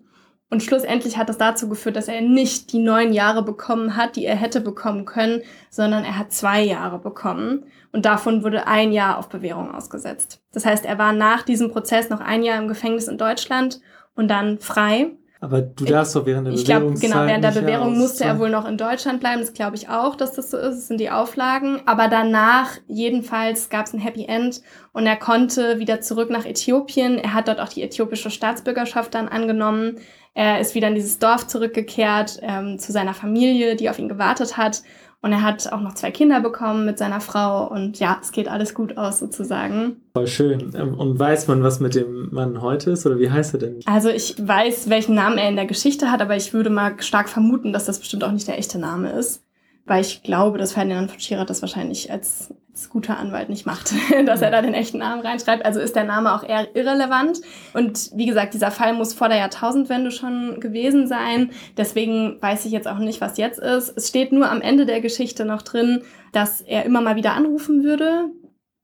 Und 0.50 0.62
schlussendlich 0.62 1.18
hat 1.18 1.28
das 1.28 1.36
dazu 1.36 1.68
geführt, 1.68 1.96
dass 1.96 2.08
er 2.08 2.22
nicht 2.22 2.72
die 2.72 2.78
neun 2.78 3.12
Jahre 3.12 3.42
bekommen 3.42 3.96
hat, 3.96 4.16
die 4.16 4.24
er 4.24 4.34
hätte 4.34 4.60
bekommen 4.60 5.04
können, 5.04 5.42
sondern 5.68 6.04
er 6.04 6.18
hat 6.18 6.32
zwei 6.32 6.62
Jahre 6.62 6.98
bekommen. 6.98 7.66
Und 7.92 8.06
davon 8.06 8.42
wurde 8.42 8.66
ein 8.66 8.92
Jahr 8.92 9.18
auf 9.18 9.28
Bewährung 9.28 9.74
ausgesetzt. 9.74 10.40
Das 10.52 10.64
heißt, 10.64 10.86
er 10.86 10.98
war 10.98 11.12
nach 11.12 11.42
diesem 11.42 11.70
Prozess 11.70 12.08
noch 12.08 12.20
ein 12.20 12.42
Jahr 12.42 12.58
im 12.58 12.68
Gefängnis 12.68 13.08
in 13.08 13.18
Deutschland 13.18 13.80
und 14.14 14.28
dann 14.28 14.58
frei. 14.58 15.12
Aber 15.40 15.62
du 15.62 15.84
darfst 15.84 16.16
doch 16.16 16.26
während 16.26 16.48
der 16.48 16.54
ich 16.54 16.64
Bewährung. 16.64 16.94
Ich 16.94 17.00
glaube, 17.00 17.14
genau, 17.14 17.26
während 17.26 17.44
der 17.44 17.60
Bewährung 17.60 17.96
musste 17.96 18.24
er 18.24 18.40
wohl 18.40 18.50
noch 18.50 18.66
in 18.66 18.76
Deutschland 18.76 19.20
bleiben. 19.20 19.40
Das 19.40 19.52
glaube 19.52 19.76
ich 19.76 19.88
auch, 19.88 20.16
dass 20.16 20.32
das 20.32 20.50
so 20.50 20.56
ist. 20.56 20.76
Das 20.76 20.88
sind 20.88 20.98
die 20.98 21.10
Auflagen. 21.10 21.80
Aber 21.86 22.08
danach, 22.08 22.72
jedenfalls, 22.88 23.68
gab 23.68 23.86
es 23.86 23.92
ein 23.92 24.00
Happy 24.00 24.24
End 24.24 24.62
und 24.92 25.06
er 25.06 25.16
konnte 25.16 25.78
wieder 25.78 26.00
zurück 26.00 26.30
nach 26.30 26.44
Äthiopien. 26.44 27.18
Er 27.18 27.34
hat 27.34 27.46
dort 27.46 27.60
auch 27.60 27.68
die 27.68 27.82
äthiopische 27.82 28.30
Staatsbürgerschaft 28.30 29.14
dann 29.14 29.28
angenommen. 29.28 29.98
Er 30.34 30.60
ist 30.60 30.74
wieder 30.74 30.88
in 30.88 30.94
dieses 30.94 31.18
Dorf 31.18 31.46
zurückgekehrt, 31.46 32.40
ähm, 32.42 32.78
zu 32.78 32.90
seiner 32.90 33.14
Familie, 33.14 33.76
die 33.76 33.90
auf 33.90 33.98
ihn 33.98 34.08
gewartet 34.08 34.56
hat. 34.56 34.82
Und 35.20 35.32
er 35.32 35.42
hat 35.42 35.72
auch 35.72 35.80
noch 35.80 35.94
zwei 35.94 36.12
Kinder 36.12 36.40
bekommen 36.40 36.86
mit 36.86 36.96
seiner 36.96 37.20
Frau 37.20 37.66
und 37.68 37.98
ja, 37.98 38.18
es 38.22 38.30
geht 38.30 38.46
alles 38.46 38.72
gut 38.72 38.96
aus 38.96 39.18
sozusagen. 39.18 39.96
Voll 40.14 40.28
schön. 40.28 40.72
Und 40.74 41.18
weiß 41.18 41.48
man, 41.48 41.64
was 41.64 41.80
mit 41.80 41.96
dem 41.96 42.28
Mann 42.32 42.62
heute 42.62 42.92
ist 42.92 43.04
oder 43.04 43.18
wie 43.18 43.28
heißt 43.28 43.54
er 43.54 43.58
denn? 43.58 43.80
Also 43.84 44.10
ich 44.10 44.36
weiß, 44.38 44.88
welchen 44.90 45.16
Namen 45.16 45.36
er 45.36 45.48
in 45.48 45.56
der 45.56 45.66
Geschichte 45.66 46.12
hat, 46.12 46.22
aber 46.22 46.36
ich 46.36 46.54
würde 46.54 46.70
mal 46.70 47.02
stark 47.02 47.28
vermuten, 47.28 47.72
dass 47.72 47.86
das 47.86 47.98
bestimmt 47.98 48.22
auch 48.22 48.30
nicht 48.30 48.46
der 48.46 48.58
echte 48.58 48.78
Name 48.78 49.10
ist 49.10 49.42
weil 49.88 50.02
ich 50.02 50.22
glaube, 50.22 50.58
dass 50.58 50.72
Ferdinand 50.72 51.10
von 51.10 51.20
Schirach 51.20 51.46
das 51.46 51.62
wahrscheinlich 51.62 52.10
als, 52.12 52.54
guter 52.90 53.18
Anwalt 53.18 53.48
nicht 53.48 53.66
macht, 53.66 53.92
dass 54.26 54.42
er 54.42 54.50
da 54.50 54.62
den 54.62 54.74
echten 54.74 54.98
Namen 54.98 55.22
reinschreibt. 55.22 55.64
Also 55.64 55.80
ist 55.80 55.96
der 55.96 56.04
Name 56.04 56.34
auch 56.34 56.42
eher 56.42 56.74
irrelevant. 56.74 57.40
Und 57.74 58.10
wie 58.14 58.26
gesagt, 58.26 58.54
dieser 58.54 58.70
Fall 58.70 58.94
muss 58.94 59.14
vor 59.14 59.28
der 59.28 59.38
Jahrtausendwende 59.38 60.10
schon 60.10 60.60
gewesen 60.60 61.06
sein. 61.06 61.50
Deswegen 61.76 62.40
weiß 62.40 62.64
ich 62.64 62.72
jetzt 62.72 62.88
auch 62.88 62.98
nicht, 62.98 63.20
was 63.20 63.38
jetzt 63.38 63.58
ist. 63.58 63.92
Es 63.96 64.08
steht 64.08 64.32
nur 64.32 64.50
am 64.50 64.60
Ende 64.60 64.86
der 64.86 65.00
Geschichte 65.00 65.44
noch 65.44 65.62
drin, 65.62 66.02
dass 66.32 66.60
er 66.60 66.84
immer 66.84 67.00
mal 67.00 67.16
wieder 67.16 67.34
anrufen 67.34 67.84
würde, 67.84 68.30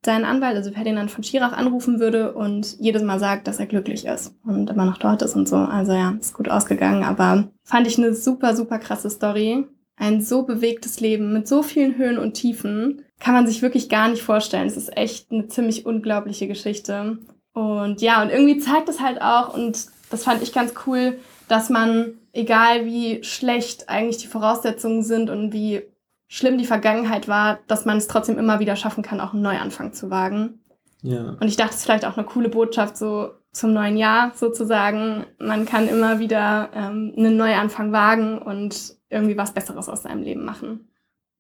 seinen 0.04 0.24
Anwalt, 0.24 0.57
also 0.57 0.70
Ferdinand 0.70 1.11
von 1.11 1.24
Schirach, 1.24 1.52
anrufen 1.52 1.98
würde 1.98 2.35
und 2.35 2.78
jedes 2.78 3.02
Mal 3.02 3.18
sagt, 3.18 3.46
dass 3.46 3.59
er 3.59 3.66
glücklich 3.66 4.04
ist 4.04 4.35
und 4.44 4.68
immer 4.68 4.85
noch 4.85 4.98
dort 4.98 5.22
ist 5.22 5.35
und 5.35 5.48
so. 5.48 5.57
Also 5.57 5.92
ja, 5.92 6.14
ist 6.20 6.35
gut 6.35 6.50
ausgegangen, 6.50 7.04
aber 7.04 7.48
fand 7.62 7.87
ich 7.87 7.96
eine 7.96 8.14
super, 8.14 8.54
super 8.54 8.78
krasse 8.78 9.09
Story 9.09 9.66
ein 9.96 10.20
so 10.20 10.42
bewegtes 10.42 11.00
Leben 11.00 11.33
mit 11.33 11.46
so 11.46 11.62
vielen 11.62 11.96
Höhen 11.96 12.18
und 12.18 12.35
Tiefen 12.35 13.04
kann 13.20 13.35
man 13.35 13.46
sich 13.46 13.62
wirklich 13.62 13.88
gar 13.88 14.09
nicht 14.09 14.22
vorstellen. 14.22 14.66
Es 14.66 14.77
ist 14.77 14.96
echt 14.96 15.31
eine 15.31 15.48
ziemlich 15.48 15.87
unglaubliche 15.87 16.46
Geschichte. 16.46 17.18
Und 17.53 18.00
ja, 18.00 18.22
und 18.22 18.31
irgendwie 18.31 18.59
zeigt 18.59 18.88
es 18.88 19.00
halt 19.00 19.22
auch, 19.22 19.55
und 19.55 19.87
das 20.11 20.24
fand 20.24 20.42
ich 20.42 20.53
ganz 20.53 20.74
cool, 20.87 21.18
dass 21.48 21.70
man, 21.70 22.14
egal 22.33 22.85
wie 22.85 23.22
schlecht 23.22 23.88
eigentlich 23.88 24.18
die 24.18 24.27
Voraussetzungen 24.27 25.03
sind 25.03 25.31
und 25.31 25.53
wie 25.53 25.83
schlimm 26.27 26.59
die 26.59 26.66
Vergangenheit 26.66 27.29
war, 27.29 27.61
dass 27.68 27.85
man 27.85 27.98
es 27.98 28.09
trotzdem 28.09 28.38
immer 28.38 28.59
wieder 28.59 28.77
schaffen 28.77 29.05
kann, 29.05 29.20
auch 29.20 29.33
einen 29.33 29.42
Neuanfang 29.42 29.92
zu 29.92 30.11
wagen. 30.11 30.61
Ja. 31.03 31.37
Und 31.38 31.44
ich 31.44 31.57
dachte, 31.57 31.70
es 31.70 31.77
ist 31.77 31.85
vielleicht 31.85 32.07
auch 32.07 32.16
eine 32.16 32.27
coole 32.27 32.48
Botschaft 32.48 32.96
so 32.96 33.31
zum 33.53 33.72
neuen 33.72 33.96
Jahr 33.96 34.33
sozusagen. 34.35 35.27
Man 35.38 35.64
kann 35.64 35.87
immer 35.87 36.18
wieder 36.18 36.70
ähm, 36.74 37.12
einen 37.16 37.37
Neuanfang 37.37 37.92
wagen 37.92 38.38
und 38.38 38.96
irgendwie 39.11 39.37
was 39.37 39.53
Besseres 39.53 39.88
aus 39.88 40.03
seinem 40.03 40.22
Leben 40.22 40.44
machen. 40.44 40.88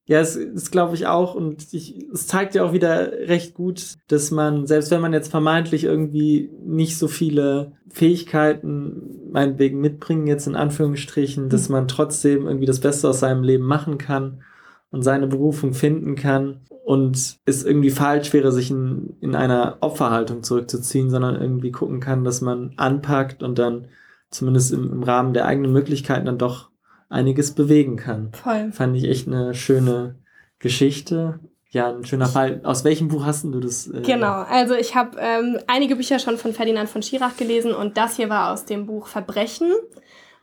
Ja, 0.06 0.20
es 0.20 0.36
ist, 0.36 0.70
glaube 0.70 0.94
ich, 0.94 1.06
auch, 1.06 1.34
und 1.34 1.66
es 1.72 2.26
zeigt 2.26 2.54
ja 2.54 2.62
auch 2.62 2.74
wieder 2.74 3.10
recht 3.26 3.54
gut, 3.54 3.94
dass 4.08 4.30
man, 4.30 4.66
selbst 4.66 4.90
wenn 4.90 5.00
man 5.00 5.14
jetzt 5.14 5.30
vermeintlich 5.30 5.84
irgendwie 5.84 6.50
nicht 6.62 6.98
so 6.98 7.08
viele 7.08 7.72
Fähigkeiten 7.88 9.30
meinetwegen 9.32 9.80
mitbringen, 9.80 10.26
jetzt 10.26 10.46
in 10.46 10.56
Anführungsstrichen, 10.56 11.48
dass 11.48 11.70
man 11.70 11.88
trotzdem 11.88 12.46
irgendwie 12.46 12.66
das 12.66 12.80
Beste 12.80 13.08
aus 13.08 13.20
seinem 13.20 13.42
Leben 13.42 13.64
machen 13.64 13.96
kann 13.96 14.42
und 14.90 15.02
seine 15.02 15.26
Berufung 15.26 15.72
finden 15.72 16.16
kann 16.16 16.60
und 16.84 17.38
es 17.46 17.64
irgendwie 17.64 17.90
falsch 17.90 18.34
wäre, 18.34 18.52
sich 18.52 18.70
in, 18.70 19.16
in 19.22 19.34
einer 19.34 19.78
Opferhaltung 19.80 20.42
zurückzuziehen, 20.42 21.08
sondern 21.08 21.40
irgendwie 21.40 21.72
gucken 21.72 22.00
kann, 22.00 22.24
dass 22.24 22.42
man 22.42 22.74
anpackt 22.76 23.42
und 23.42 23.58
dann 23.58 23.88
zumindest 24.30 24.70
im, 24.72 24.92
im 24.92 25.02
Rahmen 25.02 25.32
der 25.32 25.46
eigenen 25.46 25.72
Möglichkeiten 25.72 26.26
dann 26.26 26.36
doch 26.36 26.68
einiges 27.08 27.52
bewegen 27.52 27.96
kann. 27.96 28.32
Voll. 28.32 28.72
Fand 28.72 28.96
ich 28.96 29.04
echt 29.04 29.26
eine 29.26 29.54
schöne 29.54 30.16
Geschichte. 30.58 31.40
Ja, 31.70 31.90
ein 31.90 32.04
schöner 32.04 32.26
Fall. 32.26 32.60
Aus 32.62 32.84
welchem 32.84 33.08
Buch 33.08 33.24
hast 33.24 33.44
du 33.44 33.58
das? 33.58 33.88
Äh 33.88 34.02
genau, 34.02 34.42
also 34.42 34.74
ich 34.74 34.94
habe 34.94 35.18
ähm, 35.20 35.58
einige 35.66 35.96
Bücher 35.96 36.20
schon 36.20 36.38
von 36.38 36.52
Ferdinand 36.52 36.88
von 36.88 37.02
Schirach 37.02 37.36
gelesen 37.36 37.74
und 37.74 37.96
das 37.96 38.16
hier 38.16 38.28
war 38.30 38.52
aus 38.52 38.64
dem 38.64 38.86
Buch 38.86 39.08
Verbrechen, 39.08 39.72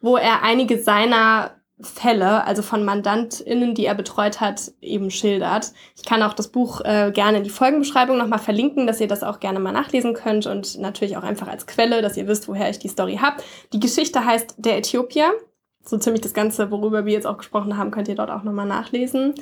wo 0.02 0.18
er 0.18 0.44
einige 0.44 0.82
seiner 0.82 1.52
Fälle, 1.84 2.46
also 2.46 2.62
von 2.62 2.84
MandantInnen, 2.84 3.74
die 3.76 3.86
er 3.86 3.96
betreut 3.96 4.40
hat, 4.40 4.72
eben 4.82 5.10
schildert. 5.10 5.72
Ich 5.96 6.04
kann 6.04 6.22
auch 6.22 6.34
das 6.34 6.50
Buch 6.50 6.82
äh, 6.82 7.12
gerne 7.14 7.38
in 7.38 7.44
die 7.44 7.50
Folgenbeschreibung 7.50 8.18
nochmal 8.18 8.40
verlinken, 8.40 8.86
dass 8.86 9.00
ihr 9.00 9.08
das 9.08 9.24
auch 9.24 9.40
gerne 9.40 9.60
mal 9.60 9.72
nachlesen 9.72 10.14
könnt 10.14 10.46
und 10.48 10.78
natürlich 10.80 11.18
auch 11.18 11.24
einfach 11.24 11.48
als 11.48 11.66
Quelle, 11.66 12.02
dass 12.02 12.18
ihr 12.18 12.28
wisst, 12.28 12.48
woher 12.48 12.70
ich 12.70 12.80
die 12.80 12.88
Story 12.88 13.18
habe. 13.22 13.42
Die 13.74 13.80
Geschichte 13.80 14.24
heißt 14.26 14.56
Der 14.58 14.78
Äthiopier 14.78 15.32
so 15.84 15.98
ziemlich 15.98 16.22
das 16.22 16.34
Ganze, 16.34 16.72
worüber 16.72 17.06
wir 17.06 17.14
jetzt 17.14 17.28
auch 17.28 17.38
gesprochen 17.38 17.78
haben, 17.78 17.92
könnt 17.92 18.08
ihr 18.08 18.16
dort 18.16 18.32
auch 18.32 18.44
nochmal 18.44 18.68
nachlesen. 18.68 19.34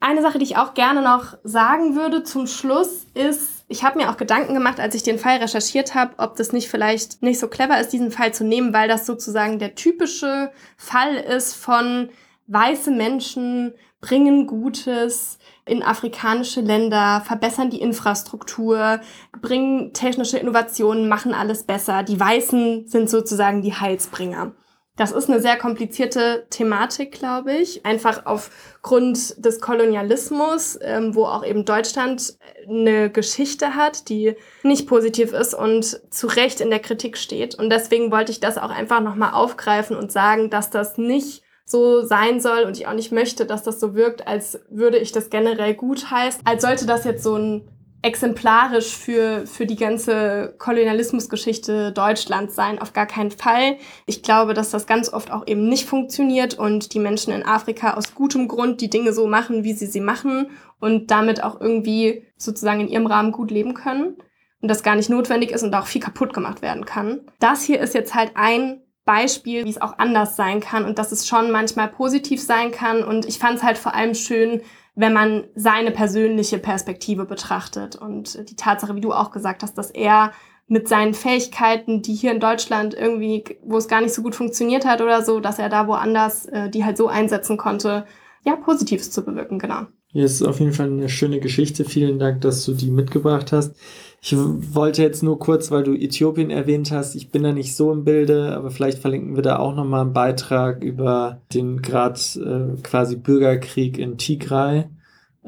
Eine 0.00 0.22
Sache, 0.22 0.38
die 0.38 0.44
ich 0.44 0.56
auch 0.56 0.74
gerne 0.74 1.02
noch 1.02 1.36
sagen 1.42 1.96
würde 1.96 2.22
zum 2.22 2.46
Schluss 2.46 3.06
ist, 3.14 3.64
ich 3.66 3.82
habe 3.82 3.98
mir 3.98 4.10
auch 4.10 4.16
Gedanken 4.16 4.54
gemacht, 4.54 4.80
als 4.80 4.94
ich 4.94 5.02
den 5.02 5.18
Fall 5.18 5.38
recherchiert 5.38 5.94
habe, 5.94 6.14
ob 6.18 6.36
das 6.36 6.52
nicht 6.52 6.68
vielleicht 6.68 7.22
nicht 7.22 7.38
so 7.38 7.48
clever 7.48 7.78
ist, 7.80 7.92
diesen 7.92 8.10
Fall 8.10 8.32
zu 8.32 8.44
nehmen, 8.44 8.72
weil 8.72 8.88
das 8.88 9.06
sozusagen 9.06 9.58
der 9.58 9.74
typische 9.74 10.52
Fall 10.76 11.16
ist 11.16 11.54
von 11.54 12.10
weiße 12.46 12.90
Menschen 12.90 13.74
bringen 14.00 14.46
Gutes 14.46 15.38
in 15.64 15.82
afrikanische 15.82 16.60
Länder, 16.60 17.22
verbessern 17.26 17.70
die 17.70 17.80
Infrastruktur, 17.80 19.00
bringen 19.42 19.92
technische 19.92 20.38
Innovationen, 20.38 21.08
machen 21.08 21.34
alles 21.34 21.64
besser. 21.64 22.02
Die 22.04 22.18
Weißen 22.18 22.86
sind 22.86 23.10
sozusagen 23.10 23.60
die 23.60 23.74
Heilsbringer. 23.74 24.52
Das 24.98 25.12
ist 25.12 25.30
eine 25.30 25.40
sehr 25.40 25.56
komplizierte 25.56 26.48
Thematik, 26.50 27.12
glaube 27.12 27.52
ich. 27.52 27.86
Einfach 27.86 28.26
aufgrund 28.26 29.44
des 29.44 29.60
Kolonialismus, 29.60 30.76
ähm, 30.82 31.14
wo 31.14 31.24
auch 31.24 31.46
eben 31.46 31.64
Deutschland 31.64 32.36
eine 32.68 33.08
Geschichte 33.08 33.76
hat, 33.76 34.08
die 34.08 34.34
nicht 34.64 34.88
positiv 34.88 35.32
ist 35.32 35.54
und 35.54 36.00
zu 36.12 36.26
Recht 36.26 36.60
in 36.60 36.70
der 36.70 36.80
Kritik 36.80 37.16
steht. 37.16 37.54
Und 37.54 37.70
deswegen 37.70 38.10
wollte 38.10 38.32
ich 38.32 38.40
das 38.40 38.58
auch 38.58 38.70
einfach 38.70 39.00
nochmal 39.00 39.34
aufgreifen 39.34 39.96
und 39.96 40.10
sagen, 40.10 40.50
dass 40.50 40.68
das 40.70 40.98
nicht 40.98 41.44
so 41.64 42.02
sein 42.02 42.40
soll 42.40 42.64
und 42.64 42.76
ich 42.76 42.88
auch 42.88 42.94
nicht 42.94 43.12
möchte, 43.12 43.46
dass 43.46 43.62
das 43.62 43.78
so 43.78 43.94
wirkt, 43.94 44.26
als 44.26 44.58
würde 44.68 44.98
ich 44.98 45.12
das 45.12 45.30
generell 45.30 45.74
gut 45.74 46.10
heißen, 46.10 46.40
als 46.44 46.62
sollte 46.62 46.86
das 46.86 47.04
jetzt 47.04 47.22
so 47.22 47.36
ein 47.36 47.68
exemplarisch 48.02 48.96
für, 48.96 49.46
für 49.46 49.66
die 49.66 49.76
ganze 49.76 50.54
Kolonialismusgeschichte 50.58 51.92
Deutschlands 51.92 52.54
sein, 52.54 52.80
auf 52.80 52.92
gar 52.92 53.06
keinen 53.06 53.32
Fall. 53.32 53.76
Ich 54.06 54.22
glaube, 54.22 54.54
dass 54.54 54.70
das 54.70 54.86
ganz 54.86 55.12
oft 55.12 55.32
auch 55.32 55.46
eben 55.46 55.68
nicht 55.68 55.86
funktioniert 55.86 56.54
und 56.54 56.94
die 56.94 57.00
Menschen 57.00 57.32
in 57.32 57.44
Afrika 57.44 57.94
aus 57.94 58.14
gutem 58.14 58.46
Grund 58.46 58.80
die 58.80 58.90
Dinge 58.90 59.12
so 59.12 59.26
machen, 59.26 59.64
wie 59.64 59.72
sie 59.72 59.86
sie 59.86 60.00
machen 60.00 60.50
und 60.78 61.10
damit 61.10 61.42
auch 61.42 61.60
irgendwie 61.60 62.24
sozusagen 62.36 62.80
in 62.80 62.88
ihrem 62.88 63.06
Rahmen 63.06 63.32
gut 63.32 63.50
leben 63.50 63.74
können 63.74 64.16
und 64.60 64.68
das 64.68 64.84
gar 64.84 64.94
nicht 64.94 65.10
notwendig 65.10 65.50
ist 65.50 65.64
und 65.64 65.74
auch 65.74 65.86
viel 65.86 66.00
kaputt 66.00 66.32
gemacht 66.32 66.62
werden 66.62 66.84
kann. 66.84 67.22
Das 67.40 67.62
hier 67.64 67.80
ist 67.80 67.94
jetzt 67.94 68.14
halt 68.14 68.32
ein 68.34 68.82
Beispiel, 69.04 69.64
wie 69.64 69.70
es 69.70 69.80
auch 69.80 69.98
anders 69.98 70.36
sein 70.36 70.60
kann 70.60 70.84
und 70.84 70.98
dass 70.98 71.12
es 71.12 71.26
schon 71.26 71.50
manchmal 71.50 71.88
positiv 71.88 72.42
sein 72.42 72.70
kann. 72.70 73.02
Und 73.02 73.24
ich 73.24 73.38
fand 73.38 73.56
es 73.56 73.62
halt 73.62 73.78
vor 73.78 73.94
allem 73.94 74.14
schön, 74.14 74.60
wenn 74.98 75.12
man 75.12 75.44
seine 75.54 75.92
persönliche 75.92 76.58
Perspektive 76.58 77.24
betrachtet 77.24 77.94
und 77.94 78.50
die 78.50 78.56
Tatsache, 78.56 78.96
wie 78.96 79.00
du 79.00 79.12
auch 79.12 79.30
gesagt 79.30 79.62
hast, 79.62 79.78
dass 79.78 79.92
er 79.92 80.32
mit 80.66 80.88
seinen 80.88 81.14
Fähigkeiten, 81.14 82.02
die 82.02 82.14
hier 82.14 82.32
in 82.32 82.40
Deutschland 82.40 82.94
irgendwie, 82.94 83.44
wo 83.62 83.76
es 83.76 83.86
gar 83.86 84.00
nicht 84.00 84.12
so 84.12 84.22
gut 84.22 84.34
funktioniert 84.34 84.84
hat 84.84 85.00
oder 85.00 85.22
so, 85.22 85.38
dass 85.38 85.60
er 85.60 85.68
da 85.68 85.86
woanders 85.86 86.46
äh, 86.46 86.68
die 86.68 86.84
halt 86.84 86.96
so 86.96 87.06
einsetzen 87.06 87.56
konnte, 87.56 88.06
ja, 88.44 88.56
Positives 88.56 89.12
zu 89.12 89.24
bewirken, 89.24 89.60
genau. 89.60 89.86
Ja, 90.12 90.24
es 90.24 90.40
ist 90.40 90.42
auf 90.42 90.58
jeden 90.58 90.72
Fall 90.72 90.86
eine 90.86 91.08
schöne 91.08 91.38
Geschichte. 91.38 91.84
Vielen 91.84 92.18
Dank, 92.18 92.40
dass 92.40 92.64
du 92.64 92.74
die 92.74 92.90
mitgebracht 92.90 93.52
hast. 93.52 93.76
Ich 94.20 94.34
wollte 94.36 95.02
jetzt 95.02 95.22
nur 95.22 95.38
kurz, 95.38 95.70
weil 95.70 95.84
du 95.84 95.94
Äthiopien 95.94 96.50
erwähnt 96.50 96.90
hast, 96.90 97.14
ich 97.14 97.30
bin 97.30 97.44
da 97.44 97.52
nicht 97.52 97.76
so 97.76 97.92
im 97.92 98.04
Bilde, 98.04 98.54
aber 98.56 98.70
vielleicht 98.70 98.98
verlinken 98.98 99.36
wir 99.36 99.42
da 99.42 99.58
auch 99.58 99.74
nochmal 99.74 100.02
einen 100.02 100.12
Beitrag 100.12 100.82
über 100.82 101.40
den 101.54 101.82
gerade 101.82 102.18
äh, 102.36 102.80
quasi 102.82 103.14
Bürgerkrieg 103.14 103.96
in 103.96 104.18
Tigray, 104.18 104.86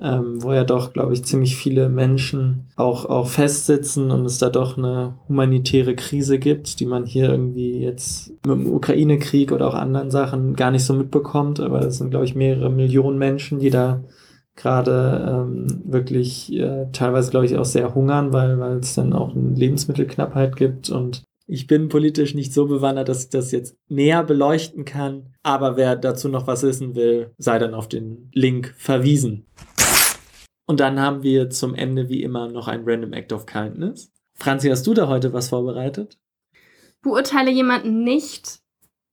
ähm, 0.01 0.41
wo 0.41 0.53
ja 0.53 0.63
doch, 0.63 0.93
glaube 0.93 1.13
ich, 1.13 1.25
ziemlich 1.25 1.57
viele 1.57 1.89
Menschen 1.89 2.69
auch, 2.77 3.07
auch 3.07 3.29
festsitzen 3.29 4.13
und 4.13 4.25
es 4.25 4.39
da 4.39 4.51
doch 4.51 4.79
eine 4.79 5.15
humanitäre 5.29 5.97
Krise 5.97 6.39
gibt, 6.39 6.79
die 6.79 6.87
man 6.87 7.05
hier 7.05 7.29
irgendwie 7.29 7.81
jetzt 7.81 8.31
mit 8.47 8.57
dem 8.57 8.73
Ukraine-Krieg 8.73 9.51
oder 9.51 9.67
auch 9.67 9.75
anderen 9.75 10.13
Sachen 10.13 10.55
gar 10.55 10.71
nicht 10.71 10.85
so 10.85 10.95
mitbekommt. 10.95 11.59
Aber 11.59 11.81
es 11.81 11.99
sind, 11.99 12.11
glaube 12.11 12.25
ich, 12.25 12.37
mehrere 12.37 12.71
Millionen 12.71 13.19
Menschen, 13.19 13.59
die 13.59 13.71
da 13.71 14.01
gerade 14.57 15.27
ähm, 15.29 15.83
wirklich 15.85 16.53
äh, 16.53 16.87
teilweise, 16.93 17.31
glaube 17.31 17.47
ich, 17.47 17.57
auch 17.57 17.65
sehr 17.65 17.95
hungern, 17.95 18.33
weil 18.33 18.59
weil 18.59 18.79
es 18.79 18.95
dann 18.95 19.13
auch 19.13 19.35
eine 19.35 19.55
Lebensmittelknappheit 19.55 20.57
gibt 20.57 20.91
und 20.91 21.23
ich 21.53 21.67
bin 21.67 21.89
politisch 21.89 22.35
nicht 22.35 22.53
so 22.53 22.67
bewandert, 22.67 23.09
dass 23.09 23.25
ich 23.25 23.31
das 23.31 23.51
jetzt 23.51 23.77
näher 23.89 24.23
beleuchten 24.23 24.85
kann. 24.85 25.35
Aber 25.43 25.77
wer 25.77 25.97
dazu 25.97 26.29
noch 26.29 26.47
was 26.47 26.63
wissen 26.63 26.95
will, 26.95 27.35
sei 27.39 27.59
dann 27.59 27.75
auf 27.75 27.89
den 27.89 28.31
Link 28.33 28.73
verwiesen. 28.79 29.49
Und 30.67 30.79
dann 30.79 31.01
haben 31.01 31.25
wir 31.25 31.51
zum 31.51 31.75
Ende 31.75 32.09
wie 32.09 32.23
immer 32.23 32.47
noch 32.47 32.69
ein 32.69 32.83
Random 32.85 33.13
Act 33.13 33.33
of 33.33 33.47
Kindness. 33.47 34.13
Franzi, 34.37 34.69
hast 34.69 34.87
du 34.87 34.95
da 34.95 35.09
heute 35.09 35.33
was 35.33 35.49
vorbereitet? 35.49 36.21
Beurteile 37.03 37.51
jemanden 37.51 38.05
nicht 38.05 38.61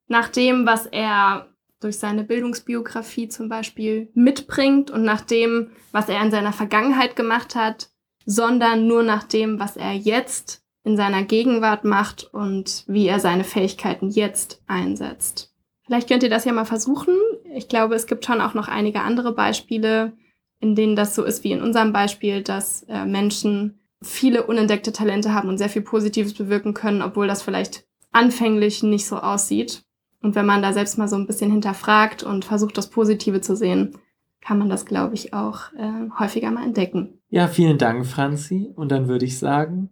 nach 0.07 0.29
dem, 0.29 0.67
was 0.67 0.85
er 0.85 1.47
durch 1.79 1.99
seine 1.99 2.23
Bildungsbiografie 2.23 3.29
zum 3.29 3.49
Beispiel 3.49 4.09
mitbringt 4.13 4.89
und 4.91 5.03
nach 5.03 5.21
dem, 5.21 5.71
was 5.91 6.09
er 6.09 6.21
in 6.21 6.31
seiner 6.31 6.53
Vergangenheit 6.53 7.15
gemacht 7.15 7.55
hat, 7.55 7.89
sondern 8.25 8.87
nur 8.87 9.03
nach 9.03 9.23
dem, 9.23 9.59
was 9.59 9.77
er 9.77 9.93
jetzt 9.93 10.63
in 10.83 10.97
seiner 10.97 11.23
Gegenwart 11.23 11.83
macht 11.83 12.23
und 12.33 12.83
wie 12.87 13.07
er 13.07 13.19
seine 13.19 13.43
Fähigkeiten 13.43 14.09
jetzt 14.09 14.63
einsetzt. 14.67 15.53
Vielleicht 15.85 16.09
könnt 16.09 16.23
ihr 16.23 16.29
das 16.29 16.45
ja 16.45 16.53
mal 16.53 16.65
versuchen. 16.65 17.15
Ich 17.55 17.69
glaube, 17.69 17.95
es 17.95 18.07
gibt 18.07 18.25
schon 18.25 18.41
auch 18.41 18.53
noch 18.53 18.67
einige 18.67 19.01
andere 19.01 19.33
Beispiele, 19.33 20.13
in 20.59 20.75
denen 20.75 20.95
das 20.95 21.15
so 21.15 21.23
ist 21.23 21.43
wie 21.43 21.51
in 21.51 21.61
unserem 21.61 21.93
Beispiel, 21.93 22.41
dass 22.41 22.83
äh, 22.83 23.05
Menschen 23.05 23.79
viele 24.01 24.45
unentdeckte 24.45 24.91
Talente 24.91 25.33
haben 25.33 25.49
und 25.49 25.57
sehr 25.57 25.69
viel 25.69 25.81
Positives 25.81 26.33
bewirken 26.33 26.73
können, 26.73 27.01
obwohl 27.01 27.27
das 27.27 27.41
vielleicht 27.41 27.85
anfänglich 28.11 28.83
nicht 28.83 29.07
so 29.07 29.17
aussieht. 29.17 29.83
Und 30.27 30.35
wenn 30.35 30.45
man 30.45 30.61
da 30.61 30.73
selbst 30.73 30.97
mal 30.97 31.07
so 31.07 31.15
ein 31.15 31.25
bisschen 31.25 31.51
hinterfragt 31.51 32.21
und 32.21 32.43
versucht, 32.43 32.77
das 32.77 32.89
Positive 32.89 33.39
zu 33.39 33.55
sehen, 33.55 33.97
kann 34.41 34.57
man 34.57 34.67
das, 34.67 34.85
glaube 34.85 35.15
ich, 35.15 35.33
auch 35.33 35.71
äh, 35.77 36.09
häufiger 36.19 36.51
mal 36.51 36.65
entdecken. 36.65 37.21
Ja, 37.29 37.47
vielen 37.47 37.77
Dank, 37.77 38.05
Franzi. 38.05 38.69
Und 38.75 38.91
dann 38.91 39.07
würde 39.07 39.23
ich 39.23 39.39
sagen, 39.39 39.89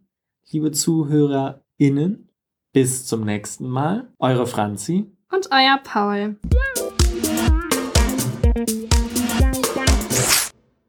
liebe 0.52 0.72
ZuhörerInnen, 0.72 2.28
bis 2.74 3.06
zum 3.06 3.24
nächsten 3.24 3.70
Mal. 3.70 4.12
Eure 4.20 4.46
Franzi. 4.46 5.10
Und 5.32 5.48
euer 5.54 5.80
Paul. 5.82 6.36